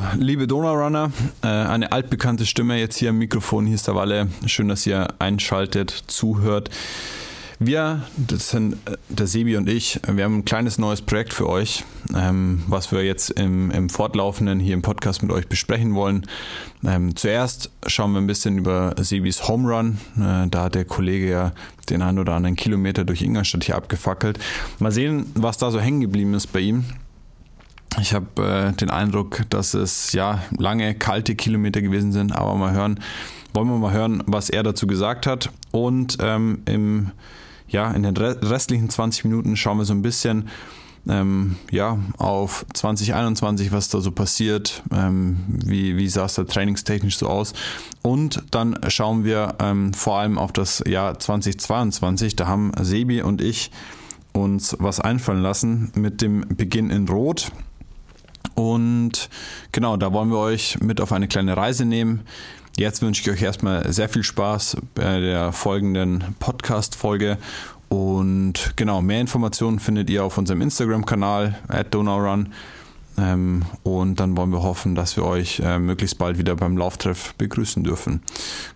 So, 0.00 0.06
liebe 0.18 0.46
Donaurunner, 0.46 1.12
äh, 1.42 1.46
eine 1.46 1.92
altbekannte 1.92 2.46
Stimme 2.46 2.78
jetzt 2.78 2.96
hier 2.96 3.10
am 3.10 3.18
Mikrofon. 3.18 3.66
Hier 3.66 3.74
ist 3.74 3.86
der 3.86 3.94
Walle. 3.94 4.28
Schön, 4.46 4.68
dass 4.68 4.86
ihr 4.86 5.08
einschaltet, 5.18 5.90
zuhört. 6.06 6.70
Wir, 7.58 8.02
das 8.16 8.48
sind 8.50 8.74
äh, 8.86 8.96
der 9.10 9.26
Sebi 9.26 9.56
und 9.56 9.68
ich, 9.68 10.00
wir 10.06 10.24
haben 10.24 10.38
ein 10.38 10.44
kleines 10.46 10.78
neues 10.78 11.02
Projekt 11.02 11.34
für 11.34 11.48
euch, 11.48 11.84
ähm, 12.16 12.62
was 12.66 12.92
wir 12.92 13.04
jetzt 13.04 13.30
im, 13.30 13.70
im 13.70 13.90
Fortlaufenden 13.90 14.58
hier 14.58 14.72
im 14.72 14.82
Podcast 14.82 15.22
mit 15.22 15.32
euch 15.32 15.48
besprechen 15.48 15.94
wollen. 15.94 16.26
Ähm, 16.82 17.14
zuerst 17.14 17.70
schauen 17.86 18.12
wir 18.12 18.22
ein 18.22 18.26
bisschen 18.26 18.56
über 18.56 18.94
Sebis 18.96 19.48
Home 19.48 19.68
Run. 19.70 19.98
Äh, 20.16 20.48
da 20.48 20.64
hat 20.64 20.76
der 20.76 20.86
Kollege 20.86 21.28
ja 21.28 21.52
den 21.90 22.00
einen 22.00 22.18
oder 22.18 22.34
anderen 22.34 22.56
Kilometer 22.56 23.04
durch 23.04 23.20
Ingolstadt 23.20 23.64
hier 23.64 23.76
abgefackelt. 23.76 24.38
Mal 24.78 24.92
sehen, 24.92 25.26
was 25.34 25.58
da 25.58 25.70
so 25.70 25.78
hängen 25.78 26.00
geblieben 26.00 26.32
ist 26.32 26.46
bei 26.52 26.60
ihm. 26.60 26.84
Ich 27.98 28.14
habe 28.14 28.42
äh, 28.42 28.72
den 28.72 28.90
Eindruck, 28.90 29.42
dass 29.50 29.74
es 29.74 30.12
ja 30.12 30.42
lange 30.56 30.94
kalte 30.94 31.34
Kilometer 31.34 31.82
gewesen 31.82 32.12
sind, 32.12 32.32
aber 32.32 32.54
mal 32.54 32.72
hören, 32.72 33.00
wollen 33.52 33.68
wir 33.68 33.78
mal 33.78 33.92
hören, 33.92 34.22
was 34.26 34.48
er 34.48 34.62
dazu 34.62 34.86
gesagt 34.86 35.26
hat. 35.26 35.50
Und 35.72 36.18
ähm, 36.20 36.62
im, 36.66 37.10
ja, 37.68 37.90
in 37.90 38.04
den 38.04 38.16
restlichen 38.16 38.90
20 38.90 39.24
Minuten 39.24 39.56
schauen 39.56 39.78
wir 39.78 39.84
so 39.84 39.92
ein 39.92 40.02
bisschen 40.02 40.48
ähm, 41.08 41.56
ja, 41.70 41.98
auf 42.18 42.66
2021, 42.74 43.72
was 43.72 43.88
da 43.88 44.00
so 44.00 44.12
passiert, 44.12 44.82
ähm, 44.92 45.38
wie, 45.48 45.96
wie 45.96 46.08
sah 46.08 46.26
es 46.26 46.34
da 46.34 46.44
trainingstechnisch 46.44 47.16
so 47.16 47.26
aus. 47.26 47.54
Und 48.02 48.42
dann 48.50 48.78
schauen 48.88 49.24
wir 49.24 49.56
ähm, 49.60 49.94
vor 49.94 50.18
allem 50.18 50.38
auf 50.38 50.52
das 50.52 50.82
Jahr 50.86 51.18
2022. 51.18 52.36
Da 52.36 52.46
haben 52.46 52.72
Sebi 52.80 53.22
und 53.22 53.40
ich 53.40 53.70
uns 54.32 54.76
was 54.78 55.00
einfallen 55.00 55.42
lassen 55.42 55.90
mit 55.94 56.22
dem 56.22 56.44
Beginn 56.48 56.90
in 56.90 57.08
Rot. 57.08 57.50
Und 58.60 59.30
genau, 59.72 59.96
da 59.96 60.12
wollen 60.12 60.30
wir 60.30 60.38
euch 60.38 60.78
mit 60.80 61.00
auf 61.00 61.12
eine 61.12 61.28
kleine 61.28 61.56
Reise 61.56 61.86
nehmen. 61.86 62.20
Jetzt 62.76 63.00
wünsche 63.00 63.22
ich 63.22 63.30
euch 63.30 63.42
erstmal 63.42 63.90
sehr 63.90 64.10
viel 64.10 64.22
Spaß 64.22 64.76
bei 64.94 65.18
der 65.18 65.52
folgenden 65.52 66.36
Podcast-Folge. 66.38 67.38
Und 67.88 68.74
genau, 68.76 69.00
mehr 69.00 69.22
Informationen 69.22 69.78
findet 69.78 70.10
ihr 70.10 70.24
auf 70.24 70.36
unserem 70.36 70.60
Instagram-Kanal 70.60 71.58
at 71.68 71.94
DonauRun. 71.94 72.52
Ähm, 73.16 73.62
und 73.82 74.20
dann 74.20 74.36
wollen 74.36 74.50
wir 74.50 74.62
hoffen, 74.62 74.94
dass 74.94 75.16
wir 75.16 75.24
euch 75.24 75.60
äh, 75.60 75.78
möglichst 75.78 76.18
bald 76.18 76.36
wieder 76.36 76.54
beim 76.54 76.76
Lauftreff 76.76 77.34
begrüßen 77.38 77.82
dürfen. 77.82 78.22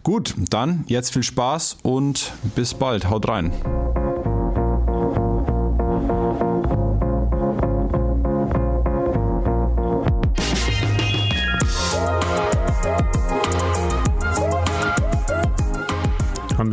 Gut, 0.02 0.34
dann 0.48 0.84
jetzt 0.86 1.12
viel 1.12 1.22
Spaß 1.22 1.76
und 1.82 2.32
bis 2.54 2.72
bald. 2.72 3.10
Haut 3.10 3.28
rein. 3.28 3.52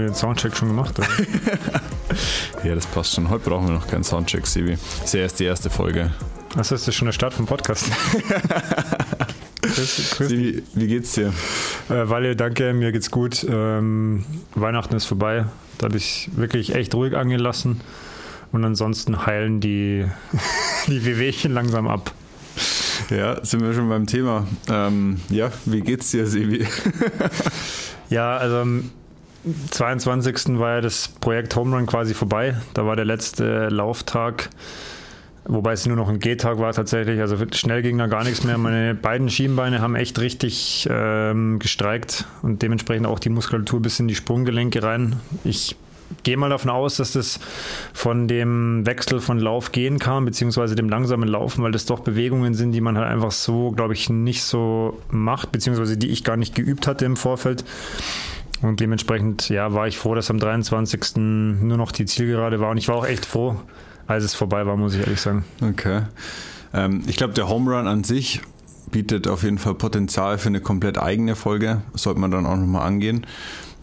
Wir 0.01 0.07
den 0.07 0.15
Soundcheck 0.15 0.55
schon 0.55 0.67
gemacht? 0.69 0.99
ja, 2.63 2.75
das 2.75 2.85
passt 2.87 3.13
schon. 3.13 3.29
Heute 3.29 3.49
brauchen 3.49 3.67
wir 3.67 3.75
noch 3.75 3.87
keinen 3.87 4.03
Soundcheck, 4.03 4.45
Sibi. 4.47 4.71
Das 4.71 5.05
ist 5.05 5.13
ja 5.13 5.19
erst 5.21 5.39
die 5.39 5.45
erste 5.45 5.69
Folge. 5.69 6.11
Achso, 6.55 6.75
ist 6.75 6.87
das 6.87 6.95
schon 6.95 7.05
der 7.05 7.13
Start 7.13 7.33
vom 7.33 7.45
Podcast? 7.45 7.85
Grüß, 9.61 10.15
grüß 10.17 10.31
wie, 10.31 10.63
wie, 10.73 10.87
geht's 10.87 11.13
dir? 11.13 11.31
Äh, 11.89 12.09
Walle, 12.09 12.35
danke, 12.35 12.73
mir 12.73 12.91
geht's 12.91 13.11
gut. 13.11 13.45
Ähm, 13.47 14.25
Weihnachten 14.55 14.95
ist 14.95 15.05
vorbei. 15.05 15.45
Da 15.77 15.85
habe 15.85 15.97
ich 15.97 16.29
wirklich 16.35 16.75
echt 16.75 16.93
ruhig 16.95 17.15
angelassen. 17.15 17.79
Und 18.51 18.65
ansonsten 18.65 19.25
heilen 19.25 19.61
die, 19.61 20.05
die 20.87 21.05
Wehwehchen 21.05 21.53
langsam 21.53 21.87
ab. 21.87 22.11
Ja, 23.09 23.43
sind 23.45 23.61
wir 23.61 23.73
schon 23.73 23.87
beim 23.87 24.07
Thema. 24.07 24.47
Ähm, 24.67 25.21
ja, 25.29 25.51
wie 25.65 25.81
geht's 25.81 26.11
dir, 26.11 26.27
Sebi? 26.27 26.67
ja, 28.09 28.35
also 28.35 28.65
22. 29.71 30.59
war 30.59 30.75
ja 30.75 30.81
das 30.81 31.07
Projekt 31.07 31.55
Home 31.55 31.75
Run 31.75 31.85
quasi 31.85 32.13
vorbei. 32.13 32.55
Da 32.73 32.85
war 32.85 32.95
der 32.95 33.05
letzte 33.05 33.69
Lauftag, 33.69 34.49
wobei 35.45 35.73
es 35.73 35.85
nur 35.85 35.95
noch 35.95 36.09
ein 36.09 36.19
G-Tag 36.19 36.59
war 36.59 36.73
tatsächlich. 36.73 37.19
Also 37.19 37.37
schnell 37.53 37.81
ging 37.81 37.97
da 37.97 38.07
gar 38.07 38.23
nichts 38.23 38.43
mehr. 38.43 38.57
Meine 38.57 38.93
beiden 38.93 39.29
Schienbeine 39.29 39.81
haben 39.81 39.95
echt 39.95 40.19
richtig 40.19 40.87
ähm, 40.91 41.59
gestreikt 41.59 42.25
und 42.43 42.61
dementsprechend 42.61 43.07
auch 43.07 43.19
die 43.19 43.29
Muskulatur 43.29 43.81
bis 43.81 43.99
in 43.99 44.07
die 44.07 44.15
Sprunggelenke 44.15 44.83
rein. 44.83 45.19
Ich 45.43 45.75
gehe 46.23 46.37
mal 46.37 46.49
davon 46.49 46.69
aus, 46.69 46.97
dass 46.97 47.13
das 47.13 47.39
von 47.93 48.27
dem 48.27 48.85
Wechsel 48.85 49.19
von 49.21 49.39
Lauf 49.39 49.71
gehen 49.71 49.97
kam, 49.97 50.25
beziehungsweise 50.25 50.75
dem 50.75 50.89
langsamen 50.89 51.27
Laufen, 51.27 51.63
weil 51.63 51.71
das 51.71 51.85
doch 51.85 52.01
Bewegungen 52.01 52.53
sind, 52.53 52.73
die 52.73 52.81
man 52.81 52.97
halt 52.97 53.07
einfach 53.07 53.31
so, 53.31 53.71
glaube 53.71 53.93
ich, 53.93 54.09
nicht 54.09 54.43
so 54.43 54.99
macht, 55.09 55.51
beziehungsweise 55.51 55.97
die 55.97 56.09
ich 56.09 56.23
gar 56.23 56.37
nicht 56.37 56.53
geübt 56.53 56.85
hatte 56.85 57.05
im 57.05 57.15
Vorfeld. 57.15 57.63
Und 58.61 58.79
dementsprechend, 58.79 59.49
ja, 59.49 59.73
war 59.73 59.87
ich 59.87 59.97
froh, 59.97 60.13
dass 60.13 60.29
am 60.29 60.39
23. 60.39 61.17
nur 61.17 61.77
noch 61.77 61.91
die 61.91 62.05
Zielgerade 62.05 62.59
war. 62.59 62.69
Und 62.69 62.77
ich 62.77 62.87
war 62.87 62.95
auch 62.95 63.05
echt 63.05 63.25
froh, 63.25 63.59
als 64.07 64.23
es 64.23 64.35
vorbei 64.35 64.65
war, 64.65 64.77
muss 64.77 64.93
ich 64.93 65.01
ehrlich 65.01 65.21
sagen. 65.21 65.43
Okay. 65.61 66.03
Ähm, 66.73 67.03
ich 67.07 67.17
glaube, 67.17 67.33
der 67.33 67.49
Home 67.49 67.75
Run 67.75 67.87
an 67.87 68.03
sich 68.03 68.41
bietet 68.91 69.27
auf 69.27 69.43
jeden 69.43 69.57
Fall 69.57 69.73
Potenzial 69.73 70.37
für 70.37 70.49
eine 70.49 70.61
komplett 70.61 70.97
eigene 70.97 71.35
Folge. 71.35 71.81
Sollte 71.93 72.19
man 72.19 72.29
dann 72.29 72.45
auch 72.45 72.57
nochmal 72.57 72.85
angehen. 72.85 73.25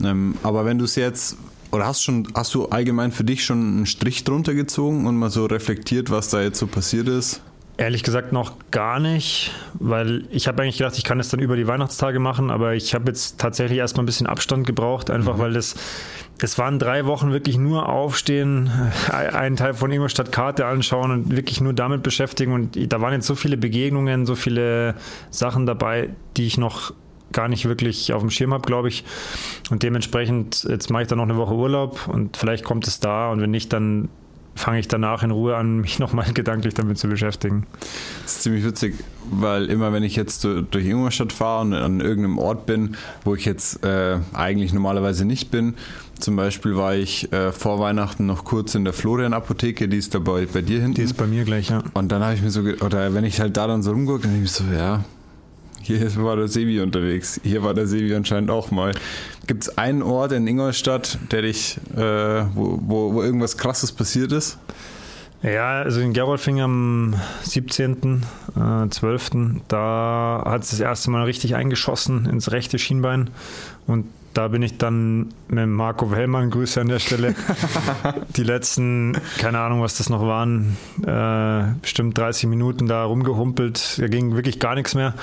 Ähm, 0.02 0.36
aber 0.42 0.64
wenn 0.64 0.78
du 0.78 0.84
es 0.84 0.94
jetzt 0.94 1.36
oder 1.70 1.86
hast 1.86 2.02
schon, 2.02 2.28
hast 2.34 2.54
du 2.54 2.66
allgemein 2.66 3.12
für 3.12 3.24
dich 3.24 3.44
schon 3.44 3.58
einen 3.58 3.86
Strich 3.86 4.24
drunter 4.24 4.54
gezogen 4.54 5.06
und 5.06 5.16
mal 5.16 5.30
so 5.30 5.46
reflektiert, 5.46 6.10
was 6.10 6.30
da 6.30 6.40
jetzt 6.40 6.58
so 6.58 6.66
passiert 6.66 7.08
ist? 7.08 7.42
Ehrlich 7.80 8.02
gesagt 8.02 8.32
noch 8.32 8.54
gar 8.72 8.98
nicht, 8.98 9.52
weil 9.74 10.24
ich 10.30 10.48
habe 10.48 10.60
eigentlich 10.60 10.78
gedacht, 10.78 10.98
ich 10.98 11.04
kann 11.04 11.20
es 11.20 11.28
dann 11.28 11.38
über 11.38 11.54
die 11.54 11.68
Weihnachtstage 11.68 12.18
machen, 12.18 12.50
aber 12.50 12.74
ich 12.74 12.92
habe 12.92 13.04
jetzt 13.06 13.38
tatsächlich 13.38 13.78
erstmal 13.78 14.02
ein 14.02 14.06
bisschen 14.06 14.26
Abstand 14.26 14.66
gebraucht, 14.66 15.10
einfach 15.10 15.36
mhm. 15.36 15.38
weil 15.38 15.52
das, 15.52 15.76
es 16.42 16.58
waren 16.58 16.80
drei 16.80 17.06
Wochen 17.06 17.30
wirklich 17.30 17.56
nur 17.56 17.88
aufstehen, 17.88 18.68
einen 19.12 19.54
Teil 19.54 19.74
von 19.74 19.92
Ingolstadt 19.92 20.32
Karte 20.32 20.66
anschauen 20.66 21.12
und 21.12 21.36
wirklich 21.36 21.60
nur 21.60 21.72
damit 21.72 22.02
beschäftigen 22.02 22.52
und 22.52 22.92
da 22.92 23.00
waren 23.00 23.12
jetzt 23.12 23.28
so 23.28 23.36
viele 23.36 23.56
Begegnungen, 23.56 24.26
so 24.26 24.34
viele 24.34 24.96
Sachen 25.30 25.64
dabei, 25.64 26.10
die 26.36 26.48
ich 26.48 26.58
noch 26.58 26.92
gar 27.32 27.46
nicht 27.46 27.66
wirklich 27.66 28.12
auf 28.12 28.22
dem 28.22 28.30
Schirm 28.30 28.54
habe, 28.54 28.66
glaube 28.66 28.88
ich. 28.88 29.04
Und 29.70 29.84
dementsprechend, 29.84 30.64
jetzt 30.68 30.90
mache 30.90 31.02
ich 31.02 31.08
dann 31.08 31.18
noch 31.18 31.28
eine 31.28 31.36
Woche 31.36 31.54
Urlaub 31.54 32.08
und 32.08 32.36
vielleicht 32.36 32.64
kommt 32.64 32.88
es 32.88 32.98
da 32.98 33.30
und 33.30 33.40
wenn 33.40 33.52
nicht, 33.52 33.72
dann 33.72 34.08
fange 34.58 34.80
ich 34.80 34.88
danach 34.88 35.22
in 35.22 35.30
Ruhe 35.30 35.56
an, 35.56 35.80
mich 35.80 35.98
nochmal 35.98 36.32
gedanklich 36.34 36.74
damit 36.74 36.98
zu 36.98 37.08
beschäftigen. 37.08 37.66
Das 38.22 38.36
ist 38.36 38.42
ziemlich 38.42 38.64
witzig, 38.64 38.94
weil 39.30 39.66
immer 39.66 39.92
wenn 39.92 40.02
ich 40.02 40.16
jetzt 40.16 40.44
durch 40.44 40.86
Ingolstadt 40.86 41.32
fahre 41.32 41.62
und 41.62 41.74
an 41.74 42.00
irgendeinem 42.00 42.38
Ort 42.38 42.66
bin, 42.66 42.96
wo 43.24 43.34
ich 43.34 43.44
jetzt 43.44 43.84
äh, 43.84 44.18
eigentlich 44.32 44.72
normalerweise 44.72 45.24
nicht 45.24 45.50
bin, 45.50 45.74
zum 46.18 46.34
Beispiel 46.34 46.76
war 46.76 46.96
ich 46.96 47.32
äh, 47.32 47.52
vor 47.52 47.78
Weihnachten 47.78 48.26
noch 48.26 48.44
kurz 48.44 48.74
in 48.74 48.84
der 48.84 48.92
Florian-Apotheke, 48.92 49.88
die 49.88 49.98
ist 49.98 50.14
da 50.14 50.18
bei, 50.18 50.46
bei 50.46 50.62
dir 50.62 50.80
hinten. 50.80 50.94
Die 50.94 51.02
ist 51.02 51.16
bei 51.16 51.26
mir 51.26 51.44
gleich, 51.44 51.70
ja. 51.70 51.82
Und 51.94 52.10
dann 52.10 52.24
habe 52.24 52.34
ich 52.34 52.42
mir 52.42 52.50
so, 52.50 52.60
oder 52.60 53.14
wenn 53.14 53.24
ich 53.24 53.40
halt 53.40 53.56
da 53.56 53.68
dann 53.68 53.82
so 53.82 53.92
rumgucke, 53.92 54.22
dann 54.22 54.32
denke 54.32 54.46
ich 54.46 54.52
so, 54.52 54.64
ja, 54.64 55.04
hier 55.82 56.14
war 56.16 56.36
der 56.36 56.48
Sebi 56.48 56.80
unterwegs. 56.80 57.40
Hier 57.42 57.62
war 57.62 57.74
der 57.74 57.86
Sebi 57.86 58.14
anscheinend 58.14 58.50
auch 58.50 58.70
mal. 58.70 58.94
Gibt 59.46 59.64
es 59.64 59.78
einen 59.78 60.02
Ort 60.02 60.32
in 60.32 60.46
Ingolstadt, 60.46 61.18
der 61.30 61.42
dich, 61.42 61.78
äh, 61.96 62.00
wo, 62.00 62.78
wo, 62.82 63.14
wo 63.14 63.22
irgendwas 63.22 63.56
Krasses 63.56 63.92
passiert 63.92 64.32
ist? 64.32 64.58
Ja, 65.42 65.82
also 65.82 66.00
in 66.00 66.12
Gerolfing 66.12 66.60
am 66.60 67.14
17.12. 67.44 69.56
Äh, 69.56 69.60
da 69.68 70.42
hat 70.44 70.64
es 70.64 70.70
das 70.70 70.80
erste 70.80 71.10
Mal 71.10 71.24
richtig 71.24 71.54
eingeschossen 71.54 72.26
ins 72.26 72.50
rechte 72.50 72.78
Schienbein. 72.78 73.30
Und 73.86 74.06
da 74.38 74.46
bin 74.46 74.62
ich 74.62 74.78
dann 74.78 75.34
mit 75.48 75.66
Marco 75.66 76.12
Wellmann, 76.12 76.50
Grüße 76.50 76.80
an 76.80 76.86
der 76.86 77.00
Stelle, 77.00 77.34
die 78.36 78.44
letzten, 78.44 79.18
keine 79.38 79.58
Ahnung, 79.58 79.82
was 79.82 79.98
das 79.98 80.10
noch 80.10 80.22
waren, 80.22 80.76
äh, 81.04 81.74
bestimmt 81.82 82.16
30 82.16 82.48
Minuten 82.48 82.86
da 82.86 83.02
rumgehumpelt. 83.02 83.98
Da 83.98 84.06
ging 84.06 84.36
wirklich 84.36 84.60
gar 84.60 84.76
nichts 84.76 84.94
mehr. 84.94 85.14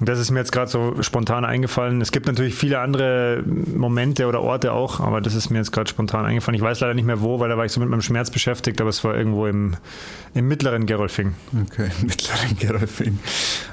Und 0.00 0.08
das 0.08 0.18
ist 0.18 0.30
mir 0.30 0.38
jetzt 0.38 0.50
gerade 0.50 0.70
so 0.70 1.02
spontan 1.02 1.44
eingefallen. 1.44 2.00
Es 2.00 2.10
gibt 2.10 2.26
natürlich 2.26 2.54
viele 2.54 2.78
andere 2.78 3.44
Momente 3.44 4.26
oder 4.26 4.40
Orte 4.40 4.72
auch, 4.72 4.98
aber 4.98 5.20
das 5.20 5.34
ist 5.34 5.50
mir 5.50 5.58
jetzt 5.58 5.70
gerade 5.70 5.90
spontan 5.90 6.24
eingefallen. 6.24 6.56
Ich 6.56 6.62
weiß 6.62 6.80
leider 6.80 6.94
nicht 6.94 7.04
mehr 7.04 7.20
wo, 7.20 7.40
weil 7.40 7.50
da 7.50 7.58
war 7.58 7.66
ich 7.66 7.72
so 7.72 7.80
mit 7.80 7.90
meinem 7.90 8.00
Schmerz 8.00 8.30
beschäftigt, 8.30 8.80
aber 8.80 8.88
es 8.88 9.04
war 9.04 9.14
irgendwo 9.14 9.46
im, 9.46 9.76
im 10.32 10.48
mittleren 10.48 10.86
Gerolfing. 10.86 11.34
Okay, 11.68 11.90
mittleren 12.02 12.56
Gerolfing. 12.58 13.18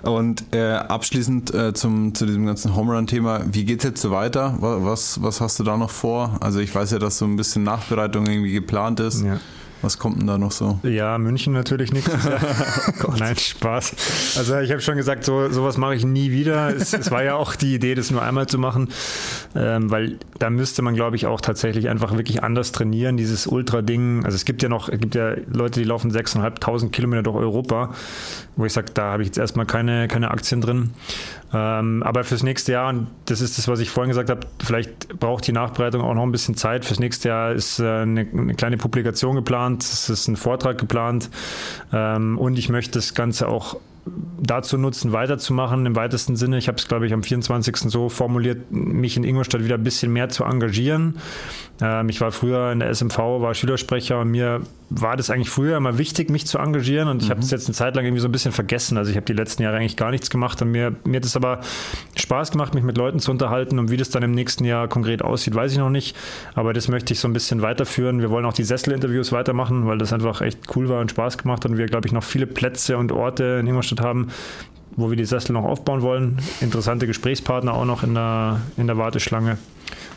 Und 0.02 0.44
äh, 0.54 0.74
abschließend 0.74 1.54
äh, 1.54 1.74
zum, 1.74 2.14
zu 2.14 2.26
diesem 2.26 2.46
ganzen 2.46 2.76
Home 2.76 2.94
Run-Thema, 2.94 3.46
wie 3.52 3.64
geht 3.64 3.80
es 3.80 3.86
jetzt 3.86 4.02
so 4.02 4.12
weiter? 4.12 4.58
Was, 4.86 5.22
was 5.22 5.42
hast 5.42 5.60
du 5.60 5.64
da 5.64 5.78
noch 5.78 5.90
vor? 5.90 6.38
Also 6.40 6.60
ich 6.60 6.74
weiß 6.74 6.92
ja, 6.92 7.00
dass 7.00 7.18
so 7.18 7.26
ein 7.26 7.36
bisschen 7.36 7.64
Nachbereitung 7.64 8.26
irgendwie 8.28 8.54
geplant 8.54 9.00
ist. 9.00 9.24
Ja. 9.24 9.40
Was 9.82 9.98
kommt 9.98 10.20
denn 10.20 10.28
da 10.28 10.38
noch 10.38 10.52
so? 10.52 10.80
Ja, 10.84 11.18
München 11.18 11.54
natürlich 11.54 11.92
nichts. 11.92 12.12
oh 13.04 13.14
Nein, 13.18 13.36
Spaß. 13.36 14.36
Also 14.38 14.60
ich 14.60 14.72
habe 14.72 14.80
schon 14.82 14.96
gesagt, 14.96 15.24
so 15.24 15.50
sowas 15.50 15.78
mache 15.78 15.96
ich 15.96 16.06
nie 16.06 16.32
wieder. 16.32 16.76
Es, 16.76 16.94
es, 16.94 17.10
war 17.10 17.24
ja 17.24 17.36
auch 17.36 17.56
die 17.56 17.74
Idee, 17.74 17.96
das 17.96 18.12
nur 18.12 18.22
einmal 18.22 18.46
zu 18.46 18.60
machen, 18.60 18.90
ähm, 19.56 19.90
weil 19.90 20.20
da 20.38 20.52
müsste 20.52 20.84
man, 20.84 20.94
glaube 20.94 21.16
ich, 21.16 21.26
auch 21.26 21.42
tatsächlich 21.42 21.90
einfach 21.90 22.16
wirklich 22.16 22.44
anders 22.44 22.72
trainieren. 22.72 23.18
Dieses 23.18 23.48
Ultra-Ding. 23.48 24.24
Also 24.24 24.36
es 24.36 24.46
gibt 24.46 24.62
ja 24.62 24.70
noch, 24.70 24.88
es 24.88 25.00
gibt 25.00 25.16
ja 25.16 25.34
Leute, 25.52 25.80
die 25.80 25.86
laufen 25.86 26.12
6.500 26.12 26.90
Kilometer 26.90 27.24
durch 27.24 27.38
Europa, 27.38 27.92
wo 28.56 28.66
ich 28.66 28.74
sage, 28.74 28.92
da 28.94 29.14
habe 29.14 29.24
ich 29.24 29.30
jetzt 29.30 29.40
erstmal 29.40 29.66
keine, 29.66 30.08
keine 30.08 30.30
Aktien 30.30 30.62
drin. 30.62 30.92
Ähm, 31.54 32.02
aber 32.04 32.24
fürs 32.24 32.44
nächste 32.44 32.72
Jahr, 32.74 32.90
und 32.90 33.08
das 33.26 33.42
ist 33.42 33.58
das, 33.58 33.68
was 33.68 33.80
ich 33.80 33.90
vorhin 33.90 34.10
gesagt 34.10 34.30
habe, 34.30 34.42
vielleicht 34.64 35.20
braucht 35.20 35.46
die 35.48 35.52
Nachbereitung 35.52 36.02
auch 36.02 36.14
noch 36.14 36.24
ein 36.24 36.32
bisschen 36.32 36.56
Zeit. 36.56 36.86
Fürs 36.86 37.00
nächste 37.00 37.30
Jahr 37.30 37.52
ist 37.52 37.80
äh, 37.80 37.84
eine, 37.84 38.22
eine, 38.22 38.56
kleine 38.56 38.78
Publikation 38.78 39.36
geplant, 39.36 39.84
es 39.84 40.10
ist 40.10 40.28
ein 40.28 40.38
Vortrag 40.38 40.78
geplant 40.78 41.30
ähm, 41.92 42.38
und 42.38 42.58
ich 42.58 42.70
möchte 42.70 42.94
das 42.94 43.14
Ganze 43.14 43.48
auch 43.50 43.78
dazu 44.42 44.78
nutzen, 44.78 45.12
weiterzumachen 45.12 45.86
im 45.86 45.96
weitesten 45.96 46.36
Sinne. 46.36 46.58
Ich 46.58 46.68
habe 46.68 46.78
es, 46.78 46.88
glaube 46.88 47.06
ich, 47.06 47.14
am 47.14 47.24
24. 47.24 47.78
so 47.78 48.10
formuliert, 48.10 48.72
mich 48.72 49.16
in 49.16 49.24
Ingolstadt 49.24 49.64
wieder 49.64 49.76
ein 49.76 49.84
bisschen 49.84 50.12
mehr 50.12 50.30
zu 50.30 50.44
engagieren. 50.44 51.20
Ähm, 51.82 52.10
ich 52.10 52.20
war 52.22 52.32
früher 52.32 52.72
in 52.72 52.80
der 52.80 52.90
SMV, 52.90 53.18
war 53.18 53.54
Schülersprecher 53.54 54.20
und 54.20 54.32
mir 54.32 54.62
war 54.90 55.16
das 55.16 55.30
eigentlich 55.30 55.50
früher 55.50 55.78
immer 55.78 55.98
wichtig, 55.98 56.30
mich 56.30 56.46
zu 56.46 56.58
engagieren 56.58 57.08
und 57.08 57.22
ich 57.22 57.30
mhm. 57.30 57.32
habe 57.32 57.42
es 57.42 57.52
jetzt 57.52 57.68
eine 57.68 57.76
Zeit 57.76 57.96
lang 57.96 58.04
irgendwie 58.04 58.22
so 58.22 58.28
ein 58.28 58.32
bisschen 58.32 58.52
vergessen. 58.52 58.98
Also 58.98 59.10
ich 59.10 59.16
habe 59.16 59.26
die 59.26 59.34
letzten 59.34 59.64
Jahre 59.64 59.78
eigentlich 59.78 59.96
gar 59.96 60.12
nichts 60.12 60.30
gemacht 60.30 60.62
und 60.62 60.72
mir, 60.72 60.96
mir 61.06 61.18
hat 61.18 61.26
es 61.26 61.36
aber 61.36 61.62
Spaß 62.16 62.52
gemacht, 62.52 62.74
mich 62.74 62.84
mit 62.84 62.98
Leuten 62.98 63.20
zu 63.20 63.32
unterhalten 63.32 63.80
und 63.80 63.90
wie 63.90 63.98
das 63.98 64.10
dann 64.10 64.22
im 64.22 64.32
nächsten 64.32 64.66
Jahr 64.66 64.88
konkret 64.88 65.22
aussieht, 65.22 65.56
weiß 65.56 65.72
ich 65.72 65.78
noch 65.78 65.90
nicht. 65.90 66.16
Aber 66.56 66.74
das 66.74 66.88
möchte 66.88 67.14
ich 67.14 67.20
so 67.20 67.28
ein 67.28 67.34
bisschen 67.34 67.62
weiterführen. 67.62 68.20
Wir 68.20 68.30
wollen 68.30 68.46
auch 68.46 68.54
die 68.54 68.64
Sessel-Interviews 68.64 69.32
weitermachen, 69.32 69.88
weil 69.88 69.98
das 69.98 70.12
einfach 70.12 70.42
echt 70.42 70.60
cool 70.76 70.90
war 70.90 71.00
und 71.00 71.12
Spaß 71.12 71.38
gemacht 71.38 71.64
hat 71.64 71.72
und 71.72 71.78
wir, 71.78 71.86
glaube 71.86 72.08
ich, 72.08 72.14
noch 72.14 72.24
viele 72.24 72.48
Plätze 72.48 72.98
und 72.98 73.12
Orte 73.12 73.60
in 73.62 73.68
Ingolstadt 73.68 73.91
haben, 74.00 74.30
wo 74.96 75.10
wir 75.10 75.18
die 75.18 75.26
Sessel 75.26 75.54
noch 75.54 75.66
aufbauen 75.66 76.02
wollen. 76.02 76.40
Interessante 76.62 77.08
Gesprächspartner 77.08 77.74
auch 77.74 77.86
noch 77.86 78.04
in 78.04 78.14
der, 78.14 78.62
in 78.78 78.88
der 78.88 78.98
Warteschlange. 78.98 79.58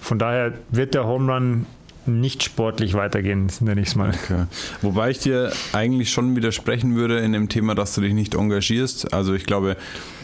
Von 0.00 0.18
daher 0.18 0.52
wird 0.70 0.94
der 0.94 1.06
Home 1.06 1.32
Run 1.32 1.66
nicht 2.06 2.42
sportlich 2.42 2.94
weitergehen, 2.94 3.50
nenne 3.60 3.80
ich 3.80 3.88
es 3.88 3.96
mal. 3.96 4.10
Okay. 4.10 4.44
Wobei 4.82 5.10
ich 5.10 5.20
dir 5.20 5.52
eigentlich 5.72 6.12
schon 6.12 6.36
widersprechen 6.36 6.96
würde 6.96 7.18
in 7.18 7.32
dem 7.32 7.48
Thema, 7.48 7.74
dass 7.74 7.94
du 7.94 8.02
dich 8.02 8.12
nicht 8.12 8.34
engagierst. 8.34 9.14
Also 9.14 9.32
ich 9.34 9.44
glaube, 9.44 9.76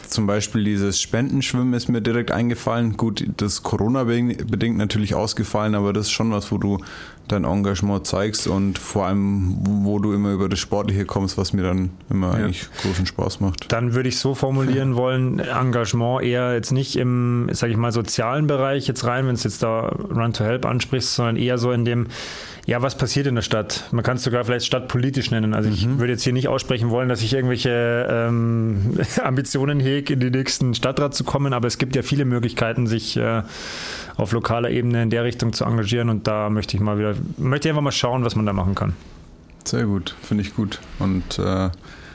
zum 0.06 0.26
Beispiel 0.26 0.64
dieses 0.64 1.00
Spendenschwimmen 1.00 1.72
ist 1.72 1.88
mir 1.88 2.00
direkt 2.00 2.32
eingefallen. 2.32 2.96
Gut, 2.96 3.24
das 3.36 3.62
Corona-bedingt 3.62 4.76
natürlich 4.76 5.14
ausgefallen, 5.14 5.74
aber 5.74 5.92
das 5.92 6.06
ist 6.06 6.12
schon 6.12 6.32
was, 6.32 6.52
wo 6.52 6.58
du 6.58 6.78
dein 7.32 7.44
Engagement 7.44 8.06
zeigst 8.06 8.46
und 8.46 8.78
vor 8.78 9.06
allem, 9.06 9.56
wo 9.60 9.98
du 9.98 10.12
immer 10.12 10.32
über 10.32 10.48
das 10.48 10.58
Sportliche 10.58 11.04
kommst, 11.04 11.38
was 11.38 11.52
mir 11.52 11.62
dann 11.62 11.90
immer 12.08 12.38
ja. 12.38 12.44
eigentlich 12.44 12.68
großen 12.82 13.06
Spaß 13.06 13.40
macht. 13.40 13.72
Dann 13.72 13.94
würde 13.94 14.08
ich 14.08 14.18
so 14.18 14.34
formulieren 14.34 14.96
wollen, 14.96 15.38
Engagement 15.38 16.22
eher 16.22 16.54
jetzt 16.54 16.72
nicht 16.72 16.96
im, 16.96 17.48
sage 17.52 17.72
ich 17.72 17.78
mal, 17.78 17.92
sozialen 17.92 18.46
Bereich 18.46 18.86
jetzt 18.86 19.04
rein, 19.04 19.26
wenn 19.26 19.34
es 19.34 19.44
jetzt 19.44 19.62
da 19.62 19.88
Run 19.88 20.32
to 20.32 20.44
Help 20.44 20.66
ansprichst, 20.66 21.14
sondern 21.14 21.36
eher 21.36 21.58
so 21.58 21.72
in 21.72 21.84
dem, 21.84 22.06
ja, 22.66 22.82
was 22.82 22.96
passiert 22.96 23.26
in 23.26 23.34
der 23.34 23.42
Stadt? 23.42 23.88
Man 23.90 24.04
kann 24.04 24.16
es 24.16 24.22
sogar 24.22 24.44
vielleicht 24.44 24.66
stadtpolitisch 24.66 25.30
nennen. 25.30 25.54
Also 25.54 25.68
ich 25.68 25.86
mhm. 25.86 25.98
würde 25.98 26.12
jetzt 26.12 26.22
hier 26.22 26.32
nicht 26.32 26.48
aussprechen 26.48 26.90
wollen, 26.90 27.08
dass 27.08 27.22
ich 27.22 27.32
irgendwelche 27.32 28.06
ähm, 28.08 28.98
Ambitionen 29.24 29.80
hege, 29.80 30.12
in 30.12 30.20
den 30.20 30.32
nächsten 30.32 30.74
Stadtrat 30.74 31.14
zu 31.14 31.24
kommen, 31.24 31.52
aber 31.52 31.66
es 31.66 31.78
gibt 31.78 31.96
ja 31.96 32.02
viele 32.02 32.24
Möglichkeiten, 32.24 32.86
sich 32.86 33.16
äh, 33.16 33.42
auf 34.20 34.32
lokaler 34.32 34.70
Ebene 34.70 35.02
in 35.02 35.10
der 35.10 35.24
Richtung 35.24 35.52
zu 35.52 35.64
engagieren 35.64 36.08
und 36.10 36.26
da 36.26 36.50
möchte 36.50 36.76
ich 36.76 36.82
mal 36.82 36.98
wieder, 36.98 37.14
möchte 37.38 37.68
einfach 37.68 37.82
mal 37.82 37.92
schauen, 37.92 38.24
was 38.24 38.36
man 38.36 38.46
da 38.46 38.52
machen 38.52 38.74
kann. 38.74 38.94
Sehr 39.64 39.84
gut, 39.84 40.14
finde 40.22 40.42
ich 40.42 40.54
gut. 40.54 40.80
Und 40.98 41.38
äh, 41.38 41.70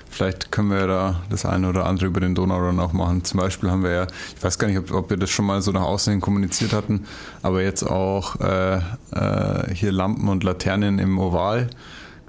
vielleicht 0.10 0.52
können 0.52 0.70
wir 0.70 0.88
da 0.88 1.22
das 1.30 1.46
eine 1.46 1.70
oder 1.70 1.86
andere 1.86 2.08
über 2.08 2.20
den 2.20 2.36
Donaurun 2.36 2.80
auch 2.80 2.94
machen. 2.94 3.24
Zum 3.24 3.40
Beispiel 3.40 3.70
haben 3.70 3.84
wir 3.84 3.92
ja, 3.92 4.08
ich 4.36 4.44
weiß 4.44 4.60
gar 4.60 4.68
nicht, 4.68 4.78
ob, 4.78 4.92
ob 4.92 5.10
wir 5.10 5.18
das 5.18 5.30
schon 5.30 5.46
mal 5.46 5.62
so 5.62 5.72
nach 5.72 5.82
außen 5.82 6.12
hin 6.12 6.22
kommuniziert 6.22 6.74
hatten, 6.74 7.06
aber 7.42 7.62
jetzt 7.62 7.84
auch 7.84 8.40
äh, 8.40 8.78
äh, 8.78 9.74
hier 9.74 9.92
Lampen 9.92 10.28
und 10.28 10.44
Laternen 10.44 11.00
im 11.00 11.18
Oval 11.20 11.70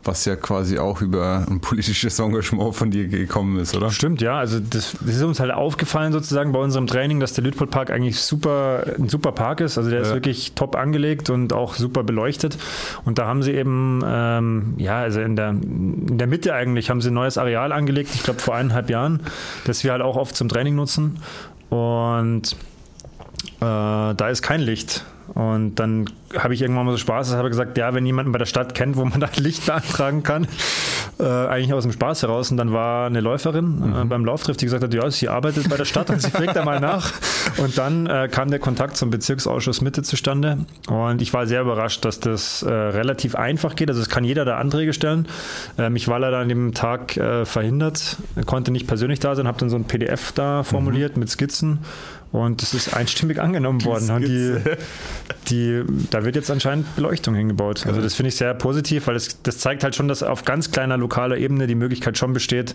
was 0.06 0.24
ja 0.24 0.36
quasi 0.36 0.78
auch 0.78 1.00
über 1.00 1.44
ein 1.48 1.60
politisches 1.60 2.18
Engagement 2.18 2.74
von 2.74 2.90
dir 2.90 3.08
gekommen 3.08 3.58
ist, 3.58 3.76
oder? 3.76 3.90
Stimmt, 3.90 4.20
ja. 4.20 4.38
Also 4.38 4.60
das, 4.60 4.96
das 5.00 5.16
ist 5.16 5.22
uns 5.22 5.40
halt 5.40 5.52
aufgefallen 5.52 6.12
sozusagen 6.12 6.52
bei 6.52 6.58
unserem 6.58 6.86
Training, 6.86 7.20
dass 7.20 7.32
der 7.32 7.44
Lütpold 7.44 7.70
Park 7.70 7.90
eigentlich 7.90 8.20
super, 8.20 8.84
ein 8.98 9.08
super 9.08 9.32
Park 9.32 9.60
ist. 9.60 9.78
Also 9.78 9.90
der 9.90 10.00
ja. 10.00 10.06
ist 10.06 10.14
wirklich 10.14 10.52
top 10.54 10.76
angelegt 10.76 11.30
und 11.30 11.52
auch 11.52 11.74
super 11.74 12.02
beleuchtet. 12.02 12.58
Und 13.04 13.18
da 13.18 13.26
haben 13.26 13.42
sie 13.42 13.52
eben, 13.52 14.02
ähm, 14.06 14.74
ja, 14.76 14.98
also 14.98 15.20
in 15.20 15.36
der, 15.36 15.50
in 15.50 16.18
der 16.18 16.26
Mitte 16.26 16.54
eigentlich 16.54 16.90
haben 16.90 17.00
sie 17.00 17.10
ein 17.10 17.14
neues 17.14 17.38
Areal 17.38 17.72
angelegt, 17.72 18.10
ich 18.14 18.22
glaube 18.22 18.40
vor 18.40 18.54
eineinhalb 18.54 18.90
Jahren, 18.90 19.20
das 19.64 19.84
wir 19.84 19.92
halt 19.92 20.02
auch 20.02 20.16
oft 20.16 20.36
zum 20.36 20.48
Training 20.48 20.74
nutzen. 20.74 21.18
Und 21.68 22.52
äh, 23.60 24.14
da 24.14 24.28
ist 24.28 24.42
kein 24.42 24.60
Licht. 24.60 25.04
Und 25.36 25.74
dann 25.74 26.06
habe 26.34 26.54
ich 26.54 26.62
irgendwann 26.62 26.86
mal 26.86 26.92
so 26.92 26.96
Spaß, 26.96 27.34
habe 27.34 27.50
gesagt, 27.50 27.76
ja, 27.76 27.92
wenn 27.92 28.06
jemanden 28.06 28.32
bei 28.32 28.38
der 28.38 28.46
Stadt 28.46 28.74
kennt, 28.74 28.96
wo 28.96 29.04
man 29.04 29.20
da 29.20 29.28
Licht 29.36 29.66
beantragen 29.66 30.22
kann, 30.22 30.48
äh, 31.20 31.24
eigentlich 31.24 31.74
aus 31.74 31.82
dem 31.82 31.92
Spaß 31.92 32.22
heraus. 32.22 32.50
Und 32.50 32.56
dann 32.56 32.72
war 32.72 33.06
eine 33.06 33.20
Läuferin 33.20 33.82
äh, 33.82 34.04
mhm. 34.04 34.08
beim 34.08 34.24
Lauftreff, 34.24 34.56
die 34.56 34.64
gesagt 34.64 34.82
hat, 34.82 34.94
ja, 34.94 35.10
sie 35.10 35.28
arbeitet 35.28 35.68
bei 35.68 35.76
der 35.76 35.84
Stadt 35.84 36.08
und 36.08 36.22
sie 36.22 36.30
fragt 36.30 36.56
da 36.56 36.64
mal 36.64 36.80
nach. 36.80 37.12
Und 37.58 37.78
dann 37.78 38.06
äh, 38.06 38.28
kam 38.30 38.50
der 38.50 38.58
Kontakt 38.58 38.96
zum 38.96 39.10
Bezirksausschuss 39.10 39.80
Mitte 39.80 40.02
zustande. 40.02 40.58
Und 40.88 41.22
ich 41.22 41.32
war 41.32 41.46
sehr 41.46 41.62
überrascht, 41.62 42.04
dass 42.04 42.18
das 42.18 42.62
äh, 42.62 42.70
relativ 42.70 43.34
einfach 43.34 43.76
geht. 43.76 43.88
Also 43.88 44.02
es 44.02 44.08
kann 44.08 44.24
jeder 44.24 44.44
da 44.44 44.58
Anträge 44.58 44.92
stellen. 44.92 45.26
Ähm, 45.78 45.96
ich 45.96 46.08
war 46.08 46.18
leider 46.18 46.38
an 46.38 46.48
dem 46.48 46.74
Tag 46.74 47.16
äh, 47.16 47.44
verhindert, 47.46 48.16
konnte 48.44 48.72
nicht 48.72 48.86
persönlich 48.86 49.20
da 49.20 49.34
sein, 49.36 49.46
habe 49.46 49.58
dann 49.58 49.70
so 49.70 49.76
ein 49.76 49.84
PDF 49.84 50.32
da 50.32 50.64
formuliert 50.64 51.14
mhm. 51.14 51.20
mit 51.20 51.30
Skizzen 51.30 51.78
und 52.32 52.62
es 52.62 52.74
ist 52.74 52.94
einstimmig 52.94 53.40
angenommen 53.40 53.84
worden. 53.84 54.10
Und 54.10 54.22
die, 54.22 54.56
die, 55.48 55.84
da 56.10 56.24
wird 56.24 56.36
jetzt 56.36 56.50
anscheinend 56.50 56.94
Beleuchtung 56.96 57.34
hingebaut. 57.34 57.86
Also 57.86 58.02
das 58.02 58.14
finde 58.14 58.28
ich 58.28 58.36
sehr 58.36 58.52
positiv, 58.54 59.06
weil 59.06 59.16
es, 59.16 59.42
das 59.42 59.58
zeigt 59.58 59.84
halt 59.84 59.94
schon, 59.94 60.08
dass 60.08 60.22
auf 60.22 60.44
ganz 60.44 60.70
kleiner 60.70 60.96
lokaler 60.96 61.38
Ebene 61.38 61.66
die 61.66 61.74
Möglichkeit 61.74 62.18
schon 62.18 62.32
besteht, 62.32 62.74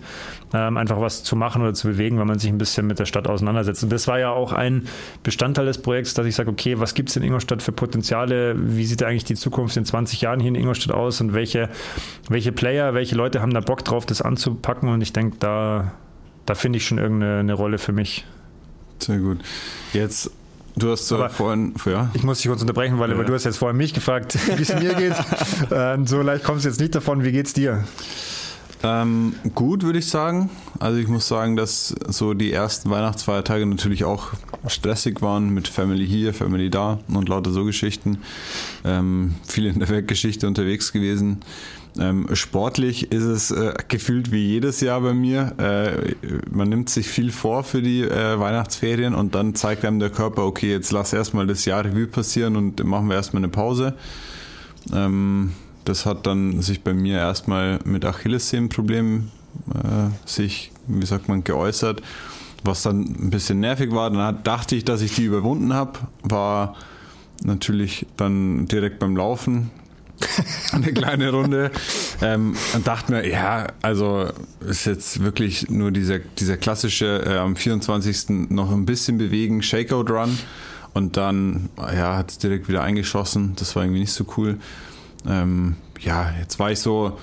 ähm, 0.53 0.77
einfach 0.77 0.99
was 1.01 1.23
zu 1.23 1.35
machen 1.35 1.61
oder 1.61 1.73
zu 1.73 1.87
bewegen, 1.87 2.17
wenn 2.19 2.27
man 2.27 2.39
sich 2.39 2.49
ein 2.49 2.57
bisschen 2.57 2.87
mit 2.87 2.99
der 2.99 3.05
Stadt 3.05 3.27
auseinandersetzt. 3.27 3.83
Und 3.83 3.91
das 3.91 4.07
war 4.07 4.19
ja 4.19 4.31
auch 4.31 4.53
ein 4.53 4.87
Bestandteil 5.23 5.65
des 5.65 5.79
Projekts, 5.79 6.13
dass 6.13 6.25
ich 6.25 6.35
sage, 6.35 6.49
okay, 6.49 6.79
was 6.79 6.93
gibt 6.93 7.09
es 7.09 7.17
in 7.17 7.23
Ingolstadt 7.23 7.61
für 7.61 7.71
Potenziale? 7.71 8.55
Wie 8.57 8.85
sieht 8.85 9.03
eigentlich 9.03 9.25
die 9.25 9.35
Zukunft 9.35 9.75
in 9.77 9.85
20 9.85 10.21
Jahren 10.21 10.39
hier 10.39 10.49
in 10.49 10.55
Ingolstadt 10.55 10.95
aus? 10.95 11.21
Und 11.21 11.33
welche, 11.33 11.69
welche 12.29 12.51
Player, 12.51 12.93
welche 12.93 13.15
Leute 13.15 13.41
haben 13.41 13.53
da 13.53 13.59
Bock 13.59 13.83
drauf, 13.83 14.05
das 14.05 14.21
anzupacken? 14.21 14.89
Und 14.89 15.01
ich 15.01 15.13
denke, 15.13 15.37
da, 15.39 15.91
da 16.45 16.55
finde 16.55 16.77
ich 16.77 16.85
schon 16.85 16.97
irgendeine 16.97 17.53
Rolle 17.53 17.77
für 17.77 17.91
mich. 17.91 18.25
Sehr 19.03 19.17
gut. 19.17 19.39
Jetzt 19.93 20.31
Du 20.75 20.89
hast 20.89 21.07
so 21.07 21.27
vorhin, 21.27 21.73
ja. 21.85 22.09
Ich 22.13 22.23
muss 22.23 22.37
dich 22.37 22.47
kurz 22.47 22.61
unterbrechen, 22.61 22.97
weil, 22.97 23.11
ja. 23.11 23.23
du 23.23 23.33
hast 23.33 23.43
jetzt 23.43 23.57
vorhin 23.57 23.77
mich 23.77 23.93
gefragt, 23.93 24.37
wie 24.57 24.61
es 24.61 24.73
mir 24.73 24.93
geht. 24.93 25.13
ähm, 25.71 26.07
so 26.07 26.21
leicht 26.21 26.43
kommst 26.43 26.63
du 26.63 26.69
jetzt 26.69 26.79
nicht 26.79 26.95
davon. 26.95 27.23
Wie 27.23 27.31
geht's 27.31 27.53
dir? 27.53 27.83
Ähm, 28.83 29.35
gut, 29.53 29.83
würde 29.83 29.99
ich 29.99 30.07
sagen. 30.07 30.49
Also 30.79 30.97
ich 30.97 31.07
muss 31.07 31.27
sagen, 31.27 31.55
dass 31.55 31.93
so 32.07 32.33
die 32.33 32.51
ersten 32.51 32.89
Weihnachtsfeiertage 32.89 33.65
natürlich 33.65 34.05
auch 34.05 34.29
stressig 34.67 35.21
waren 35.21 35.49
mit 35.53 35.67
Family 35.67 36.07
hier, 36.07 36.33
Family 36.33 36.69
da 36.69 36.99
und 37.07 37.29
lauter 37.29 37.51
so 37.51 37.63
Geschichten. 37.65 38.19
Ähm, 38.83 39.35
viel 39.47 39.67
in 39.67 39.79
der 39.79 39.89
Weltgeschichte 39.89 40.47
unterwegs 40.47 40.91
gewesen. 40.91 41.41
Ähm, 41.99 42.27
sportlich 42.33 43.11
ist 43.11 43.23
es 43.23 43.51
äh, 43.51 43.73
gefühlt 43.89 44.31
wie 44.31 44.45
jedes 44.45 44.79
Jahr 44.79 45.01
bei 45.01 45.13
mir. 45.13 45.53
Äh, 45.57 46.15
man 46.49 46.69
nimmt 46.69 46.89
sich 46.89 47.07
viel 47.07 47.31
vor 47.31 47.63
für 47.63 47.81
die 47.81 48.01
äh, 48.01 48.39
Weihnachtsferien 48.39 49.13
und 49.13 49.35
dann 49.35 49.55
zeigt 49.55 49.83
einem 49.83 49.99
der 49.99 50.09
Körper, 50.09 50.45
okay, 50.45 50.71
jetzt 50.71 50.91
lass 50.91 51.11
erstmal 51.11 51.47
das 51.47 51.65
Jahr 51.65 51.83
Revue 51.83 52.07
passieren 52.07 52.55
und 52.55 52.81
machen 52.85 53.07
wir 53.07 53.15
erstmal 53.15 53.41
eine 53.41 53.49
Pause. 53.49 53.93
Ähm, 54.93 55.51
das 55.83 56.05
hat 56.05 56.25
dann 56.27 56.61
sich 56.61 56.81
bei 56.81 56.93
mir 56.93 57.17
erstmal 57.17 57.79
mit 57.83 58.05
Achillessehnenproblemen 58.05 59.31
äh, 59.73 60.09
sich, 60.25 60.71
wie 60.87 61.05
sagt 61.05 61.27
man, 61.27 61.43
geäußert, 61.43 62.01
was 62.63 62.83
dann 62.83 63.01
ein 63.01 63.29
bisschen 63.31 63.59
nervig 63.59 63.91
war. 63.91 64.09
Dann 64.09 64.43
dachte 64.43 64.77
ich, 64.77 64.85
dass 64.85 65.01
ich 65.01 65.15
die 65.15 65.25
überwunden 65.25 65.73
habe, 65.73 65.99
war 66.23 66.75
natürlich 67.43 68.05
dann 68.15 68.67
direkt 68.67 68.99
beim 68.99 69.17
Laufen 69.17 69.71
eine 70.71 70.93
kleine 70.93 71.31
Runde 71.31 71.71
ähm, 72.21 72.55
und 72.73 72.87
dachte 72.87 73.11
mir, 73.11 73.27
ja, 73.27 73.67
also 73.81 74.29
ist 74.67 74.85
jetzt 74.85 75.23
wirklich 75.23 75.69
nur 75.69 75.91
dieser, 75.91 76.19
dieser 76.19 76.57
klassische 76.57 77.23
äh, 77.25 77.37
am 77.37 77.55
24. 77.55 78.49
noch 78.49 78.71
ein 78.71 78.85
bisschen 78.85 79.17
bewegen, 79.17 79.61
Shakeout 79.61 80.11
Run 80.11 80.37
und 80.93 81.17
dann 81.17 81.69
ja, 81.77 82.17
hat 82.17 82.31
es 82.31 82.37
direkt 82.37 82.67
wieder 82.67 82.83
eingeschossen. 82.83 83.53
Das 83.55 83.75
war 83.75 83.83
irgendwie 83.83 84.01
nicht 84.01 84.13
so 84.13 84.25
cool. 84.37 84.57
Ähm, 85.27 85.75
ja, 85.99 86.33
jetzt 86.39 86.59
war 86.59 86.71
ich 86.71 86.79
so 86.79 87.17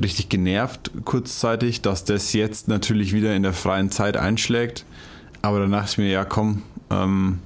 richtig 0.00 0.28
genervt 0.28 0.90
kurzzeitig, 1.04 1.82
dass 1.82 2.04
das 2.04 2.32
jetzt 2.32 2.68
natürlich 2.68 3.12
wieder 3.12 3.34
in 3.34 3.42
der 3.42 3.52
freien 3.52 3.90
Zeit 3.90 4.16
einschlägt. 4.16 4.84
Aber 5.42 5.60
dann 5.60 5.72
dachte 5.72 5.90
ich 5.92 5.98
mir, 5.98 6.10
ja 6.10 6.24
komm, 6.24 6.62
ähm, 6.90 7.38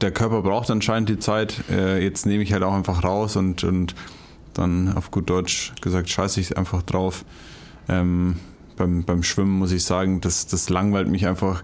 der 0.00 0.10
Körper 0.10 0.42
braucht 0.42 0.70
anscheinend 0.70 1.08
die 1.08 1.18
Zeit. 1.18 1.64
Äh, 1.70 2.02
jetzt 2.02 2.26
nehme 2.26 2.42
ich 2.42 2.52
halt 2.52 2.62
auch 2.62 2.74
einfach 2.74 3.04
raus 3.04 3.36
und, 3.36 3.64
und 3.64 3.94
dann 4.54 4.94
auf 4.94 5.10
gut 5.10 5.30
Deutsch 5.30 5.72
gesagt, 5.80 6.08
scheiße 6.08 6.40
ich 6.40 6.56
einfach 6.56 6.82
drauf. 6.82 7.24
Ähm, 7.88 8.36
beim, 8.76 9.04
beim 9.04 9.22
Schwimmen 9.22 9.58
muss 9.58 9.72
ich 9.72 9.84
sagen, 9.84 10.20
das, 10.20 10.46
das 10.46 10.68
langweilt 10.68 11.08
mich 11.08 11.26
einfach 11.26 11.62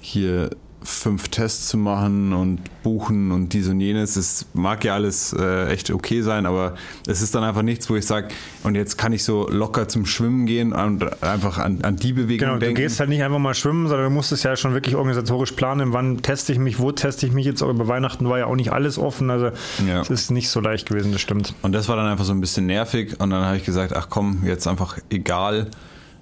hier 0.00 0.50
fünf 0.82 1.28
Tests 1.28 1.68
zu 1.68 1.76
machen 1.76 2.32
und 2.32 2.60
buchen 2.82 3.32
und 3.32 3.52
dies 3.52 3.68
und 3.68 3.80
jenes. 3.80 4.16
Es 4.16 4.46
mag 4.54 4.84
ja 4.84 4.94
alles 4.94 5.32
äh, 5.32 5.68
echt 5.68 5.90
okay 5.90 6.22
sein, 6.22 6.46
aber 6.46 6.74
es 7.06 7.20
ist 7.20 7.34
dann 7.34 7.44
einfach 7.44 7.62
nichts, 7.62 7.90
wo 7.90 7.96
ich 7.96 8.06
sage, 8.06 8.28
und 8.62 8.74
jetzt 8.74 8.96
kann 8.96 9.12
ich 9.12 9.24
so 9.24 9.48
locker 9.48 9.88
zum 9.88 10.06
Schwimmen 10.06 10.46
gehen 10.46 10.72
und 10.72 11.22
einfach 11.22 11.58
an, 11.58 11.82
an 11.82 11.96
die 11.96 12.12
Bewegung 12.12 12.48
genau, 12.48 12.58
denken. 12.58 12.76
Du 12.76 12.82
gehst 12.82 13.00
halt 13.00 13.08
nicht 13.08 13.22
einfach 13.22 13.38
mal 13.38 13.54
schwimmen, 13.54 13.88
sondern 13.88 14.08
du 14.08 14.14
musst 14.14 14.32
es 14.32 14.42
ja 14.42 14.56
schon 14.56 14.74
wirklich 14.74 14.94
organisatorisch 14.94 15.52
planen. 15.52 15.92
Wann 15.92 16.22
teste 16.22 16.52
ich 16.52 16.58
mich, 16.58 16.78
wo 16.78 16.92
teste 16.92 17.26
ich 17.26 17.32
mich 17.32 17.44
jetzt? 17.44 17.62
Auch 17.62 17.70
über 17.70 17.88
Weihnachten 17.88 18.28
war 18.28 18.38
ja 18.38 18.46
auch 18.46 18.56
nicht 18.56 18.72
alles 18.72 18.98
offen. 18.98 19.30
Also 19.30 19.50
ja. 19.86 20.00
es 20.00 20.10
ist 20.10 20.30
nicht 20.30 20.48
so 20.48 20.60
leicht 20.60 20.88
gewesen, 20.88 21.12
das 21.12 21.20
stimmt. 21.20 21.54
Und 21.62 21.72
das 21.72 21.88
war 21.88 21.96
dann 21.96 22.06
einfach 22.06 22.24
so 22.24 22.32
ein 22.32 22.40
bisschen 22.40 22.66
nervig 22.66 23.18
und 23.18 23.30
dann 23.30 23.44
habe 23.44 23.56
ich 23.56 23.64
gesagt, 23.64 23.94
ach 23.94 24.08
komm, 24.08 24.42
jetzt 24.44 24.66
einfach 24.66 24.98
egal 25.10 25.70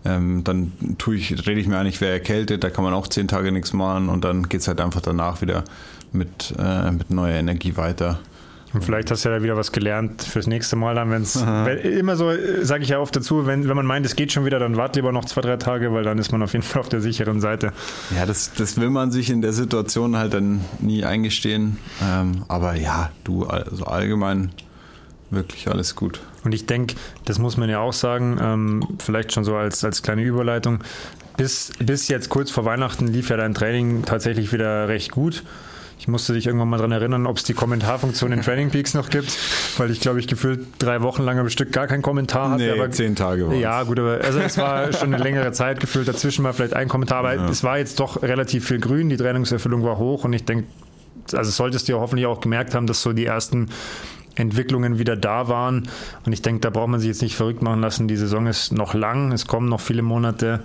ähm, 0.07 0.45
dann 0.45 0.73
tue 0.99 1.17
ich, 1.17 1.47
rede 1.47 1.61
ich 1.61 1.67
mir 1.67 1.79
eigentlich, 1.79 2.01
wer 2.01 2.13
erkältet, 2.13 2.65
da 2.65 2.71
kann 2.71 2.85
man 2.85 2.95
auch 2.95 3.07
zehn 3.09 3.29
Tage 3.29 3.53
nichts 3.53 3.73
machen 3.73 4.09
und 4.09 4.25
dann 4.25 4.49
geht 4.49 4.61
es 4.61 4.69
halt 4.69 4.81
einfach 4.81 5.01
danach 5.01 5.43
wieder 5.43 5.65
mit, 6.13 6.55
äh, 6.59 6.91
mit 6.91 7.11
neuer 7.11 7.37
Energie 7.37 7.77
weiter. 7.77 8.19
Und 8.73 8.85
vielleicht 8.85 9.11
hast 9.11 9.25
du 9.25 9.31
ja 9.31 9.37
da 9.37 9.43
wieder 9.43 9.57
was 9.57 9.73
gelernt 9.73 10.23
fürs 10.23 10.47
nächste 10.47 10.77
Mal 10.77 10.95
dann, 10.95 11.11
wenn 11.11 11.23
es 11.23 11.37
immer 11.37 12.17
so, 12.17 12.31
sage 12.61 12.83
ich 12.83 12.91
ja 12.91 12.99
oft 12.99 13.17
dazu, 13.17 13.47
wenn, 13.47 13.69
wenn 13.69 13.77
man 13.77 13.87
meint, 13.87 14.05
es 14.05 14.17
geht 14.17 14.33
schon 14.33 14.45
wieder, 14.45 14.59
dann 14.59 14.77
wart 14.77 14.97
lieber 14.97 15.13
noch 15.13 15.25
zwei, 15.25 15.41
drei 15.41 15.57
Tage, 15.57 15.95
weil 15.95 16.05
dann 16.05 16.19
ist 16.19 16.31
man 16.31 16.43
auf 16.43 16.53
jeden 16.53 16.65
Fall 16.65 16.81
auf 16.81 16.91
der 16.91 17.01
sicheren 17.01 17.41
Seite. 17.41 17.73
Ja, 18.15 18.27
das, 18.27 18.53
das 18.53 18.79
will 18.79 18.91
man 18.91 19.13
sich 19.13 19.31
in 19.31 19.41
der 19.41 19.55
Situation 19.55 20.17
halt 20.17 20.35
dann 20.35 20.61
nie 20.81 21.05
eingestehen. 21.05 21.79
Ähm, 22.03 22.45
aber 22.49 22.75
ja, 22.75 23.11
du, 23.25 23.47
also 23.47 23.85
allgemein 23.85 24.51
wirklich 25.31 25.69
alles 25.69 25.95
gut. 25.95 26.21
Und 26.45 26.53
ich 26.53 26.67
denke, 26.67 26.95
das 27.25 27.39
muss 27.39 27.57
man 27.57 27.69
ja 27.69 27.81
auch 27.81 27.93
sagen, 27.93 28.39
ähm, 28.41 28.87
vielleicht 28.99 29.33
schon 29.33 29.45
so 29.45 29.57
als, 29.57 29.85
als 29.85 30.03
kleine 30.03 30.23
Überleitung. 30.23 30.81
Bis, 31.37 31.73
bis 31.79 32.09
jetzt 32.09 32.29
kurz 32.31 32.51
vor 32.51 32.65
Weihnachten 32.65 33.09
lief 33.09 33.29
ja 33.29 33.37
dein 33.37 33.53
Training 33.53 34.05
tatsächlich 34.05 34.53
wieder 34.53 34.89
recht 34.89 35.13
gut. 35.13 35.43
Ich 35.99 36.09
musste 36.09 36.35
dich 36.35 36.47
irgendwann 36.47 36.69
mal 36.69 36.77
daran 36.77 36.93
erinnern, 36.93 37.27
ob 37.27 37.39
es 37.39 37.45
die 37.45 37.55
Kommentarfunktion 37.55 38.33
in 38.33 38.43
Training 38.43 38.71
Peaks 38.71 38.95
noch 38.95 39.09
gibt, 39.09 39.37
weil 39.79 39.91
ich 39.91 40.01
glaube 40.01 40.21
ich 40.21 40.27
gefühlt 40.27 40.67
drei 40.79 41.03
Wochen 41.03 41.23
lang 41.23 41.39
am 41.39 41.49
Stück 41.49 41.73
gar 41.73 41.87
keinen 41.87 42.03
Kommentar 42.03 42.51
hatte. 42.51 42.63
Nee, 42.63 42.71
aber, 42.71 42.91
zehn 42.91 43.17
Tage 43.17 43.49
war 43.49 43.55
Ja, 43.55 43.83
gut, 43.83 43.99
aber 43.99 44.21
also 44.23 44.39
es 44.39 44.59
war 44.59 44.93
schon 44.93 45.15
eine 45.15 45.23
längere 45.23 45.53
Zeit 45.53 45.81
gefühlt. 45.81 46.07
Dazwischen 46.07 46.43
mal 46.43 46.53
vielleicht 46.53 46.75
ein 46.75 46.89
Kommentar, 46.89 47.19
aber 47.19 47.35
ja. 47.35 47.49
es 47.49 47.65
war 47.65 47.79
jetzt 47.79 47.99
doch 47.99 48.23
relativ 48.23 48.67
viel 48.67 48.79
Grün. 48.79 49.09
Die 49.09 49.17
Trainingserfüllung 49.17 49.83
war 49.85 49.99
hoch 49.99 50.25
und 50.25 50.33
ich 50.33 50.45
denke, 50.45 50.67
also 51.33 51.51
solltest 51.51 51.89
du 51.89 51.93
ja 51.93 51.99
hoffentlich 51.99 52.27
auch 52.27 52.41
gemerkt 52.41 52.75
haben, 52.75 52.87
dass 52.87 53.03
so 53.03 53.13
die 53.13 53.27
ersten 53.27 53.69
Entwicklungen 54.37 54.99
wieder 54.99 55.17
da 55.17 55.49
waren. 55.49 55.89
Und 56.25 56.33
ich 56.33 56.43
denke, 56.43 56.61
da 56.61 56.71
braucht 56.71 56.89
man 56.89 57.01
sich 57.01 57.09
jetzt 57.09 57.23
nicht 57.23 57.37
verrückt 57.37 57.63
machen 57.63 57.81
lassen. 57.81 58.07
Die 58.07 58.17
Saison 58.17 58.47
ist 58.47 58.73
noch 58.73 58.95
lang, 58.95 59.33
es 59.33 59.47
kommen 59.47 59.69
noch 59.69 59.81
viele 59.81 60.03
Monate 60.03 60.61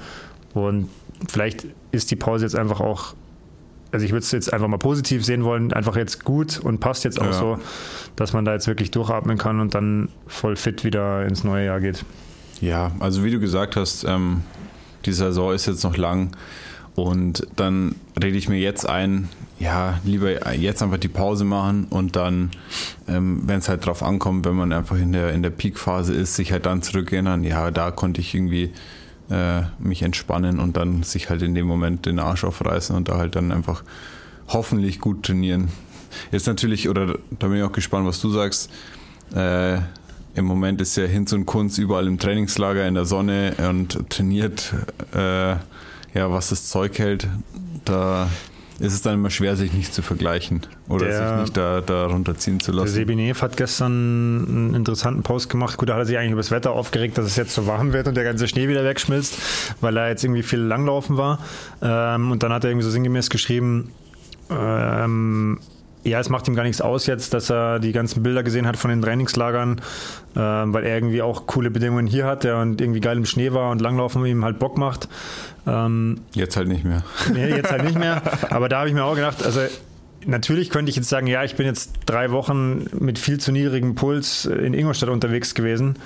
und 0.54 0.90
vielleicht 1.30 1.66
ist 1.92 2.12
die 2.12 2.16
Pause 2.16 2.46
jetzt 2.46 2.56
einfach 2.56 2.80
auch, 2.80 3.16
also 3.92 4.06
ich 4.06 4.12
würde 4.12 4.24
es 4.24 4.32
jetzt 4.32 4.54
einfach 4.54 4.68
mal 4.68 4.78
positiv 4.78 5.25
sehen 5.25 5.44
wollen, 5.44 5.74
einfach 5.74 5.96
jetzt 5.96 6.24
gut 6.24 6.60
und 6.60 6.80
passt 6.80 7.04
jetzt 7.04 7.20
auch 7.20 7.25
ja. 7.25 7.34
so, 7.34 7.60
dass 8.16 8.34
man 8.34 8.46
da 8.46 8.54
jetzt 8.54 8.68
wirklich 8.68 8.92
durchatmen 8.92 9.38
kann 9.38 9.60
und 9.60 9.74
dann 9.74 10.10
voll 10.28 10.56
fit 10.56 10.84
wieder 10.84 11.25
ins 11.25 11.44
neue 11.44 11.66
Jahr 11.66 11.80
geht. 11.80 12.06
Ja, 12.60 12.92
also 13.00 13.24
wie 13.24 13.32
du 13.32 13.40
gesagt 13.40 13.75
hast, 13.75 14.04
ähm, 14.04 14.44
die 15.06 15.13
Saison 15.13 15.54
ist 15.54 15.66
jetzt 15.66 15.84
noch 15.84 15.98
lang. 15.98 16.32
Und 17.01 17.48
dann 17.55 17.96
rede 18.22 18.38
ich 18.38 18.48
mir 18.48 18.60
jetzt 18.60 18.88
ein, 18.88 19.27
ja, 19.60 20.00
lieber 20.03 20.53
jetzt 20.53 20.84
einfach 20.84 20.98
die 20.98 21.08
Pause 21.08 21.46
machen 21.46 21.88
und 21.89 22.15
dann, 22.15 22.51
ähm, 23.08 23.41
wenn 23.46 23.58
es 23.58 23.70
halt 23.70 23.86
drauf 23.86 24.03
ankommt, 24.03 24.46
wenn 24.46 24.55
man 24.55 24.72
einfach 24.72 24.98
in 24.98 25.12
der, 25.12 25.34
in 25.34 25.41
der 25.41 25.50
Peak-Phase 25.50 26.13
ist, 26.13 26.36
sich 26.36 26.51
halt 26.51 26.67
dann 26.67 26.84
zurückerinnern, 26.84 27.43
ja, 27.43 27.72
da 27.72 27.89
konnte 27.89 28.22
ich 28.22 28.36
irgendwie 28.36 28.72
äh, 29.31 29.63
mich 29.79 30.03
entspannen 30.03 30.60
und 30.60 30.77
dann 30.77 31.01
sich 31.01 31.29
halt 31.29 31.41
in 31.41 31.55
dem 31.55 31.65
Moment 31.65 32.05
den 32.05 32.20
Arsch 32.20 32.43
aufreißen 32.43 32.96
und 32.96 33.10
da 33.10 33.17
halt 33.17 33.36
dann 33.36 33.51
einfach 33.51 33.84
hoffentlich 34.50 35.00
gut 35.00 35.24
trainieren. 35.24 35.70
Jetzt 36.31 36.46
natürlich, 36.46 36.88
oder 36.88 37.17
da 37.39 37.48
bin 37.48 37.58
ich 37.58 37.63
auch 37.63 37.72
gespannt, 37.72 38.05
was 38.05 38.22
du 38.22 38.29
sagst. 38.29 38.70
Äh, 39.34 39.77
Im 40.36 40.46
Moment 40.46 40.81
ist 40.81 40.98
ja 40.98 41.05
Hinz 41.05 41.34
und 41.34 41.46
Kunst 41.46 41.79
überall 41.79 42.05
im 42.08 42.20
Trainingslager 42.20 42.88
in 42.88 42.93
der 42.93 43.05
Sonne 43.05 43.55
und 43.70 44.10
trainiert. 44.10 44.74
Äh, 45.13 45.55
ja, 46.13 46.32
was 46.32 46.50
das 46.50 46.68
Zeug 46.68 46.98
hält, 47.00 47.27
da 47.86 48.27
ist 48.82 48.94
es 48.94 49.01
dann 49.03 49.13
immer 49.13 49.30
schwer, 49.30 49.56
sich 49.56 49.74
nicht 49.74 49.94
zu 49.94 50.01
vergleichen 50.01 50.62
oder 50.89 51.06
der, 51.06 51.30
sich 51.30 51.41
nicht 51.41 51.58
da, 51.58 51.82
da 51.82 52.08
runterziehen 52.08 52.60
zu 52.60 52.72
lassen. 52.72 52.86
Der 52.86 52.94
Sebinev 52.94 53.41
hat 53.41 53.56
gestern 53.56 53.91
einen 53.91 54.74
interessanten 54.74 55.22
Post 55.22 55.50
gemacht. 55.50 55.77
Gut, 55.77 55.89
da 55.89 55.94
hat 55.94 56.01
er 56.01 56.06
sich 56.06 56.18
eigentlich 56.18 56.32
über 56.32 56.41
das 56.41 56.51
Wetter 56.51 56.72
aufgeregt, 56.72 57.18
dass 57.18 57.25
es 57.25 57.36
jetzt 57.36 57.53
so 57.53 57.68
warm 57.68 57.94
wird 57.94 58.08
und 58.08 58.15
der 58.15 58.24
ganze 58.24 58.48
Schnee 58.48 58.68
wieder 58.68 58.84
wegschmilzt, 58.84 59.38
weil 59.82 59.98
er 59.98 60.10
jetzt 60.10 60.24
irgendwie 60.24 60.44
viel 60.44 60.60
Langlaufen 60.60 61.18
war. 61.18 61.39
Ähm, 61.82 62.32
und 62.32 62.41
dann 62.41 62.51
hat 62.51 62.63
er 62.63 62.72
irgendwie 62.72 62.86
so 62.86 62.91
sinngemäß 62.91 63.30
geschrieben, 63.30 63.91
ähm, 64.50 65.60
ja, 66.03 66.20
es 66.20 66.30
macht 66.30 66.48
ihm 66.48 66.56
gar 66.56 66.63
nichts 66.63 66.82
aus 66.82 67.06
jetzt, 67.06 67.34
dass 67.34 67.51
er 67.51 67.80
die 67.80 67.91
ganzen 67.91 68.24
Bilder 68.24 68.41
gesehen 68.41 68.65
hat 68.65 68.77
von 68.77 68.89
den 68.89 69.01
Trainingslagern, 69.01 69.80
äh, 70.36 70.39
weil 70.39 70.84
er 70.84 70.96
irgendwie 70.96 71.22
auch 71.22 71.46
coole 71.46 71.70
Bedingungen 71.70 72.08
hier 72.08 72.25
hat 72.25 72.44
der 72.44 72.58
und 72.58 72.82
irgendwie 72.82 73.01
geil 73.01 73.18
im 73.18 73.25
Schnee 73.25 73.53
war 73.53 73.70
und 73.70 73.82
Langlaufen 73.82 74.25
ihm 74.25 74.44
halt 74.44 74.58
Bock 74.58 74.77
macht. 74.77 75.08
Ähm, 75.68 76.22
jetzt 76.34 76.58
halt 76.58 76.68
nicht 76.68 76.84
mehr. 76.84 77.03
Nee, 77.34 77.50
jetzt 77.50 77.72
halt 77.72 77.84
nicht 77.84 77.98
mehr. 77.98 78.22
Aber 78.50 78.70
da 78.70 78.80
habe 78.80 78.89
ich 78.89 78.94
mir 78.94 79.03
auch 79.03 79.15
gedacht, 79.15 79.44
also 79.44 79.62
natürlich 80.25 80.70
könnte 80.70 80.89
ich 80.89 80.96
jetzt 80.96 81.10
sagen, 81.10 81.27
ja, 81.27 81.44
ich 81.44 81.56
bin 81.56 81.65
jetzt 81.65 81.91
drei 82.06 82.32
Wochen 82.32 82.86
mit 83.00 83.20
viel 83.20 83.39
zu 83.39 83.51
niedrigem 83.51 83.96
Puls 83.96 84.46
in 84.46 84.74
Ingolstadt 84.74 85.10
unterwegs 85.10 85.53
gewesen. 85.53 85.98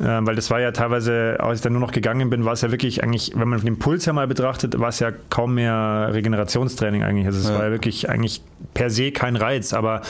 Äh, 0.00 0.04
weil 0.22 0.34
das 0.34 0.50
war 0.50 0.60
ja 0.60 0.72
teilweise, 0.72 1.36
als 1.40 1.58
ich 1.58 1.62
dann 1.62 1.72
nur 1.74 1.80
noch 1.80 1.92
gegangen 1.92 2.30
bin, 2.30 2.44
war 2.44 2.54
es 2.54 2.62
ja 2.62 2.70
wirklich 2.70 3.02
eigentlich, 3.02 3.32
wenn 3.34 3.48
man 3.48 3.60
den 3.60 3.78
Puls 3.78 4.06
ja 4.06 4.14
mal 4.14 4.26
betrachtet, 4.26 4.78
war 4.78 4.88
es 4.88 4.98
ja 4.98 5.12
kaum 5.28 5.54
mehr 5.54 6.10
Regenerationstraining 6.12 7.02
eigentlich. 7.02 7.26
Also 7.26 7.40
es 7.40 7.48
ja. 7.48 7.54
war 7.54 7.66
ja 7.66 7.70
wirklich 7.70 8.08
eigentlich 8.08 8.42
per 8.72 8.88
se 8.88 9.12
kein 9.12 9.36
Reiz, 9.36 9.74
aber 9.74 10.00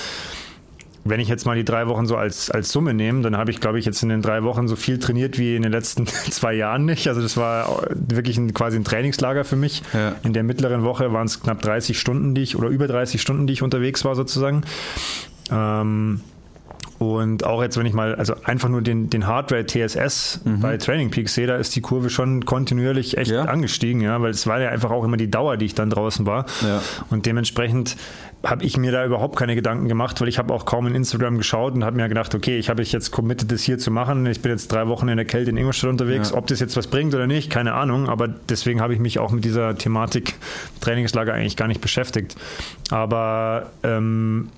wenn 1.04 1.21
ich 1.21 1.28
jetzt 1.28 1.47
mal 1.47 1.57
die 1.57 1.64
drei 1.64 1.87
Wochen 1.88 2.07
so 2.07 2.16
als, 2.16 2.50
als 2.50 2.71
Summe 2.71 2.92
nehme, 2.92 3.23
dann 3.23 3.37
habe 3.37 3.50
ich, 3.50 3.61
glaube 3.61 3.78
ich, 3.78 3.85
jetzt 3.85 4.02
in 4.02 4.11
den 4.11 4.23
drei 4.23 4.42
Wochen 4.42 4.69
so 4.69 4.76
viel 4.76 4.99
trainiert 4.99 5.38
wie 5.38 5.57
in 5.57 5.62
den 5.62 5.73
letzten 5.73 6.07
zwei 6.30 6.52
Jahren 6.54 6.85
nicht. 6.85 7.09
Also 7.09 7.23
das 7.23 7.37
war 7.37 7.83
wirklich 7.95 8.37
ein, 8.37 8.52
quasi 8.52 8.76
ein 8.76 8.85
Trainingslager 8.85 9.45
für 9.45 9.57
mich. 9.57 9.83
Ja. 9.92 10.16
In 10.23 10.33
der 10.33 10.42
mittleren 10.42 10.83
Woche 10.85 11.12
waren 11.12 11.26
es 11.26 11.40
knapp 11.40 11.62
30 11.62 11.99
Stunden, 11.99 12.35
die 12.35 12.42
ich, 12.42 12.57
oder 12.57 12.69
über 12.69 12.87
30 12.87 13.21
Stunden, 13.21 13.47
die 13.47 13.54
ich 13.54 13.62
unterwegs 13.62 14.04
war 14.04 14.14
sozusagen. 14.14 14.62
Ähm, 15.50 16.21
und 17.00 17.47
auch 17.47 17.62
jetzt, 17.62 17.78
wenn 17.78 17.87
ich 17.87 17.95
mal, 17.95 18.14
also 18.14 18.35
einfach 18.45 18.69
nur 18.69 18.83
den, 18.83 19.09
den 19.09 19.26
Hardware 19.26 19.64
TSS 19.64 20.42
mhm. 20.45 20.61
bei 20.61 20.76
Training 20.76 21.11
Peaks 21.11 21.33
sehe, 21.33 21.47
da 21.47 21.57
ist 21.57 21.75
die 21.75 21.80
Kurve 21.80 22.11
schon 22.11 22.45
kontinuierlich 22.45 23.16
echt 23.16 23.30
ja. 23.30 23.45
angestiegen, 23.45 24.02
ja, 24.02 24.21
weil 24.21 24.33
es 24.33 24.47
war 24.47 24.61
ja 24.61 24.69
einfach 24.69 24.90
auch 24.90 25.02
immer 25.02 25.16
die 25.16 25.30
Dauer, 25.30 25.57
die 25.57 25.64
ich 25.64 25.75
dann 25.75 25.88
draußen 25.88 26.26
war. 26.26 26.45
Ja. 26.61 26.83
Und 27.09 27.25
dementsprechend 27.25 27.97
habe 28.45 28.64
ich 28.64 28.76
mir 28.76 28.92
da 28.92 29.07
überhaupt 29.07 29.37
keine 29.37 29.54
Gedanken 29.54 29.88
gemacht, 29.88 30.21
weil 30.21 30.28
ich 30.28 30.38
habe 30.38 30.52
auch 30.52 30.66
kaum 30.66 30.87
in 30.88 30.95
Instagram 30.95 31.38
geschaut 31.38 31.73
und 31.73 31.85
habe 31.85 31.97
mir 31.97 32.07
gedacht, 32.07 32.35
okay, 32.35 32.59
ich 32.59 32.69
habe 32.69 32.83
jetzt 32.83 33.11
committed, 33.12 33.50
das 33.50 33.62
hier 33.62 33.78
zu 33.78 33.90
machen. 33.90 34.26
Ich 34.26 34.42
bin 34.42 34.52
jetzt 34.52 34.71
drei 34.71 34.87
Wochen 34.87 35.09
in 35.09 35.16
der 35.16 35.25
Kälte 35.25 35.49
in 35.49 35.57
Ingolstadt 35.57 35.88
unterwegs. 35.88 36.33
Ja. 36.33 36.37
Ob 36.37 36.49
das 36.49 36.61
jetzt 36.61 36.76
was 36.76 36.87
bringt 36.87 37.14
oder 37.14 37.26
nicht, 37.26 37.49
keine 37.49 37.73
Ahnung. 37.73 38.11
Aber 38.11 38.28
deswegen 38.28 38.83
habe 38.83 38.92
ich 38.92 39.00
mich 39.00 39.19
auch 39.19 39.30
mit 39.30 39.47
dieser 39.47 39.75
Thematik 39.75 40.35
Trainingslager 40.83 41.33
eigentlich 41.33 41.57
gar 41.57 41.69
nicht 41.69 41.80
beschäftigt. 41.80 42.37
Aber 42.90 43.71
ähm, 43.83 44.49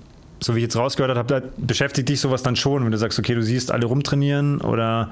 so 0.43 0.55
wie 0.55 0.59
ich 0.59 0.63
jetzt 0.63 0.75
rausgehört 0.75 1.17
habe, 1.17 1.51
beschäftigt 1.57 2.09
dich 2.09 2.19
sowas 2.19 2.43
dann 2.43 2.55
schon, 2.55 2.83
wenn 2.83 2.91
du 2.91 2.97
sagst, 2.97 3.17
okay, 3.17 3.33
du 3.33 3.41
siehst 3.41 3.71
alle 3.71 3.85
rumtrainieren 3.85 4.59
oder? 4.59 5.11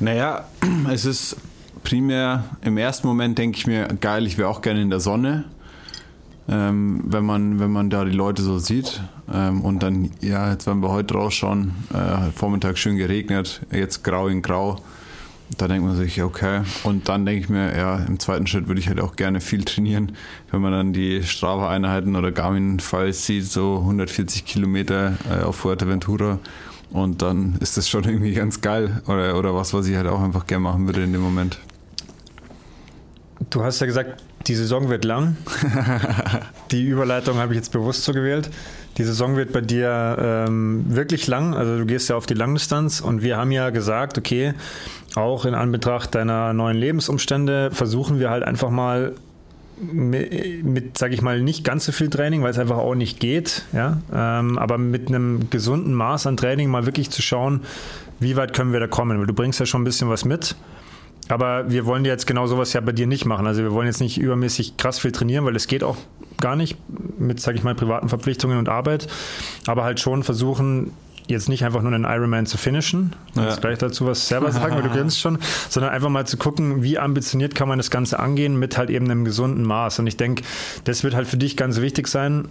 Naja, 0.00 0.46
es 0.90 1.04
ist 1.04 1.36
primär 1.82 2.44
im 2.62 2.78
ersten 2.78 3.06
Moment 3.06 3.36
denke 3.38 3.58
ich 3.58 3.66
mir, 3.66 3.88
geil, 4.00 4.26
ich 4.26 4.38
wäre 4.38 4.48
auch 4.48 4.62
gerne 4.62 4.80
in 4.80 4.90
der 4.90 5.00
Sonne. 5.00 5.44
Ähm, 6.48 7.02
wenn, 7.04 7.24
man, 7.24 7.60
wenn 7.60 7.70
man 7.70 7.88
da 7.88 8.04
die 8.04 8.10
Leute 8.10 8.42
so 8.42 8.58
sieht. 8.58 9.00
Ähm, 9.32 9.60
und 9.60 9.82
dann, 9.82 10.10
ja, 10.20 10.50
jetzt 10.50 10.66
werden 10.66 10.82
wir 10.82 10.90
heute 10.90 11.14
rausschauen, 11.14 11.72
äh, 11.94 12.32
Vormittag 12.34 12.78
schön 12.78 12.96
geregnet, 12.96 13.60
jetzt 13.70 14.02
grau 14.02 14.26
in 14.26 14.42
grau. 14.42 14.80
Da 15.58 15.68
denkt 15.68 15.86
man 15.86 15.96
sich, 15.96 16.22
okay. 16.22 16.62
Und 16.82 17.08
dann 17.08 17.26
denke 17.26 17.42
ich 17.42 17.48
mir, 17.48 17.76
ja, 17.76 17.96
im 17.96 18.18
zweiten 18.18 18.46
Schritt 18.46 18.68
würde 18.68 18.80
ich 18.80 18.88
halt 18.88 19.00
auch 19.00 19.16
gerne 19.16 19.40
viel 19.40 19.64
trainieren. 19.64 20.12
Wenn 20.50 20.60
man 20.60 20.72
dann 20.72 20.92
die 20.92 21.22
Strava-Einheiten 21.22 22.16
oder 22.16 22.32
Garmin-Files 22.32 23.26
sieht, 23.26 23.44
so 23.44 23.78
140 23.78 24.44
Kilometer 24.44 25.16
äh, 25.30 25.42
auf 25.42 25.56
Fuerteventura. 25.56 26.38
Und 26.90 27.22
dann 27.22 27.56
ist 27.60 27.76
das 27.76 27.88
schon 27.88 28.04
irgendwie 28.04 28.32
ganz 28.34 28.60
geil. 28.60 29.02
Oder, 29.06 29.38
oder 29.38 29.54
was, 29.54 29.72
was 29.74 29.86
ich 29.86 29.96
halt 29.96 30.06
auch 30.06 30.20
einfach 30.20 30.46
gerne 30.46 30.62
machen 30.62 30.86
würde 30.86 31.02
in 31.02 31.12
dem 31.12 31.22
Moment. 31.22 31.58
Du 33.50 33.62
hast 33.64 33.80
ja 33.80 33.86
gesagt, 33.86 34.22
die 34.46 34.54
Saison 34.54 34.88
wird 34.88 35.04
lang. 35.04 35.36
die 36.72 36.84
Überleitung 36.84 37.36
habe 37.36 37.52
ich 37.52 37.58
jetzt 37.58 37.72
bewusst 37.72 38.04
so 38.04 38.12
gewählt. 38.12 38.50
Die 38.98 39.04
Saison 39.04 39.36
wird 39.36 39.52
bei 39.52 39.60
dir 39.60 40.16
ähm, 40.48 40.84
wirklich 40.88 41.26
lang. 41.26 41.54
Also 41.54 41.78
du 41.78 41.86
gehst 41.86 42.08
ja 42.08 42.16
auf 42.16 42.26
die 42.26 42.34
Langdistanz 42.34 43.00
und 43.00 43.22
wir 43.22 43.36
haben 43.36 43.50
ja 43.52 43.70
gesagt, 43.70 44.18
okay, 44.18 44.54
auch 45.14 45.44
in 45.44 45.54
Anbetracht 45.54 46.14
deiner 46.14 46.52
neuen 46.52 46.76
Lebensumstände 46.76 47.70
versuchen 47.72 48.18
wir 48.18 48.30
halt 48.30 48.42
einfach 48.42 48.70
mal 48.70 49.14
mit, 49.80 50.64
mit 50.64 50.98
sage 50.98 51.14
ich 51.14 51.22
mal, 51.22 51.40
nicht 51.40 51.64
ganz 51.64 51.86
so 51.86 51.92
viel 51.92 52.08
Training, 52.08 52.42
weil 52.42 52.50
es 52.50 52.58
einfach 52.58 52.78
auch 52.78 52.94
nicht 52.94 53.20
geht, 53.20 53.64
ja, 53.72 53.98
ähm, 54.12 54.58
aber 54.58 54.78
mit 54.78 55.08
einem 55.08 55.50
gesunden 55.50 55.94
Maß 55.94 56.26
an 56.26 56.36
Training 56.36 56.70
mal 56.70 56.86
wirklich 56.86 57.10
zu 57.10 57.22
schauen, 57.22 57.62
wie 58.20 58.36
weit 58.36 58.52
können 58.52 58.72
wir 58.72 58.80
da 58.80 58.86
kommen? 58.86 59.26
Du 59.26 59.34
bringst 59.34 59.58
ja 59.58 59.66
schon 59.66 59.82
ein 59.82 59.84
bisschen 59.84 60.08
was 60.08 60.24
mit. 60.24 60.54
Aber 61.28 61.70
wir 61.70 61.86
wollen 61.86 62.04
jetzt 62.04 62.26
genau 62.26 62.46
sowas 62.46 62.72
ja 62.72 62.80
bei 62.80 62.92
dir 62.92 63.06
nicht 63.06 63.24
machen. 63.24 63.46
Also 63.46 63.62
wir 63.62 63.72
wollen 63.72 63.86
jetzt 63.86 64.00
nicht 64.00 64.18
übermäßig 64.18 64.76
krass 64.76 64.98
viel 64.98 65.12
trainieren, 65.12 65.44
weil 65.44 65.56
es 65.56 65.66
geht 65.66 65.84
auch 65.84 65.96
gar 66.40 66.56
nicht 66.56 66.76
mit, 67.18 67.40
sage 67.40 67.56
ich 67.56 67.64
mal, 67.64 67.74
privaten 67.74 68.08
Verpflichtungen 68.08 68.58
und 68.58 68.68
Arbeit. 68.68 69.06
Aber 69.66 69.84
halt 69.84 70.00
schon 70.00 70.22
versuchen, 70.24 70.92
jetzt 71.28 71.48
nicht 71.48 71.64
einfach 71.64 71.82
nur 71.82 71.92
einen 71.92 72.04
Ironman 72.04 72.46
zu 72.46 72.58
finishen, 72.58 73.14
ja. 73.34 73.44
jetzt 73.44 73.60
gleich 73.60 73.78
dazu 73.78 74.06
was 74.06 74.28
selber 74.28 74.50
sagen, 74.50 74.74
weil 74.74 74.82
du 74.82 74.88
grinst 74.92 75.20
schon, 75.20 75.38
sondern 75.68 75.92
einfach 75.92 76.08
mal 76.08 76.26
zu 76.26 76.36
gucken, 76.36 76.82
wie 76.82 76.98
ambitioniert 76.98 77.54
kann 77.54 77.68
man 77.68 77.78
das 77.78 77.90
Ganze 77.90 78.18
angehen 78.18 78.58
mit 78.58 78.76
halt 78.76 78.90
eben 78.90 79.06
einem 79.06 79.24
gesunden 79.24 79.64
Maß. 79.64 80.00
Und 80.00 80.06
ich 80.06 80.16
denke, 80.16 80.42
das 80.84 81.04
wird 81.04 81.14
halt 81.14 81.28
für 81.28 81.36
dich 81.36 81.56
ganz 81.56 81.80
wichtig 81.80 82.08
sein, 82.08 82.48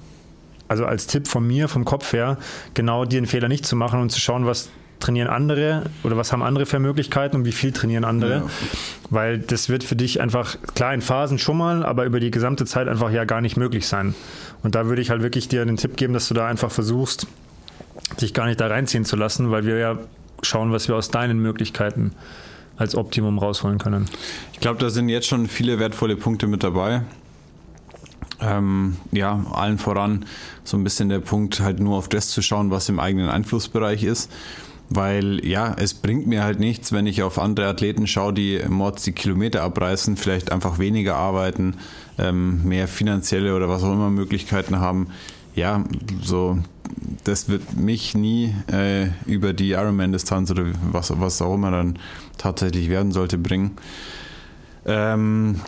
also 0.68 0.86
als 0.86 1.08
Tipp 1.08 1.28
von 1.28 1.46
mir, 1.46 1.68
vom 1.68 1.84
Kopf 1.84 2.14
her, 2.14 2.38
genau 2.74 3.04
den 3.04 3.26
Fehler 3.26 3.50
nicht 3.50 3.66
zu 3.66 3.76
machen 3.76 4.00
und 4.00 4.10
zu 4.10 4.22
schauen, 4.22 4.46
was 4.46 4.70
trainieren 5.02 5.28
andere 5.28 5.84
oder 6.04 6.16
was 6.16 6.32
haben 6.32 6.42
andere 6.42 6.66
für 6.66 6.80
Möglichkeiten 6.80 7.36
und 7.38 7.46
wie 7.46 7.52
viel 7.52 7.72
trainieren 7.72 8.06
andere. 8.06 8.36
Ja. 8.36 8.44
Weil 9.10 9.40
das 9.40 9.68
wird 9.68 9.84
für 9.84 9.96
dich 9.96 10.22
einfach, 10.22 10.58
klar, 10.76 10.94
in 10.94 11.02
Phasen 11.02 11.40
schon 11.40 11.58
mal, 11.58 11.84
aber 11.84 12.06
über 12.06 12.20
die 12.20 12.32
gesamte 12.32 12.66
Zeit 12.66 12.88
einfach 12.88 13.12
ja 13.12 13.26
gar 13.26 13.42
nicht 13.42 13.58
möglich 13.58 13.88
sein. 13.88 14.16
Und 14.64 14.76
da 14.76 14.86
würde 14.86 15.02
ich 15.02 15.10
halt 15.10 15.22
wirklich 15.22 15.48
dir 15.50 15.66
den 15.66 15.78
Tipp 15.78 15.98
geben, 15.98 16.14
dass 16.14 16.28
du 16.28 16.34
da 16.34 16.48
einfach 16.48 16.72
versuchst, 16.72 17.28
dich 18.22 18.34
gar 18.34 18.46
nicht 18.46 18.62
da 18.62 18.68
reinziehen 18.68 19.06
zu 19.06 19.16
lassen, 19.16 19.52
weil 19.52 19.66
wir 19.66 19.78
ja 19.78 19.98
schauen, 20.42 20.72
was 20.72 20.88
wir 20.88 20.96
aus 20.96 21.12
deinen 21.12 21.40
Möglichkeiten 21.40 22.14
als 22.78 22.96
Optimum 22.96 23.38
rausholen 23.38 23.78
können. 23.78 24.06
Ich 24.54 24.60
glaube, 24.60 24.80
da 24.80 24.90
sind 24.90 25.10
jetzt 25.10 25.28
schon 25.28 25.48
viele 25.48 25.80
wertvolle 25.80 26.16
Punkte 26.16 26.48
mit 26.48 26.64
dabei. 26.64 27.04
Ähm, 28.40 28.98
ja, 29.12 29.46
allen 29.54 29.78
voran 29.78 30.26
so 30.64 30.76
ein 30.78 30.84
bisschen 30.84 31.10
der 31.10 31.20
Punkt, 31.20 31.60
halt 31.60 31.80
nur 31.80 31.98
auf 31.98 32.10
das 32.10 32.30
zu 32.30 32.42
schauen, 32.42 32.72
was 32.72 32.90
im 32.90 33.00
eigenen 33.00 33.30
Einflussbereich 33.30 34.04
ist. 34.04 34.32
Weil 34.94 35.46
ja, 35.46 35.74
es 35.78 35.94
bringt 35.94 36.28
mir 36.28 36.44
halt 36.44 36.60
nichts, 36.60 36.92
wenn 36.92 37.08
ich 37.08 37.24
auf 37.24 37.40
andere 37.40 37.68
Athleten 37.68 38.08
schaue, 38.08 38.34
die 38.34 38.60
Mods 38.68 39.04
die 39.04 39.14
Kilometer 39.14 39.64
abreißen, 39.64 40.18
vielleicht 40.18 40.52
einfach 40.52 40.80
weniger 40.80 41.16
arbeiten, 41.16 41.76
ähm, 42.18 42.64
mehr 42.64 42.90
finanzielle 42.90 43.56
oder 43.56 43.70
was 43.70 43.84
auch 43.84 43.94
immer 43.94 44.10
Möglichkeiten 44.10 44.80
haben. 44.80 45.08
Ja, 45.56 45.86
so 46.22 46.60
das 47.24 47.50
wird 47.50 47.78
mich 47.78 48.16
nie 48.16 48.54
äh, 48.72 49.08
über 49.26 49.54
die 49.54 49.72
Ironman-Distanz 49.72 50.52
oder 50.52 50.66
was, 50.92 51.18
was 51.20 51.42
auch 51.42 51.56
immer 51.56 51.72
dann 51.72 51.98
tatsächlich 52.38 52.90
werden 52.90 53.12
sollte 53.12 53.38
bringen. 53.38 53.72
Ähm, 54.86 55.62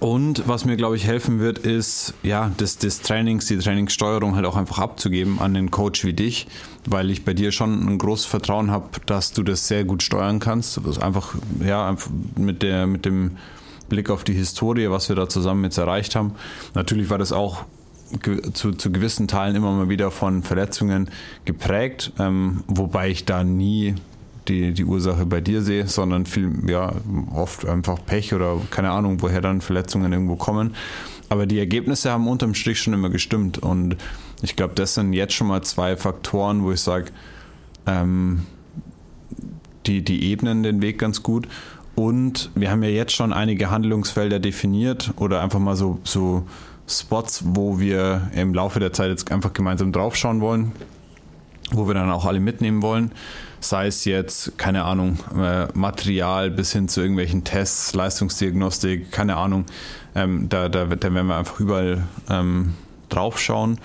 und 0.00 0.46
was 0.46 0.64
mir, 0.64 0.76
glaube 0.76 0.96
ich, 0.96 1.06
helfen 1.06 1.40
wird, 1.40 1.58
ist, 1.58 2.14
ja, 2.22 2.50
das, 2.56 2.78
das 2.78 3.00
Trainings, 3.00 3.46
die 3.46 3.56
Trainingssteuerung 3.56 4.34
halt 4.34 4.44
auch 4.44 4.56
einfach 4.56 4.78
abzugeben 4.78 5.38
an 5.38 5.54
den 5.54 5.70
Coach 5.70 6.04
wie 6.04 6.12
dich, 6.12 6.46
weil 6.86 7.10
ich 7.10 7.24
bei 7.24 7.32
dir 7.32 7.50
schon 7.50 7.88
ein 7.88 7.98
großes 7.98 8.26
Vertrauen 8.26 8.70
habe, 8.70 8.88
dass 9.06 9.32
du 9.32 9.42
das 9.42 9.68
sehr 9.68 9.84
gut 9.84 10.02
steuern 10.02 10.38
kannst. 10.38 10.78
Das 10.84 10.98
einfach, 10.98 11.34
ja, 11.64 11.88
einfach 11.88 12.10
mit, 12.36 12.62
der, 12.62 12.86
mit 12.86 13.04
dem 13.06 13.38
Blick 13.88 14.10
auf 14.10 14.24
die 14.24 14.34
Historie, 14.34 14.90
was 14.90 15.08
wir 15.08 15.16
da 15.16 15.28
zusammen 15.28 15.64
jetzt 15.64 15.78
erreicht 15.78 16.14
haben. 16.14 16.32
Natürlich 16.74 17.08
war 17.08 17.18
das 17.18 17.32
auch 17.32 17.64
zu, 18.52 18.72
zu 18.72 18.92
gewissen 18.92 19.28
Teilen 19.28 19.56
immer 19.56 19.72
mal 19.72 19.88
wieder 19.88 20.10
von 20.10 20.42
Verletzungen 20.42 21.10
geprägt, 21.44 22.12
ähm, 22.18 22.62
wobei 22.68 23.10
ich 23.10 23.24
da 23.24 23.42
nie 23.42 23.94
die, 24.48 24.72
die 24.72 24.84
Ursache 24.84 25.26
bei 25.26 25.40
dir 25.40 25.62
sehe, 25.62 25.86
sondern 25.86 26.26
viel, 26.26 26.52
ja, 26.68 26.92
oft 27.34 27.66
einfach 27.66 27.98
Pech 28.04 28.34
oder 28.34 28.60
keine 28.70 28.90
Ahnung, 28.90 29.22
woher 29.22 29.40
dann 29.40 29.60
Verletzungen 29.60 30.12
irgendwo 30.12 30.36
kommen. 30.36 30.74
Aber 31.28 31.46
die 31.46 31.58
Ergebnisse 31.58 32.10
haben 32.10 32.28
unterm 32.28 32.54
Strich 32.54 32.80
schon 32.80 32.94
immer 32.94 33.10
gestimmt 33.10 33.58
und 33.58 33.96
ich 34.42 34.56
glaube, 34.56 34.74
das 34.74 34.94
sind 34.94 35.12
jetzt 35.12 35.32
schon 35.34 35.48
mal 35.48 35.62
zwei 35.62 35.96
Faktoren, 35.96 36.62
wo 36.62 36.72
ich 36.72 36.80
sage, 36.80 37.06
ähm, 37.86 38.42
die, 39.86 40.02
die 40.02 40.30
ebnen 40.30 40.62
den 40.62 40.82
Weg 40.82 40.98
ganz 40.98 41.22
gut. 41.22 41.48
Und 41.94 42.50
wir 42.54 42.70
haben 42.70 42.82
ja 42.82 42.90
jetzt 42.90 43.12
schon 43.12 43.32
einige 43.32 43.70
Handlungsfelder 43.70 44.38
definiert 44.38 45.12
oder 45.16 45.40
einfach 45.40 45.58
mal 45.58 45.76
so, 45.76 45.98
so 46.04 46.46
Spots, 46.86 47.42
wo 47.46 47.80
wir 47.80 48.30
im 48.34 48.52
Laufe 48.52 48.80
der 48.80 48.92
Zeit 48.92 49.08
jetzt 49.08 49.30
einfach 49.32 49.52
gemeinsam 49.52 49.92
draufschauen 49.92 50.40
wollen, 50.40 50.72
wo 51.72 51.86
wir 51.86 51.94
dann 51.94 52.10
auch 52.10 52.24
alle 52.24 52.40
mitnehmen 52.40 52.82
wollen 52.82 53.12
sei 53.60 53.86
es 53.86 54.04
jetzt, 54.04 54.58
keine 54.58 54.84
Ahnung, 54.84 55.18
äh, 55.36 55.66
Material 55.74 56.50
bis 56.50 56.72
hin 56.72 56.88
zu 56.88 57.00
irgendwelchen 57.00 57.44
Tests, 57.44 57.94
Leistungsdiagnostik, 57.94 59.10
keine 59.10 59.36
Ahnung. 59.36 59.66
Ähm, 60.14 60.48
da, 60.48 60.68
da, 60.68 60.86
da 60.86 61.14
werden 61.14 61.26
wir 61.26 61.36
einfach 61.36 61.60
überall 61.60 62.04
ähm, 62.30 62.74
drauf 63.08 63.40
schauen 63.40 63.78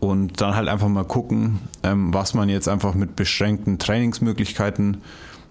und 0.00 0.40
dann 0.40 0.56
halt 0.56 0.68
einfach 0.68 0.88
mal 0.88 1.04
gucken, 1.04 1.60
ähm, 1.82 2.12
was 2.12 2.34
man 2.34 2.48
jetzt 2.48 2.68
einfach 2.68 2.94
mit 2.94 3.16
beschränkten 3.16 3.78
Trainingsmöglichkeiten 3.78 4.98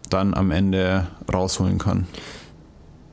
dann 0.09 0.33
am 0.33 0.51
Ende 0.51 1.07
rausholen 1.31 1.77
kann 1.77 2.07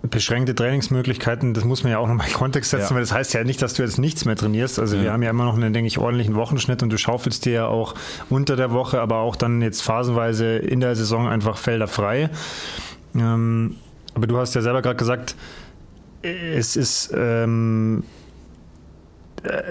beschränkte 0.03 0.55
Trainingsmöglichkeiten, 0.55 1.53
das 1.53 1.65
muss 1.65 1.83
man 1.83 1.93
ja 1.93 1.99
auch 1.99 2.09
nochmal 2.09 2.27
in 2.27 2.33
Kontext 2.33 2.71
setzen, 2.71 2.91
ja. 2.91 2.95
weil 2.95 3.03
das 3.03 3.13
heißt 3.13 3.35
ja 3.35 3.45
nicht, 3.45 3.61
dass 3.61 3.75
du 3.75 3.83
jetzt 3.83 3.99
nichts 3.99 4.25
mehr 4.25 4.37
trainierst. 4.37 4.79
Also 4.79 4.97
ja. 4.97 5.03
wir 5.03 5.13
haben 5.13 5.23
ja 5.23 5.31
immer 5.31 5.45
noch 5.45 5.57
einen, 5.57 5.73
denke 5.73 5.89
ich, 5.89 5.99
ordentlichen 5.99 6.35
Wochenschnitt 6.37 6.83
und 6.83 6.91
du 6.91 6.97
schaufelst 6.97 7.45
dir 7.45 7.53
ja 7.53 7.67
auch 7.67 7.95
unter 8.31 8.57
der 8.57 8.71
Woche, 8.73 9.01
aber 9.01 9.17
auch 9.17 9.37
dann 9.37 9.61
jetzt 9.61 9.83
phasenweise 9.83 10.57
in 10.57 10.81
der 10.81 10.97
Saison 10.97 11.29
einfach 11.29 11.59
Felder 11.59 11.87
frei. 11.87 12.31
Ähm, 13.15 13.77
aber 14.15 14.27
du 14.27 14.39
hast 14.39 14.55
ja 14.55 14.63
selber 14.63 14.83
gerade 14.83 14.97
gesagt, 14.97 15.37
es 16.23 16.77
ist 16.77 17.13
ähm, 17.15 18.03
äh, 18.03 18.20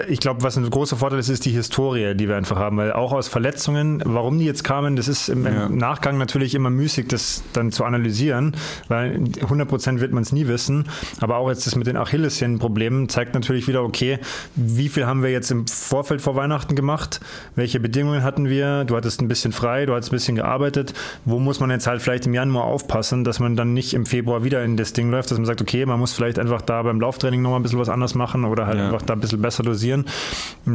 ich 0.08 0.18
glaube, 0.18 0.42
was 0.42 0.56
ein 0.56 0.68
großer 0.68 0.96
Vorteil 0.96 1.20
ist, 1.20 1.28
ist 1.28 1.44
die 1.44 1.52
Historie, 1.52 2.14
die 2.14 2.28
wir 2.28 2.36
einfach 2.36 2.58
haben, 2.58 2.76
weil 2.76 2.92
auch 2.92 3.12
aus 3.12 3.28
Verletzungen, 3.28 4.02
warum 4.04 4.38
die 4.38 4.44
jetzt 4.44 4.64
kamen, 4.64 4.96
das 4.96 5.06
ist 5.06 5.28
im, 5.28 5.44
ja. 5.44 5.68
Nachgang 5.68 6.18
natürlich 6.18 6.56
immer 6.56 6.70
müßig, 6.70 7.06
das 7.06 7.44
dann 7.52 7.70
zu 7.70 7.84
analysieren, 7.84 8.56
weil 8.88 9.22
100 9.40 9.68
Prozent 9.68 10.00
wird 10.00 10.12
man 10.12 10.24
es 10.24 10.32
nie 10.32 10.48
wissen. 10.48 10.86
Aber 11.20 11.36
auch 11.36 11.48
jetzt 11.48 11.66
das 11.66 11.76
mit 11.76 11.86
den 11.86 11.96
Achillessehnenproblemen 11.96 13.08
zeigt 13.08 13.34
natürlich 13.34 13.68
wieder, 13.68 13.84
okay, 13.84 14.18
wie 14.56 14.88
viel 14.88 15.06
haben 15.06 15.22
wir 15.22 15.30
jetzt 15.30 15.52
im 15.52 15.68
Vorfeld 15.68 16.20
vor 16.20 16.34
Weihnachten 16.34 16.74
gemacht? 16.74 17.20
Welche 17.54 17.78
Bedingungen 17.78 18.24
hatten 18.24 18.48
wir? 18.48 18.84
Du 18.84 18.96
hattest 18.96 19.20
ein 19.22 19.28
bisschen 19.28 19.52
frei, 19.52 19.86
du 19.86 19.94
hattest 19.94 20.10
ein 20.10 20.16
bisschen 20.16 20.34
gearbeitet. 20.34 20.94
Wo 21.24 21.38
muss 21.38 21.60
man 21.60 21.70
jetzt 21.70 21.86
halt 21.86 22.02
vielleicht 22.02 22.26
im 22.26 22.34
Januar 22.34 22.64
aufpassen, 22.64 23.22
dass 23.22 23.38
man 23.38 23.54
dann 23.54 23.72
nicht 23.72 23.94
im 23.94 24.04
Februar 24.04 24.42
wieder 24.42 24.64
in 24.64 24.76
das 24.76 24.94
Ding 24.94 25.12
läuft, 25.12 25.30
dass 25.30 25.38
man 25.38 25.46
sagt, 25.46 25.62
okay, 25.62 25.86
man 25.86 26.00
muss 26.00 26.12
vielleicht 26.12 26.40
einfach 26.40 26.62
da 26.62 26.82
beim 26.82 27.00
Lauftraining 27.00 27.40
nochmal 27.40 27.60
ein 27.60 27.62
bisschen 27.62 27.78
was 27.78 27.88
anders 27.88 28.16
machen 28.16 28.44
oder 28.44 28.66
halt 28.66 28.78
ja. 28.78 28.86
einfach 28.86 29.02
da 29.02 29.12
ein 29.12 29.20
bisschen 29.20 29.40
besser 29.40 29.59
dosieren. 29.62 30.06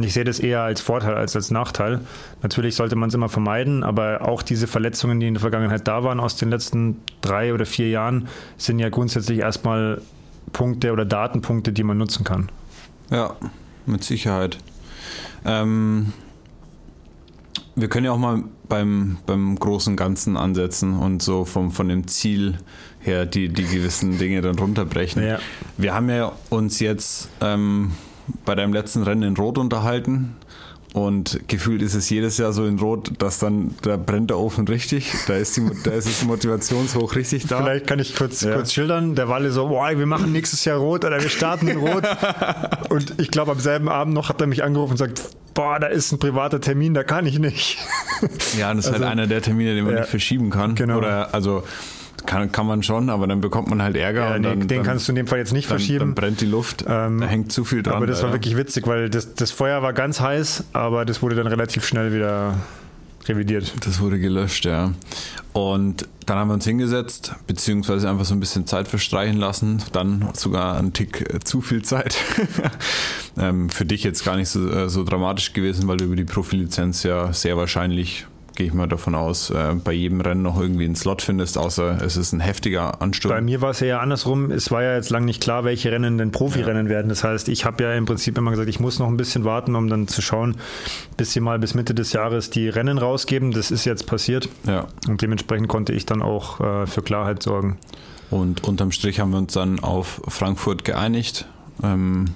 Ich 0.00 0.14
sehe 0.14 0.24
das 0.24 0.38
eher 0.38 0.62
als 0.62 0.80
Vorteil 0.80 1.14
als 1.14 1.36
als 1.36 1.50
Nachteil. 1.50 2.00
Natürlich 2.42 2.74
sollte 2.76 2.96
man 2.96 3.08
es 3.08 3.14
immer 3.14 3.28
vermeiden, 3.28 3.82
aber 3.82 4.22
auch 4.22 4.42
diese 4.42 4.66
Verletzungen, 4.66 5.20
die 5.20 5.26
in 5.28 5.34
der 5.34 5.40
Vergangenheit 5.40 5.86
da 5.86 6.04
waren 6.04 6.20
aus 6.20 6.36
den 6.36 6.50
letzten 6.50 7.00
drei 7.20 7.52
oder 7.54 7.66
vier 7.66 7.88
Jahren, 7.88 8.28
sind 8.56 8.78
ja 8.78 8.88
grundsätzlich 8.88 9.38
erstmal 9.38 10.00
Punkte 10.52 10.92
oder 10.92 11.04
Datenpunkte, 11.04 11.72
die 11.72 11.82
man 11.82 11.98
nutzen 11.98 12.24
kann. 12.24 12.50
Ja, 13.10 13.36
mit 13.84 14.04
Sicherheit. 14.04 14.58
Ähm, 15.44 16.12
wir 17.74 17.88
können 17.88 18.06
ja 18.06 18.12
auch 18.12 18.18
mal 18.18 18.42
beim, 18.68 19.18
beim 19.26 19.58
großen 19.58 19.96
Ganzen 19.96 20.36
ansetzen 20.36 20.98
und 20.98 21.22
so 21.22 21.44
vom, 21.44 21.70
von 21.70 21.88
dem 21.88 22.08
Ziel 22.08 22.58
her 23.00 23.26
die, 23.26 23.48
die 23.48 23.64
gewissen 23.64 24.18
Dinge 24.18 24.40
dann 24.40 24.58
runterbrechen. 24.58 25.22
Ja. 25.22 25.38
Wir 25.76 25.94
haben 25.94 26.08
ja 26.08 26.32
uns 26.50 26.80
jetzt 26.80 27.28
ähm, 27.40 27.92
bei 28.44 28.54
deinem 28.54 28.72
letzten 28.72 29.02
Rennen 29.02 29.22
in 29.22 29.36
Rot 29.36 29.58
unterhalten. 29.58 30.36
Und 30.96 31.40
gefühlt 31.46 31.82
ist 31.82 31.94
es 31.94 32.08
jedes 32.08 32.38
Jahr 32.38 32.54
so 32.54 32.64
in 32.64 32.78
Rot, 32.78 33.12
dass 33.18 33.38
dann, 33.38 33.74
da 33.82 33.98
brennt 33.98 34.30
der 34.30 34.38
Ofen 34.38 34.66
richtig. 34.66 35.12
Da 35.26 35.36
ist, 35.36 35.54
die, 35.56 35.68
da 35.84 35.90
ist 35.90 36.08
das 36.08 36.24
Motivationshoch 36.24 37.14
richtig 37.16 37.46
da. 37.46 37.58
Vielleicht 37.58 37.86
kann 37.86 37.98
ich 37.98 38.16
kurz, 38.16 38.40
ja. 38.40 38.54
kurz 38.54 38.72
schildern. 38.72 39.14
Der 39.14 39.28
Walle 39.28 39.50
so, 39.50 39.68
boah, 39.68 39.90
wir 39.90 40.06
machen 40.06 40.32
nächstes 40.32 40.64
Jahr 40.64 40.78
Rot 40.78 41.04
oder 41.04 41.20
wir 41.20 41.28
starten 41.28 41.68
in 41.68 41.76
Rot. 41.76 42.04
und 42.88 43.20
ich 43.20 43.30
glaube, 43.30 43.52
am 43.52 43.60
selben 43.60 43.90
Abend 43.90 44.14
noch 44.14 44.30
hat 44.30 44.40
er 44.40 44.46
mich 44.46 44.64
angerufen 44.64 44.92
und 44.92 44.96
sagt, 44.96 45.20
boah, 45.52 45.78
da 45.78 45.88
ist 45.88 46.12
ein 46.12 46.18
privater 46.18 46.62
Termin, 46.62 46.94
da 46.94 47.04
kann 47.04 47.26
ich 47.26 47.38
nicht. 47.38 47.76
ja, 48.56 48.72
das 48.72 48.86
ist 48.86 48.92
halt 48.92 48.94
also, 48.94 49.04
halt 49.04 49.04
einer 49.04 49.26
der 49.26 49.42
Termine, 49.42 49.74
den 49.74 49.84
man 49.84 49.94
ja, 49.94 50.00
nicht 50.00 50.10
verschieben 50.10 50.48
kann. 50.48 50.76
Genau. 50.76 50.96
Oder, 50.96 51.34
also, 51.34 51.64
kann, 52.26 52.52
kann 52.52 52.66
man 52.66 52.82
schon, 52.82 53.10
aber 53.10 53.26
dann 53.26 53.40
bekommt 53.40 53.68
man 53.68 53.82
halt 53.82 53.96
Ärger. 53.96 54.30
Ja, 54.30 54.38
nee, 54.38 54.48
dann, 54.48 54.60
den 54.60 54.68
dann, 54.68 54.82
kannst 54.82 55.08
du 55.08 55.12
in 55.12 55.16
dem 55.16 55.26
Fall 55.26 55.38
jetzt 55.38 55.52
nicht 55.52 55.70
dann, 55.70 55.78
verschieben. 55.78 55.98
Dann 56.00 56.14
brennt 56.14 56.40
die 56.40 56.46
Luft, 56.46 56.84
ähm, 56.88 57.20
da 57.20 57.26
hängt 57.26 57.52
zu 57.52 57.64
viel 57.64 57.82
dran. 57.82 57.96
Aber 57.96 58.06
das 58.06 58.22
war 58.22 58.32
wirklich 58.32 58.56
witzig, 58.56 58.86
weil 58.86 59.08
das, 59.08 59.34
das 59.34 59.50
Feuer 59.50 59.82
war 59.82 59.92
ganz 59.92 60.20
heiß, 60.20 60.64
aber 60.72 61.04
das 61.04 61.22
wurde 61.22 61.36
dann 61.36 61.46
relativ 61.46 61.86
schnell 61.86 62.12
wieder 62.12 62.54
revidiert. 63.28 63.74
Das 63.84 64.00
wurde 64.00 64.18
gelöscht, 64.18 64.64
ja. 64.64 64.92
Und 65.52 66.08
dann 66.26 66.38
haben 66.38 66.48
wir 66.48 66.54
uns 66.54 66.64
hingesetzt, 66.64 67.34
beziehungsweise 67.46 68.10
einfach 68.10 68.24
so 68.24 68.34
ein 68.34 68.40
bisschen 68.40 68.66
Zeit 68.66 68.88
verstreichen 68.88 69.38
lassen, 69.38 69.82
dann 69.92 70.28
sogar 70.34 70.76
einen 70.76 70.92
Tick 70.92 71.32
äh, 71.32 71.40
zu 71.40 71.60
viel 71.60 71.82
Zeit. 71.82 72.16
ähm, 73.38 73.70
für 73.70 73.84
dich 73.84 74.04
jetzt 74.04 74.24
gar 74.24 74.36
nicht 74.36 74.48
so, 74.48 74.68
äh, 74.68 74.88
so 74.88 75.04
dramatisch 75.04 75.52
gewesen, 75.52 75.88
weil 75.88 75.96
du 75.96 76.04
über 76.04 76.16
die 76.16 76.24
Profilizenz 76.24 77.02
ja 77.04 77.32
sehr 77.32 77.56
wahrscheinlich 77.56 78.26
gehe 78.56 78.66
ich 78.66 78.74
mal 78.74 78.88
davon 78.88 79.14
aus, 79.14 79.50
äh, 79.50 79.74
bei 79.82 79.92
jedem 79.92 80.20
Rennen 80.20 80.42
noch 80.42 80.58
irgendwie 80.60 80.84
einen 80.84 80.96
Slot 80.96 81.22
findest, 81.22 81.58
außer 81.58 82.02
es 82.02 82.16
ist 82.16 82.32
ein 82.32 82.40
heftiger 82.40 83.00
Ansturm. 83.00 83.32
Bei 83.32 83.40
mir 83.40 83.60
war 83.60 83.70
es 83.70 83.80
ja 83.80 84.00
andersrum. 84.00 84.50
Es 84.50 84.70
war 84.70 84.82
ja 84.82 84.94
jetzt 84.94 85.10
lang 85.10 85.24
nicht 85.24 85.40
klar, 85.40 85.64
welche 85.64 85.92
Rennen 85.92 86.18
denn 86.18 86.32
Profirennen 86.32 86.86
ja. 86.86 86.92
werden. 86.92 87.08
Das 87.08 87.22
heißt, 87.22 87.48
ich 87.48 87.64
habe 87.64 87.84
ja 87.84 87.92
im 87.94 88.06
Prinzip 88.06 88.36
immer 88.38 88.50
gesagt, 88.50 88.68
ich 88.68 88.80
muss 88.80 88.98
noch 88.98 89.08
ein 89.08 89.16
bisschen 89.16 89.44
warten, 89.44 89.76
um 89.76 89.88
dann 89.88 90.08
zu 90.08 90.22
schauen, 90.22 90.56
bis 91.16 91.32
sie 91.32 91.40
mal 91.40 91.58
bis 91.58 91.74
Mitte 91.74 91.94
des 91.94 92.12
Jahres 92.12 92.50
die 92.50 92.68
Rennen 92.68 92.98
rausgeben. 92.98 93.52
Das 93.52 93.70
ist 93.70 93.84
jetzt 93.84 94.06
passiert. 94.06 94.48
Ja. 94.66 94.86
Und 95.08 95.22
dementsprechend 95.22 95.68
konnte 95.68 95.92
ich 95.92 96.06
dann 96.06 96.22
auch 96.22 96.60
äh, 96.60 96.86
für 96.86 97.02
Klarheit 97.02 97.42
sorgen. 97.42 97.78
Und 98.30 98.64
unterm 98.64 98.90
Strich 98.90 99.20
haben 99.20 99.30
wir 99.30 99.38
uns 99.38 99.52
dann 99.52 99.78
auf 99.80 100.20
Frankfurt 100.26 100.84
geeinigt. 100.84 101.46
Ähm, 101.82 102.26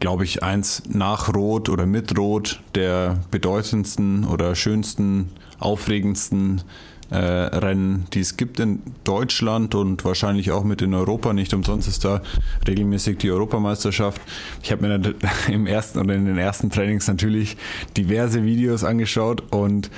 Glaube 0.00 0.24
ich, 0.24 0.42
eins 0.42 0.82
nach 0.88 1.32
Rot 1.34 1.68
oder 1.68 1.86
mit 1.86 2.16
Rot 2.18 2.60
der 2.74 3.18
bedeutendsten 3.30 4.24
oder 4.26 4.54
schönsten, 4.54 5.30
aufregendsten 5.58 6.62
äh, 7.10 7.16
Rennen, 7.16 8.06
die 8.12 8.20
es 8.20 8.36
gibt 8.36 8.60
in 8.60 8.80
Deutschland 9.04 9.74
und 9.74 10.04
wahrscheinlich 10.04 10.52
auch 10.52 10.64
mit 10.64 10.80
in 10.80 10.94
Europa. 10.94 11.32
Nicht 11.32 11.52
umsonst 11.52 11.88
ist 11.88 12.04
da 12.04 12.22
regelmäßig 12.66 13.18
die 13.18 13.30
Europameisterschaft. 13.30 14.20
Ich 14.62 14.72
habe 14.72 14.86
mir 14.86 15.14
im 15.52 15.66
ersten 15.66 15.98
oder 15.98 16.14
in 16.14 16.24
den 16.24 16.38
ersten 16.38 16.70
Trainings 16.70 17.08
natürlich 17.08 17.56
diverse 17.96 18.44
Videos 18.44 18.84
angeschaut 18.84 19.42
und 19.52 19.90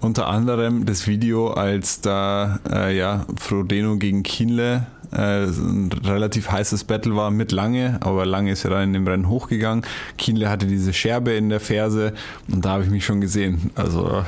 unter 0.00 0.28
anderem 0.28 0.86
das 0.86 1.08
Video, 1.08 1.48
als 1.48 2.00
da 2.00 2.60
äh, 2.70 2.96
ja, 2.96 3.26
Frodeno 3.36 3.96
gegen 3.96 4.22
Kienle 4.22 4.86
äh, 5.12 5.44
ein 5.44 5.90
relativ 6.04 6.50
heißes 6.50 6.84
Battle 6.84 7.16
war 7.16 7.30
mit 7.30 7.52
Lange, 7.52 7.98
aber 8.00 8.26
Lange 8.26 8.52
ist 8.52 8.62
ja 8.62 8.70
dann 8.70 8.84
in 8.84 8.92
dem 8.92 9.06
Rennen 9.06 9.28
hochgegangen. 9.28 9.84
Kienle 10.16 10.48
hatte 10.48 10.66
diese 10.66 10.92
Scherbe 10.92 11.32
in 11.32 11.48
der 11.48 11.60
Ferse 11.60 12.12
und 12.52 12.64
da 12.64 12.70
habe 12.70 12.84
ich 12.84 12.90
mich 12.90 13.04
schon 13.04 13.20
gesehen. 13.20 13.70
Also 13.74 14.24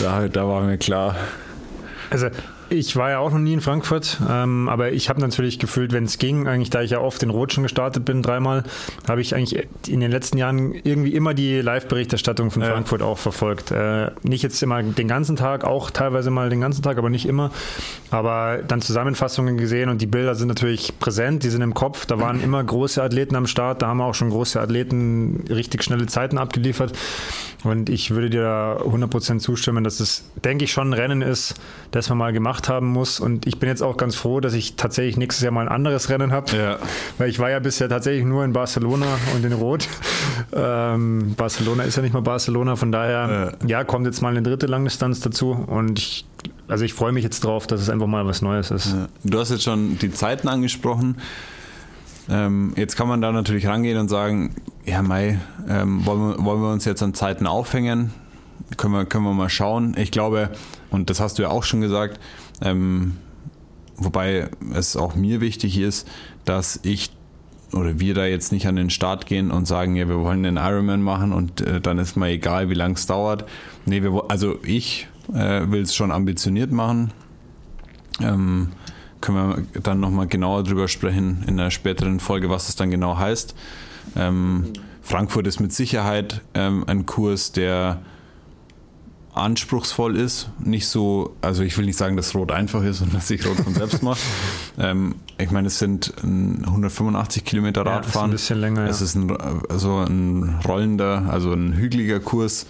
da, 0.00 0.28
da 0.28 0.48
war 0.48 0.62
mir 0.62 0.78
klar. 0.78 1.16
Also 2.10 2.28
ich 2.70 2.96
war 2.96 3.10
ja 3.10 3.18
auch 3.18 3.30
noch 3.30 3.38
nie 3.38 3.52
in 3.52 3.60
Frankfurt, 3.60 4.18
ähm, 4.28 4.68
aber 4.68 4.92
ich 4.92 5.08
habe 5.08 5.20
natürlich 5.20 5.58
gefühlt, 5.58 5.92
wenn 5.92 6.04
es 6.04 6.18
ging, 6.18 6.46
eigentlich 6.46 6.70
da 6.70 6.82
ich 6.82 6.90
ja 6.90 7.00
oft 7.00 7.22
in 7.22 7.30
Rot 7.30 7.52
schon 7.52 7.62
gestartet 7.62 8.04
bin, 8.04 8.22
dreimal, 8.22 8.64
habe 9.06 9.20
ich 9.20 9.34
eigentlich 9.34 9.66
in 9.86 10.00
den 10.00 10.10
letzten 10.10 10.38
Jahren 10.38 10.74
irgendwie 10.74 11.14
immer 11.14 11.34
die 11.34 11.60
Live-Berichterstattung 11.60 12.50
von 12.50 12.62
ja. 12.62 12.70
Frankfurt 12.70 13.02
auch 13.02 13.18
verfolgt. 13.18 13.70
Äh, 13.70 14.10
nicht 14.22 14.42
jetzt 14.42 14.62
immer 14.62 14.82
den 14.82 15.08
ganzen 15.08 15.36
Tag, 15.36 15.64
auch 15.64 15.90
teilweise 15.90 16.30
mal 16.30 16.50
den 16.50 16.60
ganzen 16.60 16.82
Tag, 16.82 16.98
aber 16.98 17.10
nicht 17.10 17.26
immer. 17.26 17.50
Aber 18.10 18.58
dann 18.66 18.80
Zusammenfassungen 18.80 19.56
gesehen 19.56 19.88
und 19.88 20.00
die 20.00 20.06
Bilder 20.06 20.34
sind 20.34 20.48
natürlich 20.48 20.98
präsent, 20.98 21.44
die 21.44 21.50
sind 21.50 21.62
im 21.62 21.74
Kopf. 21.74 22.06
Da 22.06 22.20
waren 22.20 22.42
immer 22.42 22.62
große 22.62 23.02
Athleten 23.02 23.36
am 23.36 23.46
Start, 23.46 23.82
da 23.82 23.88
haben 23.88 24.00
auch 24.00 24.14
schon 24.14 24.30
große 24.30 24.60
Athleten 24.60 25.44
richtig 25.48 25.84
schnelle 25.84 26.06
Zeiten 26.06 26.38
abgeliefert. 26.38 26.92
Und 27.64 27.88
ich 27.88 28.12
würde 28.12 28.30
dir 28.30 28.42
da 28.42 28.76
100% 28.78 29.40
zustimmen, 29.40 29.82
dass 29.82 29.98
es, 30.00 30.24
denke 30.44 30.64
ich, 30.64 30.72
schon 30.72 30.90
ein 30.90 30.92
Rennen 30.92 31.22
ist, 31.22 31.54
das 31.90 32.08
man 32.08 32.18
mal 32.18 32.32
gemacht 32.32 32.57
haben 32.66 32.88
muss. 32.88 33.20
Und 33.20 33.46
ich 33.46 33.58
bin 33.58 33.68
jetzt 33.68 33.82
auch 33.82 33.96
ganz 33.96 34.14
froh, 34.14 34.40
dass 34.40 34.54
ich 34.54 34.76
tatsächlich 34.76 35.16
nächstes 35.16 35.44
Jahr 35.44 35.52
mal 35.52 35.62
ein 35.62 35.68
anderes 35.68 36.08
Rennen 36.08 36.32
habe. 36.32 36.56
Ja. 36.56 36.78
Weil 37.18 37.28
ich 37.28 37.38
war 37.38 37.50
ja 37.50 37.58
bisher 37.58 37.88
tatsächlich 37.88 38.24
nur 38.24 38.44
in 38.44 38.52
Barcelona 38.52 39.06
und 39.34 39.44
in 39.44 39.52
Rot. 39.52 39.86
Ähm, 40.50 41.34
Barcelona 41.36 41.82
ist 41.82 41.96
ja 41.96 42.02
nicht 42.02 42.14
mal 42.14 42.22
Barcelona, 42.22 42.76
von 42.76 42.90
daher, 42.90 43.54
ja. 43.60 43.66
ja, 43.66 43.84
kommt 43.84 44.06
jetzt 44.06 44.22
mal 44.22 44.30
eine 44.30 44.40
dritte 44.40 44.66
Langdistanz 44.66 45.20
dazu. 45.20 45.50
Und 45.50 45.98
ich, 45.98 46.24
also 46.68 46.84
ich 46.84 46.94
freue 46.94 47.12
mich 47.12 47.22
jetzt 47.22 47.44
drauf, 47.44 47.66
dass 47.66 47.80
es 47.80 47.90
einfach 47.90 48.06
mal 48.06 48.24
was 48.24 48.40
Neues 48.40 48.70
ist. 48.70 48.92
Ja. 48.92 49.08
Du 49.24 49.38
hast 49.38 49.50
jetzt 49.50 49.64
schon 49.64 49.98
die 49.98 50.10
Zeiten 50.10 50.48
angesprochen. 50.48 51.16
Ähm, 52.30 52.72
jetzt 52.76 52.96
kann 52.96 53.08
man 53.08 53.20
da 53.20 53.32
natürlich 53.32 53.66
rangehen 53.66 53.98
und 53.98 54.08
sagen, 54.08 54.54
ja, 54.84 55.02
Mai, 55.02 55.38
ähm, 55.68 56.04
wollen, 56.06 56.20
wir, 56.20 56.44
wollen 56.44 56.62
wir 56.62 56.72
uns 56.72 56.84
jetzt 56.84 57.02
an 57.02 57.14
Zeiten 57.14 57.46
aufhängen? 57.46 58.12
Können 58.76 58.94
wir, 58.94 59.06
können 59.06 59.24
wir 59.24 59.32
mal 59.32 59.48
schauen. 59.48 59.94
Ich 59.98 60.10
glaube, 60.10 60.50
und 60.90 61.10
das 61.10 61.20
hast 61.20 61.38
du 61.38 61.42
ja 61.42 61.48
auch 61.48 61.64
schon 61.64 61.80
gesagt, 61.80 62.20
ähm, 62.62 63.16
wobei 63.96 64.48
es 64.74 64.96
auch 64.96 65.14
mir 65.14 65.40
wichtig 65.40 65.78
ist, 65.78 66.08
dass 66.44 66.80
ich 66.82 67.10
oder 67.72 68.00
wir 68.00 68.14
da 68.14 68.24
jetzt 68.24 68.50
nicht 68.50 68.66
an 68.66 68.76
den 68.76 68.90
Start 68.90 69.26
gehen 69.26 69.50
und 69.50 69.66
sagen, 69.66 69.94
ja, 69.94 70.08
wir 70.08 70.18
wollen 70.20 70.42
den 70.42 70.56
Ironman 70.56 71.02
machen 71.02 71.32
und 71.32 71.60
äh, 71.60 71.80
dann 71.80 71.98
ist 71.98 72.16
mal 72.16 72.28
egal, 72.30 72.70
wie 72.70 72.74
lange 72.74 72.94
es 72.94 73.06
dauert. 73.06 73.44
Nee, 73.84 74.02
wir, 74.02 74.24
also 74.28 74.58
ich 74.64 75.06
äh, 75.34 75.70
will 75.70 75.82
es 75.82 75.94
schon 75.94 76.10
ambitioniert 76.10 76.72
machen. 76.72 77.12
Ähm, 78.20 78.68
können 79.20 79.66
wir 79.74 79.80
dann 79.82 80.00
nochmal 80.00 80.28
genauer 80.28 80.62
drüber 80.62 80.88
sprechen 80.88 81.44
in 81.46 81.60
einer 81.60 81.70
späteren 81.70 82.20
Folge, 82.20 82.48
was 82.50 82.68
es 82.68 82.76
dann 82.76 82.90
genau 82.90 83.18
heißt. 83.18 83.54
Ähm, 84.16 84.72
Frankfurt 85.02 85.46
ist 85.46 85.60
mit 85.60 85.72
Sicherheit 85.72 86.42
ähm, 86.54 86.84
ein 86.86 87.04
Kurs, 87.04 87.52
der 87.52 88.00
anspruchsvoll 89.38 90.16
ist. 90.16 90.50
Nicht 90.58 90.86
so, 90.88 91.36
also 91.40 91.62
ich 91.62 91.76
will 91.78 91.86
nicht 91.86 91.96
sagen, 91.96 92.16
dass 92.16 92.34
Rot 92.34 92.52
einfach 92.52 92.82
ist 92.82 93.00
und 93.00 93.14
dass 93.14 93.30
ich 93.30 93.46
Rot 93.46 93.56
von 93.56 93.74
selbst 93.74 94.02
mache. 94.02 94.20
ähm, 94.78 95.16
ich 95.38 95.50
meine, 95.50 95.68
es 95.68 95.78
sind 95.78 96.12
185 96.22 97.44
Kilometer 97.44 97.86
Radfahren. 97.86 98.30
Ja, 98.30 98.34
ist 98.36 98.50
ein 98.50 98.56
bisschen 98.56 98.60
länger. 98.60 98.88
Es 98.88 99.00
ist 99.00 99.14
ein, 99.14 99.36
also 99.68 99.98
ein 99.98 100.60
rollender, 100.66 101.26
also 101.28 101.52
ein 101.52 101.74
hügeliger 101.74 102.20
Kurs. 102.20 102.66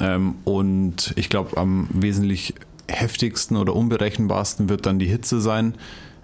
Ähm, 0.00 0.36
und 0.44 1.12
ich 1.16 1.28
glaube, 1.28 1.56
am 1.56 1.88
wesentlich 1.92 2.54
heftigsten 2.88 3.56
oder 3.56 3.74
unberechenbarsten 3.74 4.68
wird 4.68 4.86
dann 4.86 4.98
die 4.98 5.06
Hitze 5.06 5.40
sein. 5.40 5.74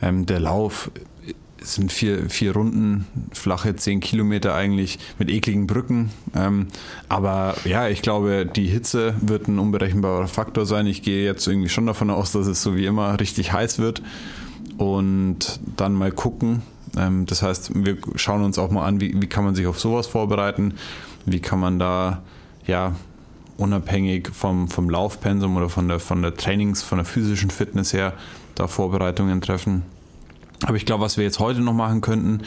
Ähm, 0.00 0.26
der 0.26 0.40
Lauf 0.40 0.90
sind 1.64 1.92
vier, 1.92 2.28
vier 2.28 2.52
Runden, 2.52 3.06
flache 3.32 3.74
zehn 3.76 4.00
Kilometer 4.00 4.54
eigentlich 4.54 4.98
mit 5.18 5.30
ekligen 5.30 5.66
Brücken. 5.66 6.10
Ähm, 6.34 6.68
aber 7.08 7.56
ja, 7.64 7.88
ich 7.88 8.02
glaube, 8.02 8.46
die 8.46 8.66
Hitze 8.66 9.14
wird 9.20 9.48
ein 9.48 9.58
unberechenbarer 9.58 10.28
Faktor 10.28 10.66
sein. 10.66 10.86
Ich 10.86 11.02
gehe 11.02 11.24
jetzt 11.24 11.46
irgendwie 11.46 11.68
schon 11.68 11.86
davon 11.86 12.10
aus, 12.10 12.32
dass 12.32 12.46
es 12.46 12.62
so 12.62 12.76
wie 12.76 12.86
immer 12.86 13.18
richtig 13.20 13.52
heiß 13.52 13.78
wird. 13.78 14.02
Und 14.76 15.60
dann 15.76 15.94
mal 15.94 16.10
gucken. 16.10 16.62
Ähm, 16.96 17.26
das 17.26 17.42
heißt, 17.42 17.72
wir 17.74 17.96
schauen 18.16 18.42
uns 18.42 18.58
auch 18.58 18.70
mal 18.70 18.86
an, 18.86 19.00
wie, 19.00 19.20
wie 19.20 19.26
kann 19.26 19.44
man 19.44 19.54
sich 19.54 19.66
auf 19.66 19.80
sowas 19.80 20.06
vorbereiten? 20.06 20.74
Wie 21.26 21.40
kann 21.40 21.60
man 21.60 21.78
da 21.78 22.22
ja 22.66 22.94
unabhängig 23.56 24.28
vom, 24.32 24.68
vom 24.68 24.90
Laufpensum 24.90 25.56
oder 25.56 25.68
von 25.68 25.88
der, 25.88 26.00
von 26.00 26.22
der 26.22 26.34
Trainings, 26.34 26.82
von 26.82 26.98
der 26.98 27.04
physischen 27.04 27.50
Fitness 27.50 27.92
her 27.92 28.14
da 28.54 28.66
Vorbereitungen 28.66 29.40
treffen. 29.40 29.82
Aber 30.64 30.76
ich 30.76 30.86
glaube, 30.86 31.04
was 31.04 31.16
wir 31.16 31.24
jetzt 31.24 31.38
heute 31.38 31.60
noch 31.60 31.74
machen 31.74 32.00
könnten, 32.00 32.42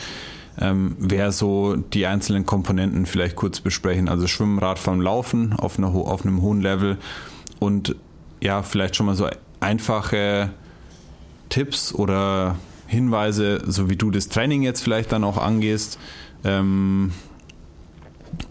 ähm, 0.60 0.96
wäre 1.00 1.32
so 1.32 1.76
die 1.76 2.08
einzelnen 2.08 2.46
Komponenten 2.46 3.06
vielleicht 3.06 3.36
kurz 3.36 3.60
besprechen. 3.60 4.10
Also 4.10 4.28
Schwimmen, 4.28 4.60
Radfahren, 4.60 5.02
Laufen 5.02 5.54
auf, 5.54 5.78
einer, 5.78 5.90
auf 5.90 6.26
einem 6.26 6.42
hohen 6.42 6.62
Level 6.62 6.98
und 7.60 7.96
ja, 8.42 8.64
vielleicht 8.64 8.96
schon 8.96 9.06
mal 9.06 9.16
so 9.16 9.28
einfache 9.60 10.52
Tipps 11.50 11.94
oder 11.94 12.56
Hinweise, 12.88 13.62
so 13.66 13.90
wie 13.90 13.96
du 13.96 14.12
das 14.12 14.30
Training 14.30 14.64
jetzt 14.64 14.82
vielleicht 14.82 15.12
dann 15.12 15.24
auch 15.24 15.38
angehst. 15.38 16.00
Ähm, 16.44 17.12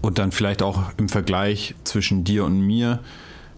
und 0.01 0.19
dann 0.19 0.33
vielleicht 0.33 0.63
auch 0.63 0.83
im 0.97 1.09
Vergleich 1.09 1.75
zwischen 1.85 2.25
dir 2.25 2.45
und 2.45 2.61
mir, 2.61 3.01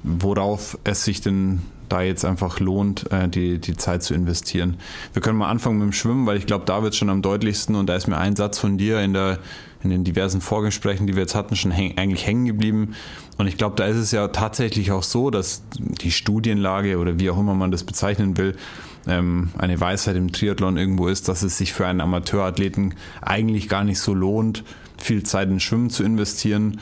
worauf 0.02 0.78
es 0.84 1.04
sich 1.04 1.20
denn 1.20 1.62
da 1.88 2.02
jetzt 2.02 2.24
einfach 2.24 2.60
lohnt, 2.60 3.10
äh, 3.12 3.28
die, 3.28 3.58
die 3.58 3.76
Zeit 3.76 4.02
zu 4.02 4.14
investieren. 4.14 4.76
Wir 5.12 5.22
können 5.22 5.38
mal 5.38 5.48
anfangen 5.48 5.78
mit 5.78 5.86
dem 5.86 5.92
Schwimmen, 5.92 6.26
weil 6.26 6.36
ich 6.36 6.46
glaube, 6.46 6.64
da 6.64 6.82
wird 6.82 6.92
es 6.92 6.98
schon 6.98 7.10
am 7.10 7.22
deutlichsten 7.22 7.74
und 7.74 7.86
da 7.86 7.96
ist 7.96 8.06
mir 8.06 8.18
ein 8.18 8.36
Satz 8.36 8.58
von 8.58 8.78
dir 8.78 9.00
in, 9.00 9.12
der, 9.12 9.38
in 9.82 9.90
den 9.90 10.04
diversen 10.04 10.40
Vorgesprächen, 10.40 11.06
die 11.06 11.14
wir 11.14 11.22
jetzt 11.22 11.34
hatten, 11.34 11.56
schon 11.56 11.70
häng, 11.70 11.96
eigentlich 11.98 12.26
hängen 12.26 12.46
geblieben. 12.46 12.94
Und 13.36 13.46
ich 13.46 13.56
glaube, 13.56 13.76
da 13.76 13.86
ist 13.86 13.96
es 13.96 14.10
ja 14.10 14.28
tatsächlich 14.28 14.92
auch 14.92 15.02
so, 15.02 15.30
dass 15.30 15.62
die 15.78 16.10
Studienlage 16.10 16.98
oder 16.98 17.18
wie 17.18 17.30
auch 17.30 17.38
immer 17.38 17.54
man 17.54 17.70
das 17.70 17.84
bezeichnen 17.84 18.36
will, 18.36 18.56
ähm, 19.06 19.50
eine 19.56 19.80
Weisheit 19.80 20.16
im 20.16 20.32
Triathlon 20.32 20.76
irgendwo 20.76 21.08
ist, 21.08 21.28
dass 21.28 21.42
es 21.42 21.56
sich 21.56 21.72
für 21.72 21.86
einen 21.86 22.00
Amateurathleten 22.00 22.94
eigentlich 23.22 23.68
gar 23.68 23.84
nicht 23.84 24.00
so 24.00 24.14
lohnt, 24.14 24.64
viel 24.98 25.22
Zeit 25.22 25.48
in 25.48 25.60
Schwimmen 25.60 25.90
zu 25.90 26.02
investieren. 26.02 26.80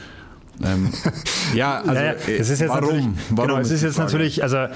Ähm, 0.64 0.92
ja, 1.54 1.80
also 1.80 1.92
ja, 1.92 2.12
es 2.12 2.50
ist 2.50 2.60
jetzt 2.60 2.70
warum? 2.70 3.16
warum? 3.30 3.48
Genau, 3.48 3.60
es 3.60 3.68
ist, 3.68 3.74
ist 3.74 3.82
jetzt 3.82 3.98
natürlich, 3.98 4.42
also 4.42 4.66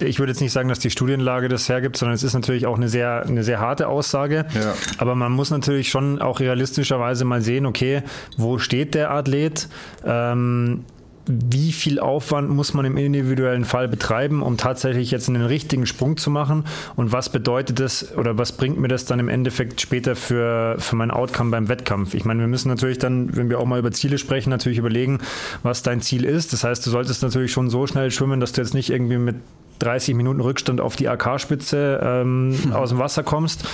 ich 0.00 0.18
würde 0.18 0.32
jetzt 0.32 0.40
nicht 0.40 0.52
sagen, 0.52 0.68
dass 0.68 0.78
die 0.78 0.90
Studienlage 0.90 1.48
das 1.48 1.68
hergibt, 1.68 1.96
sondern 1.96 2.14
es 2.14 2.22
ist 2.22 2.34
natürlich 2.34 2.66
auch 2.66 2.76
eine 2.76 2.88
sehr, 2.88 3.24
eine 3.26 3.44
sehr 3.44 3.60
harte 3.60 3.88
Aussage. 3.88 4.46
Ja. 4.54 4.74
Aber 4.98 5.14
man 5.14 5.32
muss 5.32 5.50
natürlich 5.50 5.90
schon 5.90 6.20
auch 6.20 6.40
realistischerweise 6.40 7.24
mal 7.24 7.42
sehen, 7.42 7.66
okay, 7.66 8.02
wo 8.36 8.58
steht 8.58 8.94
der 8.94 9.10
Athlet? 9.10 9.68
Ähm, 10.04 10.84
wie 11.26 11.72
viel 11.72 12.00
Aufwand 12.00 12.50
muss 12.50 12.74
man 12.74 12.84
im 12.84 12.96
individuellen 12.96 13.64
Fall 13.64 13.88
betreiben, 13.88 14.42
um 14.42 14.56
tatsächlich 14.56 15.10
jetzt 15.10 15.28
einen 15.28 15.44
richtigen 15.44 15.86
Sprung 15.86 16.16
zu 16.16 16.30
machen 16.30 16.64
und 16.96 17.12
was 17.12 17.28
bedeutet 17.28 17.78
das 17.78 18.16
oder 18.16 18.36
was 18.38 18.52
bringt 18.52 18.78
mir 18.78 18.88
das 18.88 19.04
dann 19.04 19.20
im 19.20 19.28
Endeffekt 19.28 19.80
später 19.80 20.16
für, 20.16 20.76
für 20.78 20.96
mein 20.96 21.10
Outcome 21.10 21.50
beim 21.50 21.68
Wettkampf? 21.68 22.14
Ich 22.14 22.24
meine, 22.24 22.40
wir 22.40 22.48
müssen 22.48 22.68
natürlich 22.68 22.98
dann, 22.98 23.36
wenn 23.36 23.48
wir 23.48 23.60
auch 23.60 23.66
mal 23.66 23.78
über 23.78 23.92
Ziele 23.92 24.18
sprechen, 24.18 24.50
natürlich 24.50 24.78
überlegen, 24.78 25.18
was 25.62 25.82
dein 25.82 26.00
Ziel 26.00 26.24
ist. 26.24 26.52
Das 26.52 26.64
heißt, 26.64 26.84
du 26.84 26.90
solltest 26.90 27.22
natürlich 27.22 27.52
schon 27.52 27.70
so 27.70 27.86
schnell 27.86 28.10
schwimmen, 28.10 28.40
dass 28.40 28.52
du 28.52 28.60
jetzt 28.62 28.74
nicht 28.74 28.90
irgendwie 28.90 29.18
mit 29.18 29.36
30 29.80 30.14
Minuten 30.14 30.40
Rückstand 30.40 30.80
auf 30.80 30.96
die 30.96 31.08
AK-Spitze 31.08 32.00
ähm, 32.02 32.56
hm. 32.62 32.72
aus 32.72 32.90
dem 32.90 32.98
Wasser 32.98 33.22
kommst. 33.22 33.64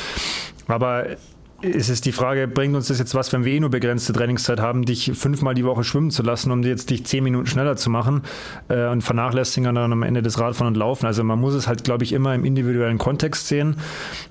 Aber 0.69 1.07
ist 1.67 1.89
es 1.89 2.01
die 2.01 2.13
Frage, 2.13 2.49
bringt 2.49 2.75
uns 2.75 2.89
das 2.89 2.99
jetzt 2.99 3.15
was, 3.15 3.33
wenn 3.33 3.45
wir 3.45 3.53
eh 3.53 3.61
nur 3.61 3.71
begrenzte 3.71 4.13
Trainingszeit 4.13 4.61
haben, 4.61 4.85
dich 4.85 5.13
fünfmal 5.15 5.55
die 5.55 5.65
Woche 5.65 5.85
schwimmen 5.85 6.11
zu 6.11 6.23
lassen, 6.23 6.51
um 6.51 6.63
jetzt 6.63 6.91
dich 6.91 7.05
zehn 7.05 7.25
Minuten 7.25 7.47
schneller 7.47 7.77
zu 7.77 7.91
machen 7.91 8.23
äh, 8.69 8.87
und 8.89 9.03
vernachlässigen 9.03 9.75
dann 9.75 9.93
am 9.93 10.03
Ende 10.03 10.23
des 10.23 10.39
Radfahren 10.39 10.69
und 10.69 10.77
Laufen. 10.77 11.07
Also 11.07 11.25
man 11.25 11.41
muss 11.41 11.55
es 11.55 11.69
halt, 11.69 11.85
glaube 11.85 12.05
ich, 12.05 12.13
immer 12.13 12.35
im 12.35 12.45
individuellen 12.45 12.99
Kontext 12.99 13.49
sehen. 13.49 13.77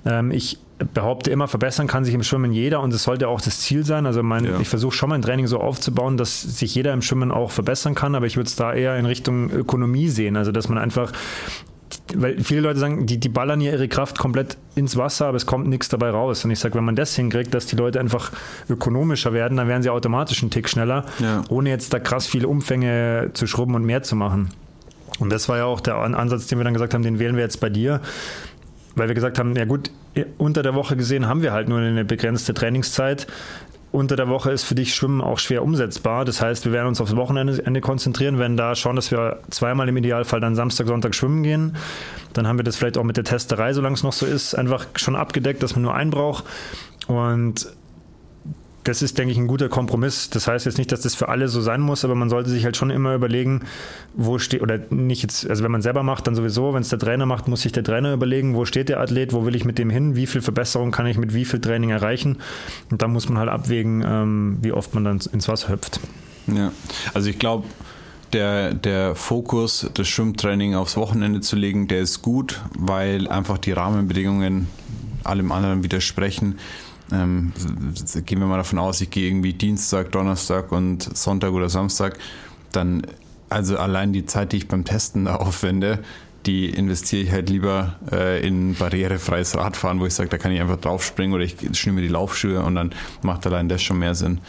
Ähm, 0.05 0.31
ich 0.31 0.59
behaupte 0.93 1.31
immer, 1.31 1.47
verbessern 1.47 1.87
kann 1.87 2.03
sich 2.03 2.13
im 2.13 2.23
Schwimmen 2.23 2.51
jeder 2.51 2.81
und 2.81 2.93
es 2.93 3.03
sollte 3.03 3.27
auch 3.27 3.39
das 3.39 3.59
Ziel 3.61 3.85
sein. 3.85 4.05
Also 4.05 4.23
mein, 4.23 4.45
ja. 4.45 4.59
ich 4.59 4.67
versuche 4.67 4.95
schon 4.95 5.09
mein 5.09 5.21
Training 5.21 5.47
so 5.47 5.59
aufzubauen, 5.59 6.17
dass 6.17 6.41
sich 6.41 6.75
jeder 6.75 6.93
im 6.93 7.01
Schwimmen 7.01 7.31
auch 7.31 7.51
verbessern 7.51 7.95
kann, 7.95 8.15
aber 8.15 8.25
ich 8.25 8.35
würde 8.35 8.47
es 8.47 8.55
da 8.55 8.73
eher 8.73 8.97
in 8.97 9.05
Richtung 9.05 9.49
Ökonomie 9.51 10.09
sehen. 10.09 10.35
Also 10.35 10.51
dass 10.51 10.67
man 10.67 10.77
einfach 10.77 11.11
weil 12.13 12.39
viele 12.43 12.61
Leute 12.61 12.79
sagen, 12.79 13.05
die, 13.05 13.17
die 13.17 13.29
ballern 13.29 13.61
ja 13.61 13.71
ihre 13.71 13.87
Kraft 13.87 14.19
komplett 14.19 14.57
ins 14.75 14.95
Wasser, 14.95 15.27
aber 15.27 15.37
es 15.37 15.45
kommt 15.45 15.67
nichts 15.67 15.89
dabei 15.89 16.11
raus. 16.11 16.45
Und 16.45 16.51
ich 16.51 16.59
sage, 16.59 16.75
wenn 16.75 16.83
man 16.83 16.95
das 16.95 17.15
hinkriegt, 17.15 17.53
dass 17.53 17.65
die 17.65 17.75
Leute 17.75 17.99
einfach 17.99 18.31
ökonomischer 18.69 19.33
werden, 19.33 19.57
dann 19.57 19.67
werden 19.67 19.81
sie 19.81 19.89
automatisch 19.89 20.41
einen 20.43 20.51
Tick 20.51 20.69
schneller, 20.69 21.05
ja. 21.19 21.43
ohne 21.49 21.69
jetzt 21.69 21.93
da 21.93 21.99
krass 21.99 22.27
viele 22.27 22.47
Umfänge 22.47 23.31
zu 23.33 23.47
schrubben 23.47 23.75
und 23.75 23.85
mehr 23.85 24.03
zu 24.03 24.15
machen. 24.15 24.49
Und 25.19 25.31
das 25.31 25.49
war 25.49 25.57
ja 25.57 25.65
auch 25.65 25.79
der 25.79 25.95
Ansatz, 25.95 26.47
den 26.47 26.59
wir 26.59 26.65
dann 26.65 26.73
gesagt 26.73 26.93
haben, 26.93 27.03
den 27.03 27.19
wählen 27.19 27.35
wir 27.35 27.43
jetzt 27.43 27.59
bei 27.59 27.69
dir. 27.69 28.01
Weil 28.97 29.07
wir 29.09 29.15
gesagt 29.15 29.39
haben, 29.39 29.55
ja 29.55 29.65
gut, 29.65 29.91
unter 30.37 30.63
der 30.63 30.73
Woche 30.73 30.95
gesehen 30.95 31.27
haben 31.27 31.41
wir 31.41 31.51
halt 31.51 31.67
nur 31.67 31.79
eine 31.79 32.05
begrenzte 32.05 32.53
Trainingszeit 32.53 33.27
unter 33.95 34.15
der 34.15 34.27
Woche 34.27 34.51
ist 34.51 34.63
für 34.63 34.75
dich 34.75 34.93
Schwimmen 34.93 35.21
auch 35.21 35.39
schwer 35.39 35.63
umsetzbar. 35.63 36.25
Das 36.25 36.41
heißt, 36.41 36.65
wir 36.65 36.71
werden 36.71 36.87
uns 36.87 37.01
aufs 37.01 37.15
Wochenende 37.15 37.81
konzentrieren, 37.81 38.37
werden 38.37 38.57
da 38.57 38.75
schauen, 38.75 38.95
dass 38.95 39.11
wir 39.11 39.39
zweimal 39.49 39.89
im 39.89 39.97
Idealfall 39.97 40.39
dann 40.39 40.55
Samstag, 40.55 40.87
Sonntag 40.87 41.15
schwimmen 41.15 41.43
gehen. 41.43 41.75
Dann 42.33 42.47
haben 42.47 42.59
wir 42.59 42.63
das 42.63 42.75
vielleicht 42.75 42.97
auch 42.97 43.03
mit 43.03 43.17
der 43.17 43.23
Testerei, 43.23 43.73
solange 43.73 43.95
es 43.95 44.03
noch 44.03 44.13
so 44.13 44.25
ist, 44.25 44.53
einfach 44.53 44.85
schon 44.95 45.15
abgedeckt, 45.15 45.63
dass 45.63 45.75
man 45.75 45.83
nur 45.83 45.95
einen 45.95 46.11
braucht. 46.11 46.43
Und 47.07 47.67
das 48.85 49.01
ist, 49.01 49.17
denke 49.17 49.31
ich, 49.31 49.37
ein 49.37 49.47
guter 49.47 49.67
Kompromiss. 49.67 50.29
Das 50.29 50.47
heißt 50.47 50.65
jetzt 50.65 50.77
nicht, 50.77 50.91
dass 50.91 51.01
das 51.01 51.15
für 51.15 51.27
alle 51.27 51.47
so 51.47 51.59
sein 51.59 51.81
muss, 51.81 52.05
aber 52.05 52.15
man 52.15 52.29
sollte 52.29 52.49
sich 52.49 52.63
halt 52.63 52.77
schon 52.77 52.91
immer 52.91 53.15
überlegen, 53.15 53.63
wo 54.13 54.37
steht, 54.37 54.61
oder 54.61 54.79
nicht 54.91 55.23
jetzt, 55.23 55.49
also 55.49 55.63
wenn 55.63 55.71
man 55.71 55.81
selber 55.81 56.03
macht, 56.03 56.27
dann 56.27 56.35
sowieso, 56.35 56.73
wenn 56.73 56.81
es 56.81 56.89
der 56.89 56.99
Trainer 56.99 57.25
macht, 57.25 57.47
muss 57.47 57.61
sich 57.61 57.71
der 57.71 57.83
Trainer 57.83 58.13
überlegen, 58.13 58.55
wo 58.55 58.63
steht 58.63 58.89
der 58.89 58.99
Athlet, 58.99 59.33
wo 59.33 59.45
will 59.45 59.55
ich 59.55 59.65
mit 59.65 59.79
dem 59.79 59.89
hin, 59.89 60.15
wie 60.15 60.27
viel 60.27 60.41
Verbesserung 60.41 60.91
kann 60.91 61.07
ich 61.07 61.17
mit 61.17 61.33
wie 61.33 61.45
viel 61.45 61.59
Training 61.59 61.89
erreichen. 61.89 62.37
Und 62.91 63.01
dann 63.01 63.11
muss 63.11 63.27
man 63.27 63.39
halt 63.39 63.49
abwägen, 63.49 64.03
ähm, 64.07 64.57
wie 64.61 64.71
oft 64.71 64.93
man 64.93 65.03
dann 65.03 65.19
ins 65.33 65.47
Wasser 65.47 65.69
hüpft. 65.69 65.99
Ja, 66.47 66.71
also 67.15 67.27
ich 67.29 67.39
glaube, 67.39 67.65
der, 68.33 68.75
der 68.75 69.15
Fokus, 69.15 69.89
das 69.95 70.07
Schwimmtraining 70.07 70.75
aufs 70.75 70.95
Wochenende 70.95 71.41
zu 71.41 71.55
legen, 71.55 71.87
der 71.87 72.01
ist 72.01 72.21
gut, 72.21 72.61
weil 72.77 73.27
einfach 73.27 73.57
die 73.57 73.71
Rahmenbedingungen 73.71 74.67
allem 75.23 75.51
anderen 75.51 75.83
widersprechen. 75.83 76.59
Ähm, 77.11 77.53
gehen 78.25 78.39
wir 78.39 78.47
mal 78.47 78.57
davon 78.57 78.79
aus, 78.79 78.99
ich 79.01 79.09
gehe 79.09 79.27
irgendwie 79.27 79.53
Dienstag, 79.53 80.11
Donnerstag 80.11 80.71
und 80.71 81.03
Sonntag 81.15 81.51
oder 81.51 81.69
Samstag, 81.69 82.17
dann, 82.71 83.03
also 83.49 83.77
allein 83.77 84.11
die 84.11 84.25
Zeit, 84.25 84.51
die 84.51 84.57
ich 84.57 84.67
beim 84.67 84.85
Testen 84.85 85.25
da 85.25 85.35
aufwende, 85.35 85.99
die 86.45 86.69
investiere 86.69 87.23
ich 87.23 87.31
halt 87.31 87.49
lieber 87.49 87.95
äh, 88.11 88.45
in 88.45 88.75
barrierefreies 88.75 89.55
Radfahren, 89.55 89.99
wo 89.99 90.05
ich 90.05 90.13
sage, 90.13 90.29
da 90.29 90.37
kann 90.37 90.51
ich 90.51 90.61
einfach 90.61 90.77
draufspringen 90.77 91.33
oder 91.33 91.43
ich 91.43 91.55
schnüre 91.73 91.95
mir 91.95 92.01
die 92.01 92.07
Laufschuhe 92.07 92.61
und 92.61 92.75
dann 92.75 92.93
macht 93.21 93.45
allein 93.47 93.69
das 93.69 93.81
schon 93.81 93.99
mehr 93.99 94.15
Sinn. 94.15 94.39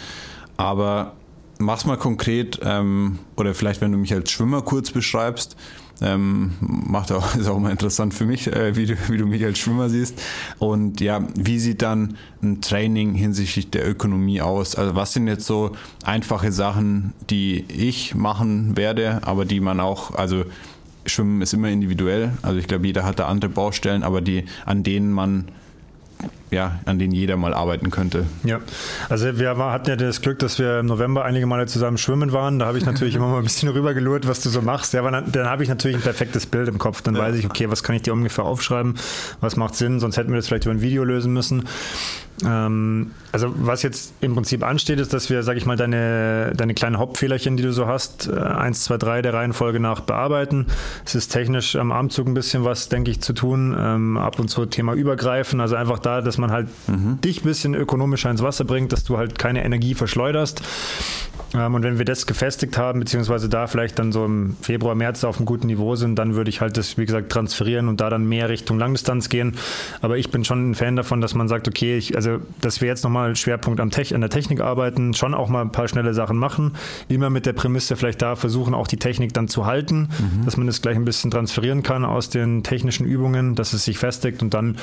Aber 0.57 1.15
mach's 1.59 1.87
mal 1.87 1.97
konkret 1.97 2.61
ähm, 2.63 3.19
oder 3.37 3.55
vielleicht, 3.55 3.81
wenn 3.81 3.93
du 3.93 3.99
mich 3.99 4.13
als 4.13 4.31
Schwimmer 4.31 4.63
kurz 4.63 4.91
beschreibst, 4.91 5.57
ähm, 6.01 6.53
macht 6.61 7.13
auch, 7.13 7.35
ist 7.37 7.49
auch 7.49 7.59
mal 7.59 7.71
interessant 7.71 8.15
für 8.15 8.25
mich, 8.25 8.47
äh, 8.49 8.77
wie, 8.77 8.87
du, 8.87 8.97
wie 9.09 9.17
du 9.17 9.27
mich 9.27 9.45
als 9.45 9.59
Schwimmer 9.59 9.89
siehst. 9.89 10.21
Und 10.59 11.01
ja, 11.01 11.27
wie 11.35 11.59
sieht 11.59 11.83
dann 11.83 12.17
ein 12.43 12.61
Training 12.61 13.15
hinsichtlich 13.15 13.71
der 13.71 13.89
Ökonomie 13.89 14.41
aus? 14.41 14.75
Also 14.75 14.95
was 14.95 15.13
sind 15.13 15.27
jetzt 15.29 15.47
so 15.47 15.73
einfache 16.05 16.53
Sachen, 16.53 17.13
die 17.31 17.65
ich 17.69 18.15
machen 18.15 18.77
werde, 18.77 19.21
aber 19.23 19.45
die 19.45 19.61
man 19.61 19.81
auch, 19.81 20.15
also 20.15 20.45
Schwimmen 21.07 21.41
ist 21.41 21.55
immer 21.55 21.69
individuell. 21.69 22.33
Also 22.43 22.59
ich 22.59 22.67
glaube, 22.67 22.87
jeder 22.87 23.05
hat 23.05 23.19
da 23.19 23.27
andere 23.27 23.51
Baustellen, 23.51 24.03
aber 24.03 24.21
die, 24.21 24.45
an 24.65 24.83
denen 24.83 25.13
man 25.13 25.47
ja, 26.51 26.79
an 26.85 26.99
denen 26.99 27.13
jeder 27.13 27.37
mal 27.37 27.53
arbeiten 27.53 27.91
könnte. 27.91 28.25
Ja, 28.45 28.61
also 29.09 29.39
wir 29.39 29.57
hatten 29.57 29.91
ja 29.91 29.97
das 29.97 30.23
Glück, 30.23 30.39
dass 30.39 30.59
wir 30.59 30.81
im 30.81 30.87
November 30.87 31.25
einige 31.25 31.47
Male 31.47 31.67
zusammen 31.67 31.99
schwimmen 31.99 32.33
waren. 32.33 32.59
Da 32.59 32.67
habe 32.67 32.79
ich 32.79 32.87
natürlich 32.87 33.15
immer 33.17 33.29
mal 33.29 33.39
ein 33.39 33.45
bisschen 33.45 33.69
rübergelurrt, 33.69 34.29
was 34.29 34.41
du 34.41 34.49
so 34.49 34.63
machst. 34.63 34.93
Ja, 34.95 35.03
dann, 35.03 35.31
dann 35.33 35.47
habe 35.47 35.63
ich 35.63 35.69
natürlich 35.69 35.97
ein 35.97 36.03
perfektes 36.03 36.47
Bild 36.47 36.69
im 36.69 36.79
Kopf. 36.79 37.03
Dann 37.03 37.17
ja. 37.17 37.23
weiß 37.23 37.37
ich, 37.37 37.47
okay, 37.47 37.69
was 37.69 37.83
kann 37.83 37.97
ich 37.97 38.03
dir 38.03 38.13
ungefähr 38.13 38.45
aufschreiben? 38.45 38.95
Was 39.41 39.57
macht 39.57 39.75
Sinn? 39.75 39.99
Sonst 39.99 40.17
hätten 40.17 40.31
wir 40.31 40.37
das 40.37 40.47
vielleicht 40.47 40.65
über 40.65 40.75
ein 40.75 40.83
Video 40.83 41.05
lösen 41.05 41.33
müssen. 41.33 41.65
Ähm, 42.45 43.13
also 43.33 43.53
was 43.57 43.83
jetzt 43.83 44.15
im 44.21 44.35
Prinzip 44.35 44.63
ansteht, 44.63 45.01
ist, 45.01 45.13
dass 45.13 45.31
wir, 45.31 45.43
sag 45.43 45.57
ich 45.57 45.67
mal, 45.67 45.77
deine, 45.77 46.53
deine 46.57 46.75
kleinen 46.75 46.99
Hauptfehlerchen, 46.99 47.57
die 47.57 47.63
du 47.63 47.73
so 47.73 47.87
hast, 47.87 48.29
äh, 48.29 48.39
1, 48.39 48.85
2, 48.85 48.99
3 48.99 49.23
der 49.23 49.35
Reihenfolge 49.35 49.81
nach 49.81 50.01
bearbeiten. 50.01 50.67
Es 51.05 51.15
ist 51.15 51.29
technisch 51.29 51.77
am 51.77 51.93
Armzug 51.93 52.27
ein 52.27 52.35
bisschen 52.35 52.65
was, 52.65 52.89
denke 52.89 53.11
ich, 53.11 53.21
zu 53.21 53.33
tun. 53.33 53.75
Ähm, 53.79 54.17
ab 54.17 54.39
und 54.39 54.49
zu 54.49 54.67
Thema 54.67 54.95
übergreifen. 54.95 55.61
Also 55.61 55.77
einfach 55.77 55.99
da, 55.99 56.21
dass 56.21 56.39
man 56.39 56.51
halt 56.51 56.69
mhm. 56.87 57.21
dich 57.21 57.43
ein 57.43 57.45
bisschen 57.45 57.75
ökonomischer 57.75 58.31
ins 58.31 58.43
Wasser 58.43 58.65
bringt, 58.65 58.93
dass 58.93 59.05
du 59.05 59.17
halt 59.17 59.39
keine 59.39 59.65
Energie 59.65 59.95
verschleuderst. 59.95 60.63
Ähm, 61.55 61.75
und 61.75 61.83
wenn 61.83 61.99
wir 61.99 62.05
das 62.05 62.27
gefestigt 62.27 62.79
haben, 62.79 63.01
beziehungsweise 63.01 63.49
da 63.49 63.67
vielleicht 63.67 63.99
dann 63.99 64.13
so 64.13 64.25
im 64.25 64.57
Februar, 64.61 64.95
März 64.95 65.25
auf 65.25 65.37
einem 65.37 65.47
guten 65.47 65.67
Niveau 65.67 65.97
sind, 65.97 66.17
dann 66.19 66.35
würde 66.35 66.51
ich 66.51 66.61
halt 66.61 66.77
das, 66.77 66.99
wie 66.99 67.07
gesagt, 67.07 67.31
transferieren 67.31 67.89
und 67.89 68.01
da 68.01 68.11
dann 68.11 68.29
mehr 68.29 68.49
Richtung 68.49 68.79
Langdistanz 68.79 69.29
gehen. 69.29 69.55
Aber 70.01 70.19
ich 70.19 70.31
bin 70.31 70.45
schon 70.45 70.71
ein 70.71 70.75
Fan 70.75 70.97
davon, 70.97 71.21
dass 71.21 71.35
man 71.35 71.49
sagt, 71.49 71.69
okay, 71.69 71.97
ich, 71.97 72.17
also 72.17 72.39
dass 72.61 72.81
wir 72.81 72.89
jetzt 72.89 73.05
nochmal 73.05 73.37
Schwerpunkt 73.37 73.81
am 73.81 73.91
Tech, 73.91 74.15
an 74.15 74.21
der 74.21 74.31
Technik 74.31 74.61
arbeiten, 74.61 75.15
schon 75.15 75.35
auch 75.35 75.49
mal 75.49 75.63
ein 75.63 75.73
paar 75.73 75.89
schnelle 75.89 76.15
Sachen 76.15 76.37
machen. 76.37 76.73
Immer 77.09 77.31
mit 77.31 77.47
der 77.47 77.53
Prämisse 77.53 77.97
vielleicht 77.97 78.23
da 78.23 78.37
versuchen, 78.37 78.75
auch 78.75 78.87
die 78.87 78.99
Technik 78.99 79.33
dann 79.33 79.49
zu 79.49 79.67
halten, 79.67 80.09
mhm. 80.19 80.45
dass 80.45 80.57
man 80.57 80.67
das 80.67 80.83
gleich 80.83 80.97
ein 80.97 81.05
bisschen 81.05 81.31
transferieren 81.31 81.83
kann 81.83 82.05
aus 82.05 82.31
den 82.31 82.63
technischen 82.63 83.07
Übungen, 83.07 83.55
dass 83.55 83.73
es 83.73 83.85
sich 83.85 83.99
festigt 83.99 84.43
und 84.43 84.55
dann 84.55 84.77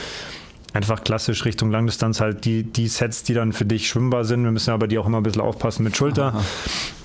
einfach 0.74 1.04
klassisch 1.04 1.46
Richtung 1.46 1.72
Langdistanz 1.72 2.20
halt 2.20 2.46
die, 2.46 2.64
die 2.64 2.88
Sets, 2.88 3.24
die 3.24 3.34
dann 3.34 3.54
für 3.54 3.66
dich 3.66 3.88
schwimmbar 3.88 4.26
sind. 4.26 4.44
Wir 4.44 4.52
müssen 4.52 4.72
aber 4.72 4.88
die 4.88 4.98
auch 4.98 5.06
immer 5.06 5.18
ein 5.18 5.24
bisschen 5.24 5.42
aufpassen 5.42 5.84
mit 5.84 5.96
Schulter, 5.96 6.44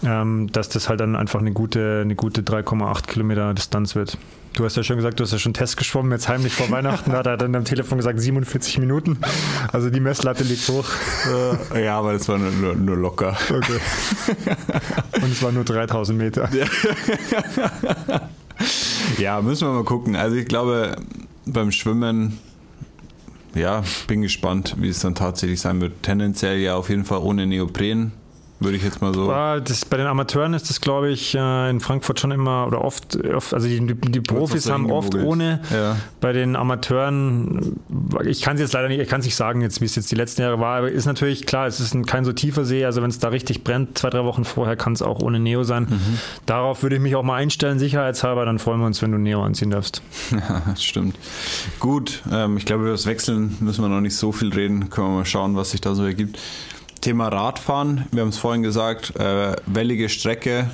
ähm, 0.05 0.51
dass 0.53 0.69
das 0.69 0.89
halt 0.89 1.01
dann 1.01 1.17
einfach 1.17 1.41
eine 1.41 1.53
gute, 1.53 2.01
eine 2.03 2.15
gute 2.15 2.43
3,8 2.43 3.07
Kilometer 3.07 3.55
Distanz 3.55 3.95
wird. 3.95 4.17
Du 4.55 4.65
hast 4.65 4.77
ja 4.77 4.83
schon 4.83 4.97
gesagt, 4.97 5.21
du 5.21 5.25
hast 5.25 5.33
ja 5.33 5.39
schon 5.39 5.55
Test 5.55 5.77
geschwommen, 5.77 6.11
jetzt 6.11 6.29
heimlich 6.29 6.55
vor 6.55 6.71
Weihnachten, 6.71 7.13
hat 7.13 7.27
er 7.27 7.37
dann 7.37 7.55
am 7.55 7.65
Telefon 7.65 7.99
gesagt 7.99 8.19
47 8.19 8.79
Minuten. 8.79 9.19
Also 9.73 9.91
die 9.91 10.01
Messlatte 10.01 10.43
liegt 10.43 10.67
hoch. 10.69 10.89
Äh, 11.75 11.85
ja, 11.85 11.99
aber 11.99 12.15
das 12.15 12.29
war 12.29 12.39
nur, 12.39 12.75
nur, 12.75 12.97
locker. 12.97 13.37
Okay. 13.45 13.79
Und 15.23 15.31
es 15.31 15.43
war 15.43 15.53
nur 15.53 15.65
3000 15.65 16.19
Meter. 16.19 16.49
Ja, 19.19 19.41
müssen 19.41 19.69
wir 19.69 19.73
mal 19.73 19.85
gucken. 19.85 20.17
Also 20.17 20.37
ich 20.37 20.47
glaube, 20.47 20.97
beim 21.47 21.73
Schwimmen 21.73 22.39
ja, 23.55 23.83
bin 24.07 24.23
gespannt, 24.23 24.77
wie 24.79 24.89
es 24.89 25.01
dann 25.01 25.15
tatsächlich 25.15 25.61
sein 25.61 25.81
wird. 25.81 26.03
Tendenziell 26.03 26.59
ja 26.59 26.77
auf 26.77 26.89
jeden 26.89 27.05
Fall 27.05 27.19
ohne 27.19 27.47
Neopren. 27.47 28.13
Würde 28.61 28.77
ich 28.77 28.83
jetzt 28.83 29.01
mal 29.01 29.15
so. 29.15 29.29
Das, 29.29 29.85
bei 29.85 29.97
den 29.97 30.09
Amateuren 30.09 30.53
ist 30.53 30.69
das, 30.69 30.81
glaube 30.81 31.11
ich, 31.11 31.35
äh, 31.35 31.71
in 31.71 31.79
Frankfurt 31.79 32.19
schon 32.19 32.33
immer 32.33 32.67
oder 32.67 32.85
oft, 32.85 33.17
oft 33.25 33.55
also 33.55 33.69
die, 33.69 33.81
die 33.81 34.21
Profis 34.21 34.69
haben 34.69 34.91
oft 34.91 35.15
ohne. 35.15 35.61
Ja. 35.73 35.97
Bei 36.21 36.33
den 36.33 36.57
Amateuren, 36.57 37.79
ich 38.25 38.43
kann 38.43 38.57
es 38.57 38.61
jetzt 38.61 38.73
leider 38.73 38.89
nicht, 38.89 38.99
ich 38.99 39.09
kann 39.09 39.21
es 39.21 39.27
nicht 39.27 39.37
sagen, 39.37 39.61
jetzt, 39.61 39.81
wie 39.81 39.85
es 39.85 39.95
jetzt 39.95 40.11
die 40.11 40.17
letzten 40.17 40.43
Jahre 40.43 40.59
war, 40.59 40.79
aber 40.79 40.91
ist 40.91 41.07
natürlich 41.07 41.47
klar, 41.47 41.69
es 41.69 41.79
ist 41.79 41.95
ein, 41.95 42.05
kein 42.05 42.25
so 42.25 42.33
tiefer 42.33 42.65
See, 42.65 42.85
also 42.85 43.01
wenn 43.01 43.11
es 43.11 43.21
da 43.21 43.29
richtig 43.29 43.63
brennt, 43.63 43.97
zwei, 43.97 44.11
drei 44.11 44.25
Wochen 44.25 44.45
vorher, 44.45 44.75
kann 44.75 44.93
es 44.93 45.03
auch 45.03 45.21
ohne 45.21 45.39
Neo 45.39 45.63
sein. 45.63 45.87
Mhm. 45.89 46.19
Darauf 46.47 46.83
würde 46.83 46.97
ich 46.97 47.03
mich 47.03 47.15
auch 47.15 47.23
mal 47.23 47.37
einstellen, 47.37 47.79
sicherheitshalber, 47.79 48.45
dann 48.45 48.59
freuen 48.59 48.81
wir 48.81 48.87
uns, 48.87 49.01
wenn 49.03 49.13
du 49.13 49.19
Neo 49.19 49.43
anziehen 49.43 49.71
darfst. 49.71 50.03
Ja, 50.49 50.77
stimmt. 50.77 51.19
Gut, 51.81 52.23
ähm, 52.31 52.57
ich 52.57 52.65
glaube, 52.65 52.85
über 52.85 52.93
das 52.93 53.07
Wechseln 53.07 53.57
müssen 53.61 53.83
wir 53.83 53.89
noch 53.89 54.01
nicht 54.01 54.17
so 54.17 54.31
viel 54.31 54.53
reden, 54.53 54.89
können 54.89 55.09
wir 55.09 55.17
mal 55.17 55.25
schauen, 55.25 55.57
was 55.57 55.73
sich 55.73 55.81
da 55.81 55.95
so 55.95 56.05
ergibt. 56.05 56.39
Thema 57.01 57.29
Radfahren, 57.29 58.07
wir 58.13 58.23
haben 58.23 58.29
es 58.29 58.39
vorhin 58.39 58.63
gesagt, 58.63 59.15
äh, 59.17 59.57
wellige 59.67 60.09
Strecke. 60.09 60.71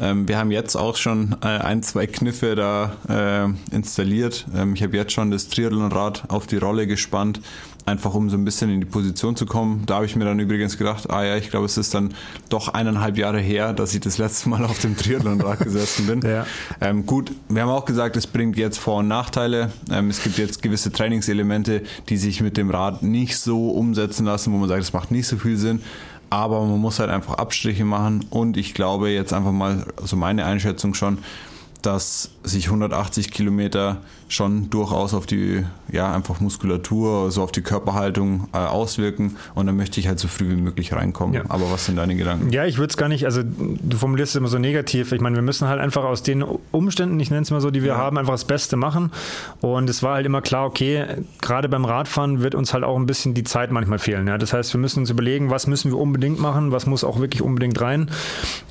Ähm, 0.00 0.28
wir 0.28 0.38
haben 0.38 0.50
jetzt 0.50 0.76
auch 0.76 0.96
schon 0.96 1.36
äh, 1.42 1.46
ein, 1.46 1.82
zwei 1.82 2.06
Kniffe 2.06 2.54
da 2.54 2.96
äh, 3.08 3.74
installiert. 3.74 4.46
Ähm, 4.54 4.74
ich 4.74 4.82
habe 4.82 4.96
jetzt 4.96 5.12
schon 5.12 5.30
das 5.30 5.48
Triathlonrad 5.48 6.30
auf 6.30 6.46
die 6.46 6.56
Rolle 6.56 6.86
gespannt 6.86 7.40
einfach 7.86 8.14
um 8.14 8.30
so 8.30 8.36
ein 8.36 8.44
bisschen 8.44 8.70
in 8.70 8.80
die 8.80 8.86
Position 8.86 9.36
zu 9.36 9.46
kommen. 9.46 9.84
Da 9.86 9.96
habe 9.96 10.06
ich 10.06 10.16
mir 10.16 10.24
dann 10.24 10.38
übrigens 10.38 10.78
gedacht, 10.78 11.10
ah 11.10 11.24
ja, 11.24 11.36
ich 11.36 11.50
glaube, 11.50 11.66
es 11.66 11.76
ist 11.76 11.94
dann 11.94 12.14
doch 12.48 12.68
eineinhalb 12.68 13.18
Jahre 13.18 13.40
her, 13.40 13.72
dass 13.72 13.94
ich 13.94 14.00
das 14.00 14.18
letzte 14.18 14.48
Mal 14.48 14.64
auf 14.64 14.78
dem 14.78 14.96
Triathlonrad 14.96 15.60
gesessen 15.60 16.06
bin. 16.06 16.20
Ja. 16.34 16.46
Ähm, 16.80 17.04
gut, 17.04 17.32
wir 17.48 17.62
haben 17.62 17.68
auch 17.68 17.84
gesagt, 17.84 18.16
es 18.16 18.26
bringt 18.26 18.56
jetzt 18.56 18.78
Vor- 18.78 18.98
und 18.98 19.08
Nachteile. 19.08 19.70
Ähm, 19.90 20.08
es 20.08 20.22
gibt 20.22 20.38
jetzt 20.38 20.62
gewisse 20.62 20.90
Trainingselemente, 20.90 21.82
die 22.08 22.16
sich 22.16 22.40
mit 22.40 22.56
dem 22.56 22.70
Rad 22.70 23.02
nicht 23.02 23.36
so 23.36 23.70
umsetzen 23.70 24.24
lassen, 24.24 24.52
wo 24.52 24.56
man 24.56 24.68
sagt, 24.68 24.82
es 24.82 24.92
macht 24.92 25.10
nicht 25.10 25.28
so 25.28 25.36
viel 25.36 25.58
Sinn. 25.58 25.82
Aber 26.30 26.62
man 26.64 26.78
muss 26.80 26.98
halt 26.98 27.10
einfach 27.10 27.34
Abstriche 27.34 27.84
machen 27.84 28.24
und 28.30 28.56
ich 28.56 28.74
glaube 28.74 29.10
jetzt 29.10 29.32
einfach 29.32 29.52
mal, 29.52 29.86
also 30.00 30.16
meine 30.16 30.44
Einschätzung 30.44 30.94
schon, 30.94 31.18
dass 31.86 32.30
sich 32.42 32.66
180 32.66 33.30
Kilometer 33.30 33.98
schon 34.28 34.70
durchaus 34.70 35.14
auf 35.14 35.26
die, 35.26 35.64
ja, 35.92 36.12
einfach 36.12 36.40
Muskulatur, 36.40 37.30
so 37.30 37.42
auf 37.42 37.52
die 37.52 37.62
Körperhaltung 37.62 38.48
äh, 38.52 38.58
auswirken 38.58 39.36
und 39.54 39.66
dann 39.66 39.76
möchte 39.76 40.00
ich 40.00 40.08
halt 40.08 40.18
so 40.18 40.28
früh 40.28 40.50
wie 40.50 40.56
möglich 40.56 40.92
reinkommen. 40.92 41.34
Ja. 41.34 41.42
Aber 41.48 41.70
was 41.70 41.86
sind 41.86 41.96
deine 41.96 42.16
Gedanken? 42.16 42.50
Ja, 42.50 42.64
ich 42.64 42.78
würde 42.78 42.90
es 42.90 42.96
gar 42.96 43.08
nicht, 43.08 43.24
also 43.24 43.42
du 43.44 43.96
formulierst 43.96 44.34
es 44.34 44.36
immer 44.36 44.48
so 44.48 44.58
negativ. 44.58 45.12
Ich 45.12 45.20
meine, 45.20 45.36
wir 45.36 45.42
müssen 45.42 45.68
halt 45.68 45.80
einfach 45.80 46.04
aus 46.04 46.22
den 46.22 46.42
Umständen, 46.72 47.20
ich 47.20 47.30
nenne 47.30 47.42
es 47.42 47.50
mal 47.50 47.60
so, 47.60 47.70
die 47.70 47.82
wir 47.82 47.92
ja. 47.92 47.96
haben, 47.96 48.18
einfach 48.18 48.34
das 48.34 48.44
Beste 48.44 48.76
machen. 48.76 49.12
Und 49.60 49.88
es 49.88 50.02
war 50.02 50.14
halt 50.14 50.26
immer 50.26 50.42
klar, 50.42 50.66
okay, 50.66 51.04
gerade 51.40 51.68
beim 51.68 51.84
Radfahren 51.84 52.42
wird 52.42 52.54
uns 52.54 52.72
halt 52.72 52.84
auch 52.84 52.96
ein 52.96 53.06
bisschen 53.06 53.34
die 53.34 53.44
Zeit 53.44 53.70
manchmal 53.70 53.98
fehlen. 53.98 54.26
Ja? 54.26 54.38
Das 54.38 54.52
heißt, 54.52 54.72
wir 54.74 54.80
müssen 54.80 55.00
uns 55.00 55.10
überlegen, 55.10 55.50
was 55.50 55.66
müssen 55.66 55.90
wir 55.90 55.98
unbedingt 55.98 56.40
machen, 56.40 56.72
was 56.72 56.86
muss 56.86 57.04
auch 57.04 57.20
wirklich 57.20 57.42
unbedingt 57.42 57.80
rein. 57.80 58.10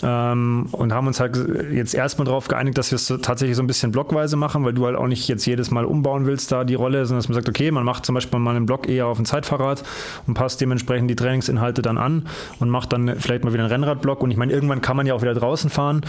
Ähm, 0.02 0.68
und 0.72 0.94
haben 0.94 1.08
uns 1.08 1.20
halt 1.20 1.38
jetzt 1.72 1.94
erstmal 1.94 2.26
darauf 2.26 2.48
geeinigt, 2.48 2.78
dass 2.78 2.92
wir 2.92 2.96
es 2.96 3.03
tatsächlich 3.08 3.56
so 3.56 3.64
ein 3.64 3.68
bisschen 3.68 3.92
blockweise 3.92 4.36
machen, 4.36 4.66
weil 4.66 4.74
du 4.74 4.86
halt 4.86 4.96
auch 4.96 5.08
nicht 5.08 5.28
jetzt 5.28 5.46
jedes 5.46 5.72
Mal 5.72 5.86
umbauen 5.86 6.26
willst, 6.26 6.52
da 6.52 6.64
die 6.64 6.76
Rolle, 6.76 7.06
sondern 7.06 7.20
dass 7.20 7.30
man 7.30 7.36
sagt, 7.36 7.50
okay, 7.50 7.72
man 7.72 7.84
macht 7.84 8.06
zum 8.06 8.16
Beispiel 8.16 8.40
mal 8.40 8.56
einen 8.56 8.66
Block 8.66 8.88
eher 8.88 9.08
auf 9.08 9.20
ein 9.20 9.26
Zeitfahrrad 9.26 9.84
und 10.28 10.34
passt 10.34 10.62
dementsprechend 10.62 11.10
die 11.10 11.16
Trainingsinhalte 11.16 11.82
dann 11.82 11.98
an 11.98 12.28
und 12.60 12.70
macht 12.70 12.94
dann 12.94 13.16
vielleicht 13.18 13.44
mal 13.44 13.54
wieder 13.54 13.64
einen 13.64 13.72
Rennradblock. 13.72 14.22
Und 14.22 14.32
ich 14.32 14.38
meine, 14.38 14.54
irgendwann 14.54 14.82
kann 14.82 14.98
man 14.98 15.06
ja 15.06 15.14
auch 15.14 15.22
wieder 15.22 15.34
draußen 15.34 15.70
fahren. 15.70 16.02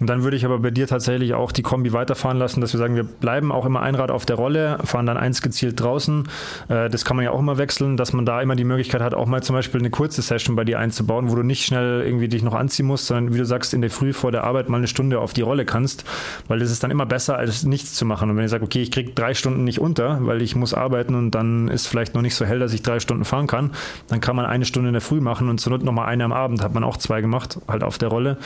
Und 0.00 0.08
dann 0.08 0.22
würde 0.22 0.36
ich 0.36 0.44
aber 0.44 0.58
bei 0.58 0.70
dir 0.70 0.86
tatsächlich 0.86 1.34
auch 1.34 1.52
die 1.52 1.62
Kombi 1.62 1.92
weiterfahren 1.92 2.38
lassen, 2.38 2.60
dass 2.60 2.72
wir 2.72 2.78
sagen, 2.78 2.96
wir 2.96 3.04
bleiben 3.04 3.52
auch 3.52 3.66
immer 3.66 3.82
ein 3.82 3.94
Rad 3.94 4.10
auf 4.10 4.26
der 4.26 4.36
Rolle, 4.36 4.78
fahren 4.84 5.06
dann 5.06 5.16
eins 5.16 5.42
gezielt 5.42 5.80
draußen. 5.80 6.28
Äh, 6.68 6.90
das 6.90 7.04
kann 7.04 7.16
man 7.16 7.24
ja 7.24 7.30
auch 7.30 7.40
immer 7.40 7.58
wechseln, 7.58 7.96
dass 7.96 8.12
man 8.12 8.26
da 8.26 8.40
immer 8.40 8.56
die 8.56 8.64
Möglichkeit 8.64 9.02
hat, 9.02 9.14
auch 9.14 9.26
mal 9.26 9.42
zum 9.42 9.54
Beispiel 9.54 9.80
eine 9.80 9.90
kurze 9.90 10.22
Session 10.22 10.56
bei 10.56 10.64
dir 10.64 10.78
einzubauen, 10.78 11.30
wo 11.30 11.34
du 11.34 11.42
nicht 11.42 11.64
schnell 11.64 12.02
irgendwie 12.02 12.28
dich 12.28 12.42
noch 12.42 12.54
anziehen 12.54 12.86
musst, 12.86 13.06
sondern 13.06 13.34
wie 13.34 13.38
du 13.38 13.44
sagst, 13.44 13.74
in 13.74 13.80
der 13.80 13.90
Früh 13.90 14.12
vor 14.12 14.32
der 14.32 14.44
Arbeit 14.44 14.68
mal 14.68 14.78
eine 14.78 14.86
Stunde 14.86 15.20
auf 15.20 15.32
die 15.32 15.42
Rolle 15.42 15.64
kannst, 15.64 16.04
weil 16.48 16.58
das 16.58 16.70
ist 16.70 16.82
dann 16.82 16.90
immer 16.90 17.06
besser, 17.06 17.36
als 17.36 17.64
nichts 17.64 17.94
zu 17.94 18.04
machen. 18.04 18.30
Und 18.30 18.36
wenn 18.36 18.44
ich 18.44 18.50
sage, 18.50 18.64
okay, 18.64 18.82
ich 18.82 18.90
kriege 18.90 19.12
drei 19.12 19.34
Stunden 19.34 19.64
nicht 19.64 19.80
unter, 19.80 20.24
weil 20.26 20.42
ich 20.42 20.56
muss 20.56 20.74
arbeiten 20.74 21.14
und 21.14 21.32
dann 21.32 21.68
ist 21.68 21.86
vielleicht 21.86 22.14
noch 22.14 22.22
nicht 22.22 22.34
so 22.34 22.44
hell, 22.44 22.58
dass 22.58 22.72
ich 22.72 22.82
drei 22.82 23.00
Stunden 23.00 23.24
fahren 23.24 23.46
kann, 23.46 23.70
dann 24.08 24.20
kann 24.20 24.36
man 24.36 24.46
eine 24.46 24.64
Stunde 24.64 24.88
in 24.88 24.94
der 24.94 25.02
Früh 25.02 25.20
machen 25.20 25.48
und 25.48 25.58
zur 25.58 25.72
Not 25.72 25.82
nochmal 25.84 26.06
eine 26.06 26.24
am 26.24 26.32
Abend, 26.32 26.62
hat 26.62 26.74
man 26.74 26.84
auch 26.84 26.96
zwei 26.96 27.20
gemacht, 27.20 27.58
halt 27.68 27.82
auf 27.82 27.98
der 27.98 28.08
Rolle. 28.08 28.38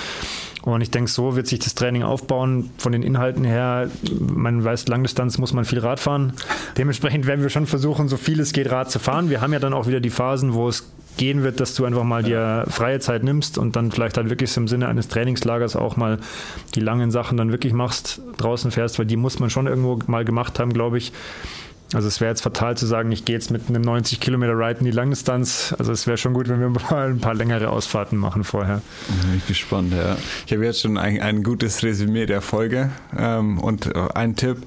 Und 0.63 0.81
ich 0.81 0.91
denke, 0.91 1.09
so 1.09 1.37
wird 1.37 1.47
sich 1.47 1.61
das 1.61 1.77
Training 1.77 2.03
aufbauen. 2.03 2.71
Von 2.77 2.91
den 2.91 3.05
Inhalten 3.05 3.45
her, 3.45 3.89
man 4.21 4.65
weiß, 4.65 4.89
Langdistanz 4.89 5.39
muss 5.39 5.53
man 5.53 5.65
viel 5.65 5.79
Rad 5.79 6.01
fahren. 6.01 6.33
Dementsprechend 6.77 7.27
werden 7.27 7.43
wir 7.43 7.51
schon 7.51 7.67
versuchen, 7.67 8.09
so 8.09 8.17
viel 8.17 8.41
es 8.41 8.53
geht, 8.53 8.71
Rad 8.73 8.91
zu 8.91 8.99
fahren. 8.99 9.31
Wir 9.31 9.41
haben 9.41 9.53
ja 9.53 9.61
dann 9.61 9.73
auch 9.73 9.87
wieder 9.87 10.01
die 10.01 10.11
Phasen, 10.11 10.55
wo 10.55 10.69
es 10.69 10.91
gehen 11.17 11.43
wird, 11.43 11.61
dass 11.61 11.75
du 11.75 11.85
einfach 11.85 12.05
mal 12.05 12.23
dir 12.23 12.65
freie 12.69 13.01
Zeit 13.01 13.25
nimmst 13.25 13.59
und 13.59 13.77
dann 13.77 13.91
vielleicht 13.91 14.17
halt 14.17 14.31
wirklich 14.31 14.57
im 14.57 14.69
Sinne 14.69 14.89
eines 14.89 15.09
Trainingslagers 15.09 15.77
auch 15.77 15.97
mal 15.97 16.19
die 16.75 16.81
langen 16.81 17.11
Sachen 17.11 17.37
dann 17.37 17.53
wirklich 17.53 17.73
machst, 17.73 18.21
draußen 18.39 18.71
fährst, 18.71 18.99
weil 18.99 19.07
die 19.07 19.17
muss 19.17 19.39
man 19.39 19.51
schon 19.51 19.67
irgendwo 19.67 19.99
mal 20.07 20.25
gemacht 20.25 20.59
haben, 20.59 20.73
glaube 20.73 20.99
ich. 20.99 21.13
Also 21.93 22.09
es 22.09 22.21
wäre 22.21 22.31
jetzt 22.31 22.41
fatal 22.41 22.77
zu 22.77 22.85
sagen, 22.85 23.13
ich 23.13 23.25
gehe 23.25 23.37
jetzt 23.37 23.53
mit 23.53 23.69
einem 23.69 23.83
90 23.83 24.19
Kilometer 24.19 24.59
Ride 24.59 24.81
in 24.81 24.87
die 24.87 24.91
Langdistanz. 24.91 25.75
Also 25.79 25.93
es 25.93 26.07
wäre 26.09 26.19
schon 26.19 26.35
gut, 26.35 26.49
wenn 26.49 26.61
wir 26.61 26.69
mal 26.91 27.09
ein 27.09 27.21
paar 27.21 27.35
längere 27.35 27.71
Ausfahrten 27.71 28.19
machen 28.19 28.43
vorher. 28.43 28.83
Bin 29.23 29.37
ich 29.37 29.47
gespannt, 29.47 29.93
ja. 29.93 30.17
Ich 30.47 30.53
habe 30.53 30.65
jetzt 30.65 30.81
schon 30.81 30.99
ein, 30.99 31.21
ein 31.21 31.43
gutes 31.45 31.83
Resümee 31.85 32.27
der 32.27 32.41
Folge 32.41 32.91
ähm, 33.17 33.59
und 33.59 33.87
äh, 33.87 34.09
ein 34.15 34.35
Tipp, 34.35 34.59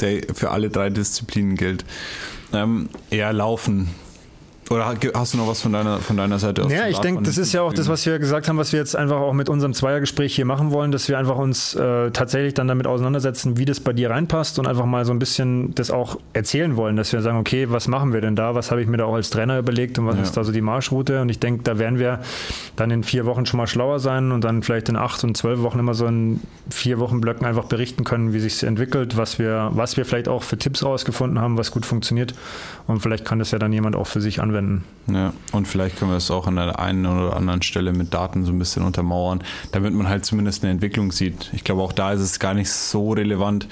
der 0.00 0.22
für 0.32 0.50
alle 0.50 0.70
drei 0.70 0.90
Disziplinen 0.90 1.56
gilt. 1.56 1.84
Ähm, 2.52 2.88
eher 3.10 3.32
laufen 3.32 3.88
oder 4.70 4.94
hast 5.14 5.34
du 5.34 5.38
noch 5.38 5.48
was 5.48 5.62
von 5.62 5.72
deiner, 5.72 5.98
von 5.98 6.16
deiner 6.16 6.38
Seite 6.38 6.64
aus? 6.64 6.72
Ja, 6.72 6.86
ich 6.88 6.98
denke, 6.98 7.22
das 7.22 7.38
ist 7.38 7.52
ja 7.52 7.62
auch 7.62 7.72
das, 7.72 7.88
was 7.88 8.04
wir 8.04 8.18
gesagt 8.18 8.48
haben, 8.48 8.58
was 8.58 8.72
wir 8.72 8.80
jetzt 8.80 8.94
einfach 8.96 9.16
auch 9.16 9.32
mit 9.32 9.48
unserem 9.48 9.72
Zweiergespräch 9.72 10.34
hier 10.34 10.44
machen 10.44 10.72
wollen, 10.72 10.92
dass 10.92 11.08
wir 11.08 11.18
einfach 11.18 11.36
uns 11.36 11.74
äh, 11.74 12.10
tatsächlich 12.10 12.54
dann 12.54 12.68
damit 12.68 12.86
auseinandersetzen, 12.86 13.56
wie 13.56 13.64
das 13.64 13.80
bei 13.80 13.92
dir 13.92 14.10
reinpasst 14.10 14.58
und 14.58 14.66
einfach 14.66 14.84
mal 14.84 15.04
so 15.04 15.12
ein 15.12 15.18
bisschen 15.18 15.74
das 15.74 15.90
auch 15.90 16.18
erzählen 16.34 16.76
wollen, 16.76 16.96
dass 16.96 17.12
wir 17.12 17.22
sagen, 17.22 17.38
okay, 17.38 17.70
was 17.70 17.88
machen 17.88 18.12
wir 18.12 18.20
denn 18.20 18.36
da? 18.36 18.54
Was 18.54 18.70
habe 18.70 18.82
ich 18.82 18.88
mir 18.88 18.98
da 18.98 19.04
auch 19.04 19.14
als 19.14 19.30
Trainer 19.30 19.58
überlegt 19.58 19.98
und 19.98 20.06
was 20.06 20.16
ja. 20.16 20.22
ist 20.22 20.36
da 20.36 20.44
so 20.44 20.52
die 20.52 20.60
Marschroute? 20.60 21.22
Und 21.22 21.30
ich 21.30 21.38
denke, 21.38 21.62
da 21.62 21.78
werden 21.78 21.98
wir 21.98 22.20
dann 22.76 22.90
in 22.90 23.04
vier 23.04 23.24
Wochen 23.24 23.46
schon 23.46 23.58
mal 23.58 23.66
schlauer 23.66 24.00
sein 24.00 24.32
und 24.32 24.44
dann 24.44 24.62
vielleicht 24.62 24.88
in 24.90 24.96
acht 24.96 25.24
und 25.24 25.36
zwölf 25.36 25.62
Wochen 25.62 25.78
immer 25.78 25.94
so 25.94 26.06
in 26.06 26.40
vier 26.68 26.98
Wochen 26.98 27.20
Blöcken 27.20 27.46
einfach 27.46 27.64
berichten 27.64 28.04
können, 28.04 28.34
wie 28.34 28.40
sich 28.40 28.54
es 28.54 28.62
entwickelt, 28.62 29.16
was 29.16 29.38
wir, 29.38 29.70
was 29.72 29.96
wir 29.96 30.04
vielleicht 30.04 30.28
auch 30.28 30.42
für 30.42 30.58
Tipps 30.58 30.84
rausgefunden 30.84 31.40
haben, 31.40 31.56
was 31.56 31.70
gut 31.70 31.86
funktioniert. 31.86 32.34
Und 32.86 33.00
vielleicht 33.00 33.24
kann 33.24 33.38
das 33.38 33.50
ja 33.50 33.58
dann 33.58 33.72
jemand 33.72 33.96
auch 33.96 34.06
für 34.06 34.20
sich 34.20 34.40
anwenden 34.40 34.57
anwenden. 34.58 34.84
Ja, 35.10 35.32
und 35.52 35.66
vielleicht 35.66 35.98
können 35.98 36.10
wir 36.10 36.18
es 36.18 36.30
auch 36.30 36.46
an 36.46 36.56
der 36.56 36.78
einen 36.78 37.06
oder 37.06 37.34
anderen 37.34 37.62
Stelle 37.62 37.92
mit 37.92 38.12
Daten 38.12 38.44
so 38.44 38.52
ein 38.52 38.58
bisschen 38.58 38.84
untermauern, 38.84 39.42
damit 39.72 39.94
man 39.94 40.08
halt 40.08 40.26
zumindest 40.26 40.62
eine 40.62 40.72
Entwicklung 40.72 41.12
sieht. 41.12 41.50
Ich 41.54 41.64
glaube, 41.64 41.82
auch 41.82 41.92
da 41.92 42.12
ist 42.12 42.20
es 42.20 42.38
gar 42.38 42.52
nicht 42.52 42.70
so 42.70 43.12
relevant, 43.12 43.68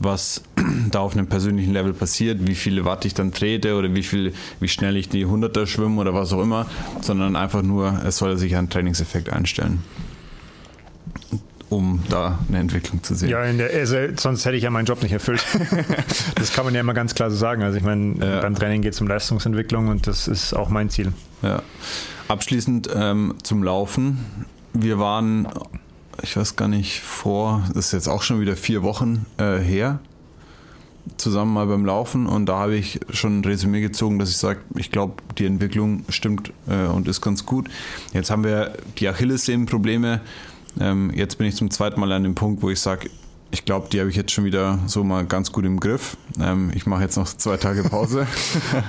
was 0.00 0.42
da 0.90 0.98
auf 0.98 1.12
einem 1.12 1.28
persönlichen 1.28 1.72
Level 1.72 1.92
passiert, 1.92 2.44
wie 2.44 2.56
viele 2.56 2.84
Watt 2.84 3.04
ich 3.04 3.14
dann 3.14 3.32
trete 3.32 3.76
oder 3.76 3.94
wie 3.94 4.02
viel, 4.02 4.32
wie 4.58 4.68
schnell 4.68 4.96
ich 4.96 5.08
die 5.08 5.26
Hunderter 5.26 5.66
schwimme 5.66 6.00
oder 6.00 6.12
was 6.12 6.32
auch 6.32 6.42
immer, 6.42 6.66
sondern 7.00 7.36
einfach 7.36 7.62
nur, 7.62 8.00
es 8.04 8.16
soll 8.16 8.36
sich 8.36 8.56
einen 8.56 8.68
Trainingseffekt 8.68 9.30
einstellen 9.32 9.84
um 11.70 12.02
da 12.08 12.40
eine 12.48 12.58
Entwicklung 12.58 13.02
zu 13.02 13.14
sehen. 13.14 13.30
Ja, 13.30 13.50
der, 13.50 13.70
also, 13.72 13.96
sonst 14.16 14.44
hätte 14.44 14.56
ich 14.56 14.64
ja 14.64 14.70
meinen 14.70 14.86
Job 14.86 15.02
nicht 15.02 15.12
erfüllt. 15.12 15.44
das 16.34 16.52
kann 16.52 16.64
man 16.64 16.74
ja 16.74 16.80
immer 16.80 16.94
ganz 16.94 17.14
klar 17.14 17.30
so 17.30 17.36
sagen. 17.36 17.62
Also 17.62 17.78
ich 17.78 17.84
meine, 17.84 18.16
ja. 18.18 18.40
beim 18.40 18.56
Training 18.56 18.82
geht 18.82 18.92
es 18.92 19.00
um 19.00 19.06
Leistungsentwicklung 19.06 19.88
und 19.88 20.06
das 20.06 20.28
ist 20.28 20.52
auch 20.52 20.68
mein 20.68 20.90
Ziel. 20.90 21.12
Ja. 21.42 21.62
Abschließend 22.28 22.90
ähm, 22.94 23.36
zum 23.44 23.62
Laufen. 23.62 24.18
Wir 24.72 24.98
waren, 24.98 25.48
ich 26.22 26.36
weiß 26.36 26.56
gar 26.56 26.68
nicht, 26.68 27.00
vor, 27.00 27.64
das 27.68 27.86
ist 27.86 27.92
jetzt 27.92 28.08
auch 28.08 28.22
schon 28.22 28.40
wieder 28.40 28.56
vier 28.56 28.82
Wochen 28.82 29.26
äh, 29.38 29.58
her, 29.58 30.00
zusammen 31.16 31.52
mal 31.52 31.66
beim 31.66 31.84
Laufen 31.84 32.26
und 32.26 32.46
da 32.46 32.58
habe 32.58 32.76
ich 32.76 33.00
schon 33.10 33.40
ein 33.40 33.44
Resümee 33.44 33.80
gezogen, 33.80 34.18
dass 34.18 34.30
ich 34.30 34.36
sage, 34.36 34.60
ich 34.76 34.90
glaube, 34.90 35.14
die 35.38 35.46
Entwicklung 35.46 36.04
stimmt 36.08 36.52
äh, 36.68 36.86
und 36.86 37.08
ist 37.08 37.20
ganz 37.20 37.46
gut. 37.46 37.68
Jetzt 38.12 38.30
haben 38.30 38.44
wir 38.44 38.74
die 38.98 39.08
Achillessehnenprobleme 39.08 40.20
ähm, 40.78 41.10
jetzt 41.14 41.38
bin 41.38 41.46
ich 41.46 41.56
zum 41.56 41.70
zweiten 41.70 42.00
Mal 42.00 42.12
an 42.12 42.22
dem 42.22 42.34
Punkt, 42.34 42.62
wo 42.62 42.70
ich 42.70 42.80
sage, 42.80 43.10
ich 43.50 43.64
glaube, 43.64 43.88
die 43.90 43.98
habe 43.98 44.10
ich 44.10 44.16
jetzt 44.16 44.30
schon 44.30 44.44
wieder 44.44 44.78
so 44.86 45.02
mal 45.02 45.24
ganz 45.26 45.50
gut 45.50 45.64
im 45.64 45.80
Griff. 45.80 46.16
Ähm, 46.40 46.70
ich 46.74 46.86
mache 46.86 47.02
jetzt 47.02 47.16
noch 47.16 47.26
zwei 47.26 47.56
Tage 47.56 47.82
Pause. 47.82 48.26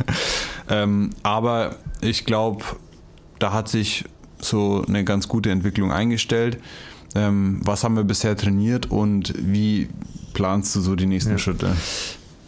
ähm, 0.69 1.09
aber 1.23 1.77
ich 2.01 2.25
glaube, 2.25 2.63
da 3.39 3.53
hat 3.53 3.69
sich 3.69 4.05
so 4.39 4.83
eine 4.87 5.03
ganz 5.03 5.27
gute 5.27 5.49
Entwicklung 5.49 5.91
eingestellt. 5.91 6.59
Ähm, 7.15 7.59
was 7.63 7.83
haben 7.83 7.95
wir 7.95 8.03
bisher 8.03 8.37
trainiert 8.37 8.91
und 8.91 9.33
wie 9.37 9.89
planst 10.33 10.75
du 10.75 10.81
so 10.81 10.95
die 10.95 11.07
nächsten 11.07 11.31
ja. 11.31 11.37
Schritte? 11.37 11.75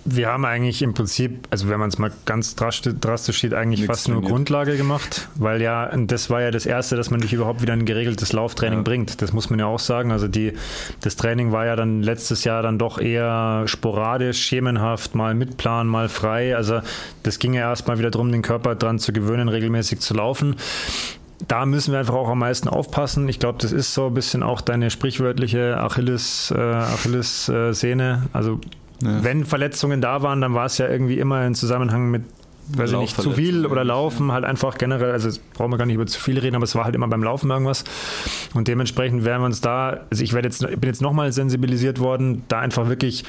Wir 0.06 0.28
haben 0.28 0.44
eigentlich 0.44 0.82
im 0.82 0.94
Prinzip, 0.94 1.48
also 1.50 1.70
wenn 1.70 1.80
man 1.80 1.90
es 1.90 1.98
mal 1.98 2.12
ganz 2.26 2.56
drastisch 2.56 3.42
sieht, 3.42 3.54
eigentlich 3.54 3.82
Nichts 3.82 3.96
fast 3.96 4.08
nur 4.10 4.18
trainiert. 4.18 4.32
Grundlage 4.32 4.78
gemacht, 4.78 5.30
weil 5.36 5.62
ja, 5.62 5.96
das 5.96 6.30
war 6.30 6.42
ja 6.42 6.52
das 6.52 6.66
Erste, 6.66 6.96
dass 6.98 7.10
man 7.10 7.22
dich 7.22 7.32
überhaupt 7.32 7.62
wieder 7.62 7.74
ein 7.74 7.86
geregeltes 7.86 8.34
Lauftraining 8.34 8.80
ja. 8.80 8.84
bringt. 8.84 9.22
Das 9.22 9.32
muss 9.32 9.50
man 9.50 9.60
ja 9.60 9.66
auch 9.66 9.80
sagen. 9.80 10.12
Also 10.12 10.28
die, 10.28 10.54
das 11.02 11.16
Training 11.16 11.52
war 11.52 11.66
ja 11.66 11.76
dann 11.76 12.04
letztes 12.04 12.44
Jahr 12.44 12.62
dann 12.62 12.78
doch 12.78 13.00
eher 13.00 13.64
sporadisch, 13.66 14.42
schemenhaft, 14.44 15.16
mal 15.16 15.34
mit 15.34 15.58
Plan, 15.58 15.88
mal 15.88 16.10
frei. 16.10 16.56
Also 16.56 16.82
das 17.24 17.40
ging 17.40 17.54
ja 17.54 17.62
erstmal 17.70 17.98
wieder 17.98 18.12
darum, 18.12 18.32
den 18.32 18.42
Körper 18.42 18.76
dran 18.76 19.00
zu 19.00 19.14
gewöhnen, 19.14 19.48
regelmäßig 19.48 20.00
zu 20.00 20.14
laufen 20.14 20.56
da 21.48 21.66
müssen 21.66 21.92
wir 21.92 22.00
einfach 22.00 22.14
auch 22.14 22.30
am 22.30 22.40
meisten 22.40 22.70
aufpassen. 22.70 23.28
Ich 23.28 23.40
glaube, 23.40 23.58
das 23.62 23.72
ist 23.72 23.94
so 23.94 24.08
ein 24.08 24.14
bisschen 24.14 24.44
auch 24.44 24.62
deine 24.62 24.90
sprichwörtliche 24.90 25.78
Achilles, 25.78 26.54
äh, 26.56 26.60
Achilles-Szene. 26.60 28.24
Also 28.34 28.60
ja. 29.02 29.24
Wenn 29.24 29.46
Verletzungen 29.46 30.02
da 30.02 30.22
waren, 30.22 30.42
dann 30.42 30.54
war 30.54 30.66
es 30.66 30.78
ja 30.78 30.88
irgendwie 30.88 31.20
immer 31.20 31.46
im 31.46 31.56
Zusammenhang 31.56 32.12
mit 32.12 32.24
weiß 32.70 32.94
ich 32.94 32.98
nicht, 32.98 33.22
zu 33.22 33.32
viel 33.32 33.66
oder 33.66 33.84
Laufen, 33.84 34.32
halt 34.32 34.46
einfach 34.46 34.78
generell, 34.78 35.12
also 35.12 35.38
brauchen 35.54 35.72
wir 35.72 35.78
gar 35.78 35.86
nicht 35.86 35.96
über 35.96 36.06
zu 36.06 36.20
viel 36.20 36.40
reden, 36.40 36.56
aber 36.56 36.64
es 36.64 36.76
war 36.76 36.86
halt 36.86 36.96
immer 36.96 37.08
beim 37.08 37.24
Laufen 37.24 37.52
irgendwas. 37.52 37.84
Und 38.54 38.68
dementsprechend 38.68 39.26
werden 39.26 39.42
wir 39.42 39.48
uns 39.48 39.62
da, 39.62 40.02
also 40.10 40.24
ich 40.24 40.34
werde 40.34 40.48
jetzt, 40.48 40.62
bin 40.62 40.84
jetzt 40.84 41.02
nochmal 41.02 41.32
sensibilisiert 41.34 42.00
worden, 42.00 42.44
da 42.48 42.60
einfach 42.60 42.88
wirklich 42.88 43.26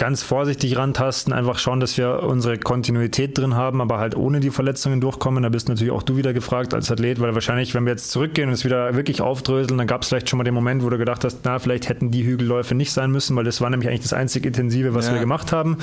ganz 0.00 0.22
vorsichtig 0.22 0.78
rantasten, 0.78 1.34
einfach 1.34 1.58
schauen, 1.58 1.78
dass 1.78 1.98
wir 1.98 2.22
unsere 2.22 2.56
Kontinuität 2.56 3.36
drin 3.36 3.54
haben, 3.54 3.82
aber 3.82 3.98
halt 3.98 4.16
ohne 4.16 4.40
die 4.40 4.48
Verletzungen 4.48 4.98
durchkommen. 5.02 5.42
Da 5.42 5.50
bist 5.50 5.68
natürlich 5.68 5.92
auch 5.92 6.02
du 6.02 6.16
wieder 6.16 6.32
gefragt 6.32 6.72
als 6.72 6.90
Athlet, 6.90 7.20
weil 7.20 7.34
wahrscheinlich, 7.34 7.74
wenn 7.74 7.84
wir 7.84 7.92
jetzt 7.92 8.10
zurückgehen 8.10 8.48
und 8.48 8.54
es 8.54 8.64
wieder 8.64 8.96
wirklich 8.96 9.20
aufdröseln, 9.20 9.76
dann 9.76 9.86
gab 9.86 10.00
es 10.00 10.08
vielleicht 10.08 10.30
schon 10.30 10.38
mal 10.38 10.44
den 10.44 10.54
Moment, 10.54 10.82
wo 10.82 10.88
du 10.88 10.96
gedacht 10.96 11.22
hast, 11.22 11.40
na, 11.44 11.58
vielleicht 11.58 11.90
hätten 11.90 12.10
die 12.10 12.24
Hügelläufe 12.24 12.74
nicht 12.74 12.92
sein 12.92 13.10
müssen, 13.10 13.36
weil 13.36 13.44
das 13.44 13.60
war 13.60 13.68
nämlich 13.68 13.90
eigentlich 13.90 14.00
das 14.00 14.14
einzig 14.14 14.46
Intensive, 14.46 14.94
was 14.94 15.08
ja. 15.08 15.12
wir 15.12 15.20
gemacht 15.20 15.52
haben. 15.52 15.76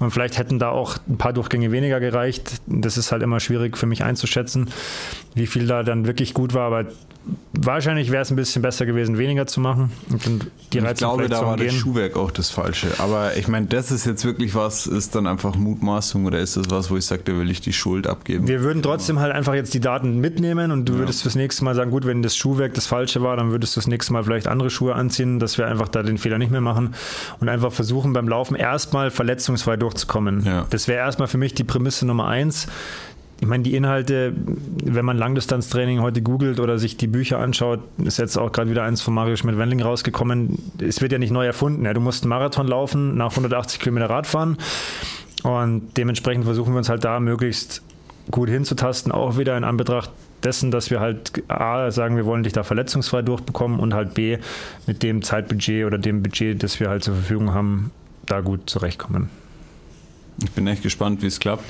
Und 0.00 0.12
vielleicht 0.12 0.38
hätten 0.38 0.58
da 0.58 0.70
auch 0.70 0.96
ein 1.06 1.18
paar 1.18 1.34
Durchgänge 1.34 1.72
weniger 1.72 2.00
gereicht. 2.00 2.62
Das 2.66 2.96
ist 2.96 3.12
halt 3.12 3.22
immer 3.22 3.38
schwierig 3.38 3.76
für 3.76 3.86
mich 3.86 4.02
einzuschätzen, 4.02 4.70
wie 5.34 5.46
viel 5.46 5.66
da 5.66 5.82
dann 5.82 6.06
wirklich 6.06 6.32
gut 6.32 6.54
war, 6.54 6.68
aber 6.68 6.86
wahrscheinlich 7.52 8.10
wäre 8.10 8.22
es 8.22 8.30
ein 8.30 8.36
bisschen 8.36 8.62
besser 8.62 8.86
gewesen, 8.86 9.18
weniger 9.18 9.46
zu 9.46 9.60
machen. 9.60 9.92
Und 10.10 10.26
dann 10.26 10.40
die 10.72 10.78
ich 10.78 10.94
glaube, 10.94 11.28
da 11.28 11.44
war 11.44 11.56
das 11.56 11.72
Schuhwerk 11.72 12.16
auch 12.16 12.30
das 12.30 12.50
Falsche. 12.50 12.88
Aber 12.98 13.36
ich 13.36 13.48
meine, 13.48 13.66
das 13.66 13.90
ist 13.90 14.06
jetzt 14.06 14.24
wirklich 14.24 14.54
was, 14.54 14.86
ist 14.86 15.14
dann 15.14 15.26
einfach 15.26 15.54
Mutmaßung 15.54 16.24
oder 16.24 16.38
ist 16.40 16.56
das 16.56 16.70
was, 16.70 16.90
wo 16.90 16.96
ich 16.96 17.04
sage, 17.04 17.22
da 17.24 17.32
will 17.32 17.50
ich 17.50 17.60
die 17.60 17.72
Schuld 17.72 18.06
abgeben? 18.06 18.48
Wir 18.48 18.62
würden 18.62 18.82
trotzdem 18.82 19.20
halt 19.20 19.32
einfach 19.32 19.54
jetzt 19.54 19.74
die 19.74 19.80
Daten 19.80 20.18
mitnehmen 20.18 20.70
und 20.70 20.86
du 20.88 20.94
ja. 20.94 21.00
würdest 21.00 21.22
fürs 21.22 21.34
nächste 21.34 21.64
Mal 21.64 21.74
sagen, 21.74 21.90
gut, 21.90 22.06
wenn 22.06 22.22
das 22.22 22.36
Schuhwerk 22.36 22.74
das 22.74 22.86
Falsche 22.86 23.22
war, 23.22 23.36
dann 23.36 23.50
würdest 23.50 23.76
du 23.76 23.80
das 23.80 23.86
nächste 23.86 24.12
Mal 24.12 24.24
vielleicht 24.24 24.46
andere 24.46 24.70
Schuhe 24.70 24.94
anziehen, 24.94 25.38
dass 25.38 25.58
wir 25.58 25.66
einfach 25.66 25.88
da 25.88 26.02
den 26.02 26.18
Fehler 26.18 26.38
nicht 26.38 26.50
mehr 26.50 26.60
machen 26.60 26.94
und 27.40 27.48
einfach 27.48 27.72
versuchen 27.72 28.12
beim 28.12 28.28
Laufen 28.28 28.56
erstmal 28.56 29.10
verletzungsfrei 29.10 29.76
durchzukommen. 29.76 30.44
Ja. 30.44 30.66
Das 30.70 30.88
wäre 30.88 30.98
erstmal 30.98 31.28
für 31.28 31.38
mich 31.38 31.54
die 31.54 31.64
Prämisse 31.64 32.06
Nummer 32.06 32.26
eins 32.26 32.66
ich 33.42 33.48
meine, 33.48 33.64
die 33.64 33.74
Inhalte, 33.74 34.34
wenn 34.84 35.04
man 35.04 35.18
Langdistanztraining 35.18 36.00
heute 36.00 36.22
googelt 36.22 36.60
oder 36.60 36.78
sich 36.78 36.96
die 36.96 37.08
Bücher 37.08 37.40
anschaut, 37.40 37.80
ist 38.04 38.20
jetzt 38.20 38.38
auch 38.38 38.52
gerade 38.52 38.70
wieder 38.70 38.84
eins 38.84 39.02
von 39.02 39.14
Mario 39.14 39.34
Schmidt-Wendling 39.34 39.82
rausgekommen. 39.82 40.60
Es 40.78 41.00
wird 41.00 41.10
ja 41.10 41.18
nicht 41.18 41.32
neu 41.32 41.44
erfunden. 41.44 41.84
Ja. 41.84 41.92
Du 41.92 41.98
musst 41.98 42.22
einen 42.22 42.28
Marathon 42.28 42.68
laufen, 42.68 43.16
nach 43.16 43.30
180 43.30 43.80
Kilometer 43.80 44.08
Radfahren. 44.08 44.58
Und 45.42 45.96
dementsprechend 45.96 46.44
versuchen 46.44 46.72
wir 46.72 46.78
uns 46.78 46.88
halt 46.88 47.02
da 47.02 47.18
möglichst 47.18 47.82
gut 48.30 48.48
hinzutasten, 48.48 49.10
auch 49.10 49.36
wieder 49.36 49.56
in 49.56 49.64
Anbetracht 49.64 50.12
dessen, 50.44 50.70
dass 50.70 50.92
wir 50.92 51.00
halt 51.00 51.42
A 51.50 51.90
sagen, 51.90 52.14
wir 52.14 52.26
wollen 52.26 52.44
dich 52.44 52.52
da 52.52 52.62
verletzungsfrei 52.62 53.22
durchbekommen 53.22 53.80
und 53.80 53.92
halt 53.92 54.14
B 54.14 54.38
mit 54.86 55.02
dem 55.02 55.20
Zeitbudget 55.20 55.84
oder 55.84 55.98
dem 55.98 56.22
Budget, 56.22 56.62
das 56.62 56.78
wir 56.78 56.88
halt 56.88 57.02
zur 57.02 57.14
Verfügung 57.14 57.52
haben, 57.52 57.90
da 58.24 58.40
gut 58.40 58.70
zurechtkommen. 58.70 59.30
Ich 60.44 60.52
bin 60.52 60.64
echt 60.68 60.84
gespannt, 60.84 61.22
wie 61.22 61.26
es 61.26 61.40
klappt. 61.40 61.64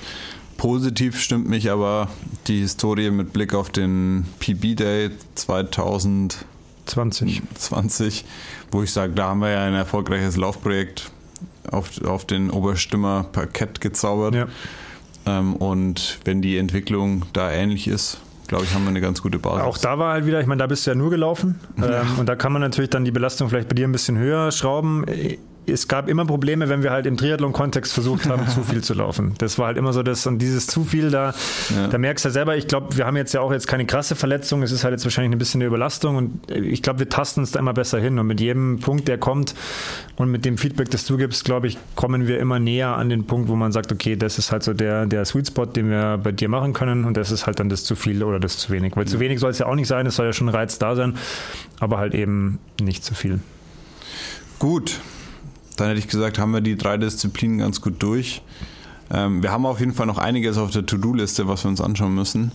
Positiv 0.62 1.18
stimmt 1.18 1.48
mich 1.48 1.70
aber 1.72 2.06
die 2.46 2.60
Historie 2.60 3.10
mit 3.10 3.32
Blick 3.32 3.52
auf 3.52 3.70
den 3.70 4.26
PB 4.38 4.76
Day 4.76 5.10
2020, 5.34 7.42
20, 7.56 8.24
wo 8.70 8.84
ich 8.84 8.92
sage, 8.92 9.12
da 9.12 9.30
haben 9.30 9.40
wir 9.40 9.50
ja 9.50 9.64
ein 9.64 9.74
erfolgreiches 9.74 10.36
Laufprojekt 10.36 11.10
auf, 11.68 12.00
auf 12.04 12.26
den 12.26 12.52
Oberstimmer 12.52 13.26
Parkett 13.32 13.80
gezaubert. 13.80 14.36
Ja. 14.36 14.46
Ähm, 15.26 15.56
und 15.56 16.20
wenn 16.24 16.42
die 16.42 16.56
Entwicklung 16.58 17.24
da 17.32 17.50
ähnlich 17.50 17.88
ist, 17.88 18.20
glaube 18.46 18.62
ich, 18.62 18.72
haben 18.72 18.84
wir 18.84 18.90
eine 18.90 19.00
ganz 19.00 19.20
gute 19.20 19.40
Basis. 19.40 19.64
Auch 19.64 19.78
da 19.78 19.98
war 19.98 20.12
halt 20.12 20.26
wieder, 20.26 20.40
ich 20.40 20.46
meine, 20.46 20.60
da 20.60 20.68
bist 20.68 20.86
du 20.86 20.92
ja 20.92 20.94
nur 20.94 21.10
gelaufen. 21.10 21.58
Ja. 21.76 22.02
Ähm, 22.02 22.20
und 22.20 22.28
da 22.28 22.36
kann 22.36 22.52
man 22.52 22.62
natürlich 22.62 22.90
dann 22.90 23.04
die 23.04 23.10
Belastung 23.10 23.48
vielleicht 23.48 23.68
bei 23.68 23.74
dir 23.74 23.88
ein 23.88 23.92
bisschen 23.92 24.16
höher 24.16 24.52
schrauben 24.52 25.04
es 25.66 25.86
gab 25.86 26.08
immer 26.08 26.24
Probleme, 26.24 26.68
wenn 26.68 26.82
wir 26.82 26.90
halt 26.90 27.06
im 27.06 27.16
Triathlon-Kontext 27.16 27.92
versucht 27.92 28.26
haben, 28.26 28.48
zu 28.48 28.62
viel 28.62 28.82
zu 28.82 28.94
laufen. 28.94 29.34
Das 29.38 29.58
war 29.58 29.66
halt 29.66 29.76
immer 29.76 29.92
so 29.92 30.02
das 30.02 30.26
und 30.26 30.38
dieses 30.38 30.66
zu 30.66 30.84
viel 30.84 31.10
da, 31.10 31.34
ja. 31.74 31.86
da 31.86 31.98
merkst 31.98 32.24
du 32.24 32.28
ja 32.28 32.32
selber, 32.32 32.56
ich 32.56 32.66
glaube, 32.66 32.96
wir 32.96 33.06
haben 33.06 33.16
jetzt 33.16 33.32
ja 33.32 33.40
auch 33.40 33.52
jetzt 33.52 33.68
keine 33.68 33.86
krasse 33.86 34.16
Verletzung, 34.16 34.62
es 34.62 34.72
ist 34.72 34.82
halt 34.82 34.92
jetzt 34.92 35.04
wahrscheinlich 35.04 35.32
ein 35.32 35.38
bisschen 35.38 35.60
eine 35.60 35.68
Überlastung 35.68 36.16
und 36.16 36.50
ich 36.50 36.82
glaube, 36.82 37.00
wir 37.00 37.08
tasten 37.08 37.40
uns 37.40 37.52
da 37.52 37.60
immer 37.60 37.74
besser 37.74 38.00
hin 38.00 38.18
und 38.18 38.26
mit 38.26 38.40
jedem 38.40 38.80
Punkt, 38.80 39.06
der 39.06 39.18
kommt 39.18 39.54
und 40.16 40.30
mit 40.30 40.44
dem 40.44 40.58
Feedback, 40.58 40.90
das 40.90 41.06
du 41.06 41.16
gibst, 41.16 41.44
glaube 41.44 41.68
ich, 41.68 41.78
kommen 41.94 42.26
wir 42.26 42.40
immer 42.40 42.58
näher 42.58 42.96
an 42.96 43.08
den 43.08 43.24
Punkt, 43.26 43.48
wo 43.48 43.54
man 43.54 43.70
sagt, 43.70 43.92
okay, 43.92 44.16
das 44.16 44.38
ist 44.38 44.50
halt 44.50 44.64
so 44.64 44.74
der, 44.74 45.06
der 45.06 45.24
Sweet 45.24 45.48
Spot, 45.48 45.66
den 45.66 45.90
wir 45.90 46.18
bei 46.22 46.32
dir 46.32 46.48
machen 46.48 46.72
können 46.72 47.04
und 47.04 47.16
das 47.16 47.30
ist 47.30 47.46
halt 47.46 47.60
dann 47.60 47.68
das 47.68 47.84
zu 47.84 47.94
viel 47.94 48.24
oder 48.24 48.40
das 48.40 48.58
zu 48.58 48.72
wenig, 48.72 48.96
weil 48.96 49.04
ja. 49.04 49.10
zu 49.10 49.20
wenig 49.20 49.38
soll 49.38 49.50
es 49.50 49.58
ja 49.58 49.66
auch 49.66 49.76
nicht 49.76 49.88
sein, 49.88 50.06
es 50.06 50.16
soll 50.16 50.26
ja 50.26 50.32
schon 50.32 50.48
ein 50.48 50.54
Reiz 50.54 50.78
da 50.78 50.96
sein, 50.96 51.14
aber 51.78 51.98
halt 51.98 52.14
eben 52.14 52.58
nicht 52.80 53.04
zu 53.04 53.14
viel. 53.14 53.40
Gut, 54.58 55.00
dann 55.76 55.88
hätte 55.88 55.98
ich 55.98 56.08
gesagt, 56.08 56.38
haben 56.38 56.52
wir 56.52 56.60
die 56.60 56.76
drei 56.76 56.96
Disziplinen 56.96 57.58
ganz 57.58 57.80
gut 57.80 58.02
durch. 58.02 58.42
Ähm, 59.10 59.42
wir 59.42 59.50
haben 59.50 59.66
auf 59.66 59.80
jeden 59.80 59.92
Fall 59.92 60.06
noch 60.06 60.18
einiges 60.18 60.58
auf 60.58 60.70
der 60.70 60.86
To-Do-Liste, 60.86 61.48
was 61.48 61.64
wir 61.64 61.68
uns 61.68 61.80
anschauen 61.80 62.14
müssen. 62.14 62.52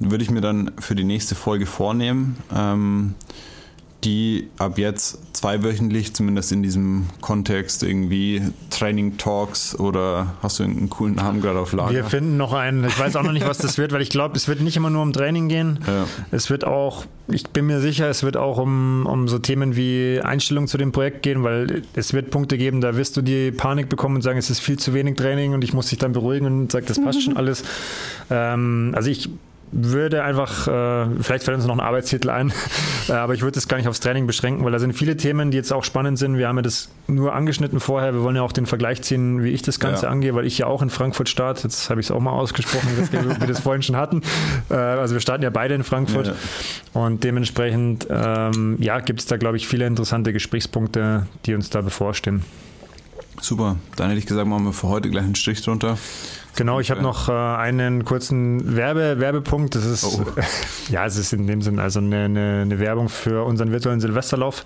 Würde 0.00 0.22
ich 0.22 0.30
mir 0.30 0.40
dann 0.40 0.72
für 0.78 0.94
die 0.94 1.04
nächste 1.04 1.34
Folge 1.34 1.66
vornehmen. 1.66 2.36
Ähm, 2.54 3.14
die 4.04 4.48
ab 4.58 4.78
jetzt 4.78 5.18
zweiwöchentlich, 5.36 6.14
zumindest 6.14 6.52
in 6.52 6.62
diesem 6.62 7.06
Kontext, 7.20 7.82
irgendwie 7.82 8.42
Training 8.70 9.16
Talks 9.16 9.78
oder 9.78 10.34
hast 10.42 10.58
du 10.58 10.64
einen 10.64 10.88
coolen 10.90 11.14
Namen 11.14 11.40
gerade 11.40 11.58
auf 11.58 11.72
Lager? 11.72 11.92
Wir 11.92 12.04
finden 12.04 12.36
noch 12.36 12.52
einen. 12.52 12.84
Ich 12.84 12.98
weiß 12.98 13.16
auch 13.16 13.22
noch 13.22 13.32
nicht, 13.32 13.46
was 13.46 13.58
das 13.58 13.78
wird, 13.78 13.92
weil 13.92 14.02
ich 14.02 14.10
glaube, 14.10 14.36
es 14.36 14.48
wird 14.48 14.60
nicht 14.60 14.76
immer 14.76 14.90
nur 14.90 15.02
um 15.02 15.12
Training 15.12 15.48
gehen. 15.48 15.80
Ja. 15.86 16.06
Es 16.30 16.50
wird 16.50 16.64
auch, 16.64 17.06
ich 17.28 17.48
bin 17.48 17.66
mir 17.66 17.80
sicher, 17.80 18.08
es 18.08 18.22
wird 18.22 18.36
auch 18.36 18.58
um, 18.58 19.06
um 19.06 19.28
so 19.28 19.38
Themen 19.38 19.76
wie 19.76 20.20
Einstellung 20.22 20.68
zu 20.68 20.78
dem 20.78 20.92
Projekt 20.92 21.22
gehen, 21.22 21.42
weil 21.42 21.82
es 21.94 22.12
wird 22.12 22.30
Punkte 22.30 22.58
geben, 22.58 22.80
da 22.80 22.96
wirst 22.96 23.16
du 23.16 23.22
die 23.22 23.50
Panik 23.50 23.88
bekommen 23.88 24.16
und 24.16 24.22
sagen, 24.22 24.38
es 24.38 24.50
ist 24.50 24.60
viel 24.60 24.78
zu 24.78 24.94
wenig 24.94 25.16
Training 25.16 25.54
und 25.54 25.64
ich 25.64 25.72
muss 25.72 25.88
dich 25.88 25.98
dann 25.98 26.12
beruhigen 26.12 26.46
und 26.46 26.72
sage, 26.72 26.86
das 26.86 27.02
passt 27.02 27.22
schon 27.22 27.36
alles. 27.36 27.64
Ähm, 28.30 28.92
also 28.94 29.10
ich 29.10 29.30
würde 29.72 30.22
einfach, 30.22 30.68
äh, 30.68 31.06
vielleicht 31.20 31.44
fällt 31.44 31.56
uns 31.56 31.66
noch 31.66 31.74
ein 31.74 31.80
Arbeitstitel 31.80 32.30
ein, 32.30 32.52
äh, 33.08 33.12
aber 33.12 33.34
ich 33.34 33.42
würde 33.42 33.54
das 33.56 33.68
gar 33.68 33.76
nicht 33.76 33.88
aufs 33.88 34.00
Training 34.00 34.26
beschränken, 34.26 34.64
weil 34.64 34.72
da 34.72 34.78
sind 34.78 34.92
viele 34.92 35.16
Themen, 35.16 35.50
die 35.50 35.56
jetzt 35.56 35.72
auch 35.72 35.84
spannend 35.84 36.18
sind. 36.18 36.38
Wir 36.38 36.48
haben 36.48 36.56
ja 36.56 36.62
das 36.62 36.88
nur 37.08 37.34
angeschnitten 37.34 37.80
vorher. 37.80 38.14
Wir 38.14 38.22
wollen 38.22 38.36
ja 38.36 38.42
auch 38.42 38.52
den 38.52 38.66
Vergleich 38.66 39.02
ziehen, 39.02 39.42
wie 39.42 39.50
ich 39.50 39.62
das 39.62 39.80
Ganze 39.80 40.06
ja. 40.06 40.12
angehe, 40.12 40.34
weil 40.34 40.46
ich 40.46 40.58
ja 40.58 40.66
auch 40.66 40.82
in 40.82 40.90
Frankfurt 40.90 41.28
starte. 41.28 41.64
Jetzt 41.64 41.90
habe 41.90 42.00
ich 42.00 42.06
es 42.06 42.10
auch 42.10 42.20
mal 42.20 42.32
ausgesprochen, 42.32 42.88
dass 42.98 43.12
wir 43.40 43.46
das 43.46 43.60
vorhin 43.60 43.82
schon 43.82 43.96
hatten. 43.96 44.22
Äh, 44.70 44.74
also 44.74 45.14
wir 45.14 45.20
starten 45.20 45.42
ja 45.42 45.50
beide 45.50 45.74
in 45.74 45.84
Frankfurt 45.84 46.28
ja. 46.28 46.34
und 46.92 47.24
dementsprechend 47.24 48.06
ähm, 48.10 48.76
ja, 48.80 49.00
gibt 49.00 49.20
es 49.20 49.26
da, 49.26 49.36
glaube 49.36 49.56
ich, 49.56 49.66
viele 49.66 49.86
interessante 49.86 50.32
Gesprächspunkte, 50.32 51.26
die 51.44 51.54
uns 51.54 51.70
da 51.70 51.80
bevorstehen. 51.80 52.42
Super, 53.40 53.76
dann 53.96 54.08
hätte 54.08 54.18
ich 54.18 54.26
gesagt, 54.26 54.46
machen 54.48 54.64
wir 54.64 54.72
für 54.72 54.88
heute 54.88 55.10
gleich 55.10 55.24
einen 55.24 55.34
Strich 55.34 55.62
drunter. 55.62 55.98
Genau, 56.56 56.80
ich 56.80 56.90
habe 56.90 57.02
noch 57.02 57.28
äh, 57.28 57.32
einen 57.32 58.04
kurzen 58.04 58.76
Werbe, 58.76 59.20
Werbepunkt. 59.20 59.74
Das 59.74 59.84
ist, 59.84 60.04
oh. 60.04 60.24
ja, 60.90 61.04
es 61.04 61.16
ist 61.16 61.32
in 61.32 61.46
dem 61.46 61.60
Sinn 61.60 61.78
also 61.78 62.00
eine, 62.00 62.24
eine, 62.24 62.62
eine 62.62 62.78
Werbung 62.78 63.08
für 63.10 63.44
unseren 63.44 63.72
virtuellen 63.72 64.00
Silvesterlauf. 64.00 64.64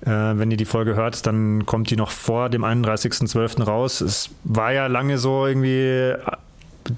Äh, 0.00 0.08
wenn 0.08 0.50
ihr 0.50 0.56
die 0.56 0.64
Folge 0.64 0.94
hört, 0.94 1.26
dann 1.26 1.66
kommt 1.66 1.90
die 1.90 1.96
noch 1.96 2.10
vor 2.10 2.48
dem 2.48 2.64
31.12. 2.64 3.62
raus. 3.62 4.00
Es 4.00 4.30
war 4.44 4.72
ja 4.72 4.86
lange 4.86 5.18
so 5.18 5.46
irgendwie 5.46 5.80
äh, 5.80 6.18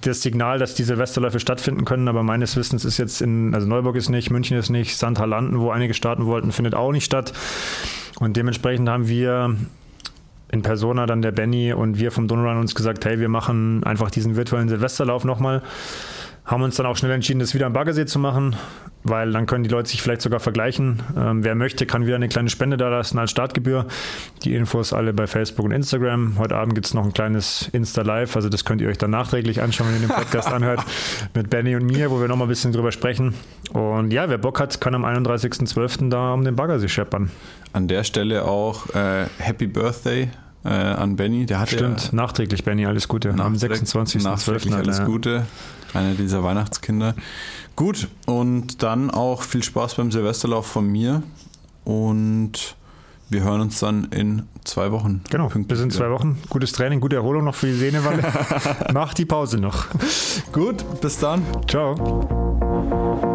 das 0.00 0.22
Signal, 0.22 0.60
dass 0.60 0.74
die 0.74 0.84
Silvesterläufe 0.84 1.40
stattfinden 1.40 1.84
können, 1.84 2.06
aber 2.06 2.22
meines 2.22 2.56
Wissens 2.56 2.84
ist 2.84 2.98
jetzt 2.98 3.20
in, 3.20 3.52
also 3.52 3.66
Neuburg 3.66 3.96
ist 3.96 4.08
nicht, 4.08 4.30
München 4.30 4.56
ist 4.56 4.70
nicht, 4.70 4.96
Sandhalanden, 4.96 5.58
wo 5.58 5.70
einige 5.70 5.92
starten 5.92 6.26
wollten, 6.26 6.52
findet 6.52 6.76
auch 6.76 6.92
nicht 6.92 7.04
statt. 7.04 7.32
Und 8.20 8.36
dementsprechend 8.36 8.88
haben 8.88 9.08
wir 9.08 9.56
in 10.52 10.62
Persona 10.62 11.06
dann 11.06 11.22
der 11.22 11.32
Benny 11.32 11.72
und 11.72 11.98
wir 11.98 12.12
vom 12.12 12.28
Donrun 12.28 12.58
uns 12.58 12.74
gesagt, 12.74 13.04
hey, 13.06 13.18
wir 13.18 13.30
machen 13.30 13.82
einfach 13.84 14.10
diesen 14.10 14.36
virtuellen 14.36 14.68
Silvesterlauf 14.68 15.24
nochmal. 15.24 15.62
Haben 16.44 16.62
uns 16.62 16.76
dann 16.76 16.86
auch 16.86 16.96
schnell 16.96 17.12
entschieden, 17.12 17.38
das 17.38 17.54
wieder 17.54 17.66
am 17.66 17.72
Baggersee 17.72 18.04
zu 18.04 18.18
machen, 18.18 18.56
weil 19.04 19.30
dann 19.30 19.46
können 19.46 19.62
die 19.62 19.70
Leute 19.70 19.88
sich 19.88 20.02
vielleicht 20.02 20.20
sogar 20.20 20.40
vergleichen. 20.40 21.00
Ähm, 21.16 21.44
wer 21.44 21.54
möchte, 21.54 21.86
kann 21.86 22.04
wieder 22.04 22.16
eine 22.16 22.28
kleine 22.28 22.50
Spende 22.50 22.76
da 22.76 22.88
lassen 22.88 23.16
als 23.18 23.30
Startgebühr. 23.30 23.86
Die 24.42 24.54
Infos 24.54 24.92
alle 24.92 25.14
bei 25.14 25.26
Facebook 25.26 25.64
und 25.64 25.70
Instagram. 25.70 26.34
Heute 26.38 26.56
Abend 26.56 26.74
gibt 26.74 26.86
es 26.86 26.94
noch 26.94 27.04
ein 27.04 27.14
kleines 27.14 27.70
Insta-Live, 27.72 28.34
also 28.36 28.48
das 28.48 28.64
könnt 28.64 28.82
ihr 28.82 28.88
euch 28.88 28.98
dann 28.98 29.12
nachträglich 29.12 29.62
anschauen, 29.62 29.86
wenn 29.88 30.02
ihr 30.02 30.08
den 30.08 30.14
Podcast 30.14 30.48
anhört, 30.52 30.84
mit 31.32 31.48
Benny 31.48 31.76
und 31.76 31.86
mir, 31.86 32.10
wo 32.10 32.20
wir 32.20 32.28
nochmal 32.28 32.48
ein 32.48 32.50
bisschen 32.50 32.72
drüber 32.72 32.92
sprechen. 32.92 33.34
Und 33.72 34.12
ja, 34.12 34.28
wer 34.28 34.38
Bock 34.38 34.60
hat, 34.60 34.80
kann 34.80 34.94
am 34.94 35.04
31.12. 35.04 36.10
da 36.10 36.34
um 36.34 36.44
den 36.44 36.56
Baggersee 36.56 36.88
scheppern. 36.88 37.30
An 37.72 37.88
der 37.88 38.04
Stelle 38.04 38.44
auch 38.44 38.94
äh, 38.94 39.26
Happy 39.38 39.68
Birthday 39.68 40.28
äh, 40.64 40.68
an 40.68 41.16
Benny. 41.16 41.46
Der 41.46 41.60
hat 41.60 41.70
Stimmt, 41.70 42.04
ja, 42.06 42.08
nachträglich 42.12 42.64
Benny, 42.64 42.86
alles 42.86 43.08
Gute. 43.08 43.30
Am 43.30 43.54
26.12. 43.54 44.74
Alles 44.74 44.98
ja. 44.98 45.04
Gute. 45.04 45.46
Einer 45.94 46.14
dieser 46.14 46.42
Weihnachtskinder. 46.42 47.14
Gut, 47.76 48.08
und 48.26 48.82
dann 48.82 49.10
auch 49.10 49.42
viel 49.42 49.62
Spaß 49.62 49.94
beim 49.96 50.10
Silvesterlauf 50.10 50.66
von 50.66 50.86
mir. 50.86 51.22
Und 51.84 52.76
wir 53.28 53.42
hören 53.44 53.62
uns 53.62 53.80
dann 53.80 54.04
in 54.10 54.42
zwei 54.64 54.92
Wochen. 54.92 55.22
Genau, 55.30 55.48
bis 55.48 55.80
in 55.80 55.90
zwei 55.90 56.10
Wochen. 56.10 56.38
Gutes 56.48 56.72
Training, 56.72 57.00
gute 57.00 57.16
Erholung 57.16 57.44
noch 57.44 57.54
für 57.54 57.66
die 57.66 57.74
Sehnewalle. 57.74 58.22
Mach 58.92 59.14
die 59.14 59.24
Pause 59.24 59.58
noch. 59.58 59.86
Gut, 60.52 60.84
bis 61.00 61.18
dann. 61.18 61.42
Ciao. 61.66 63.30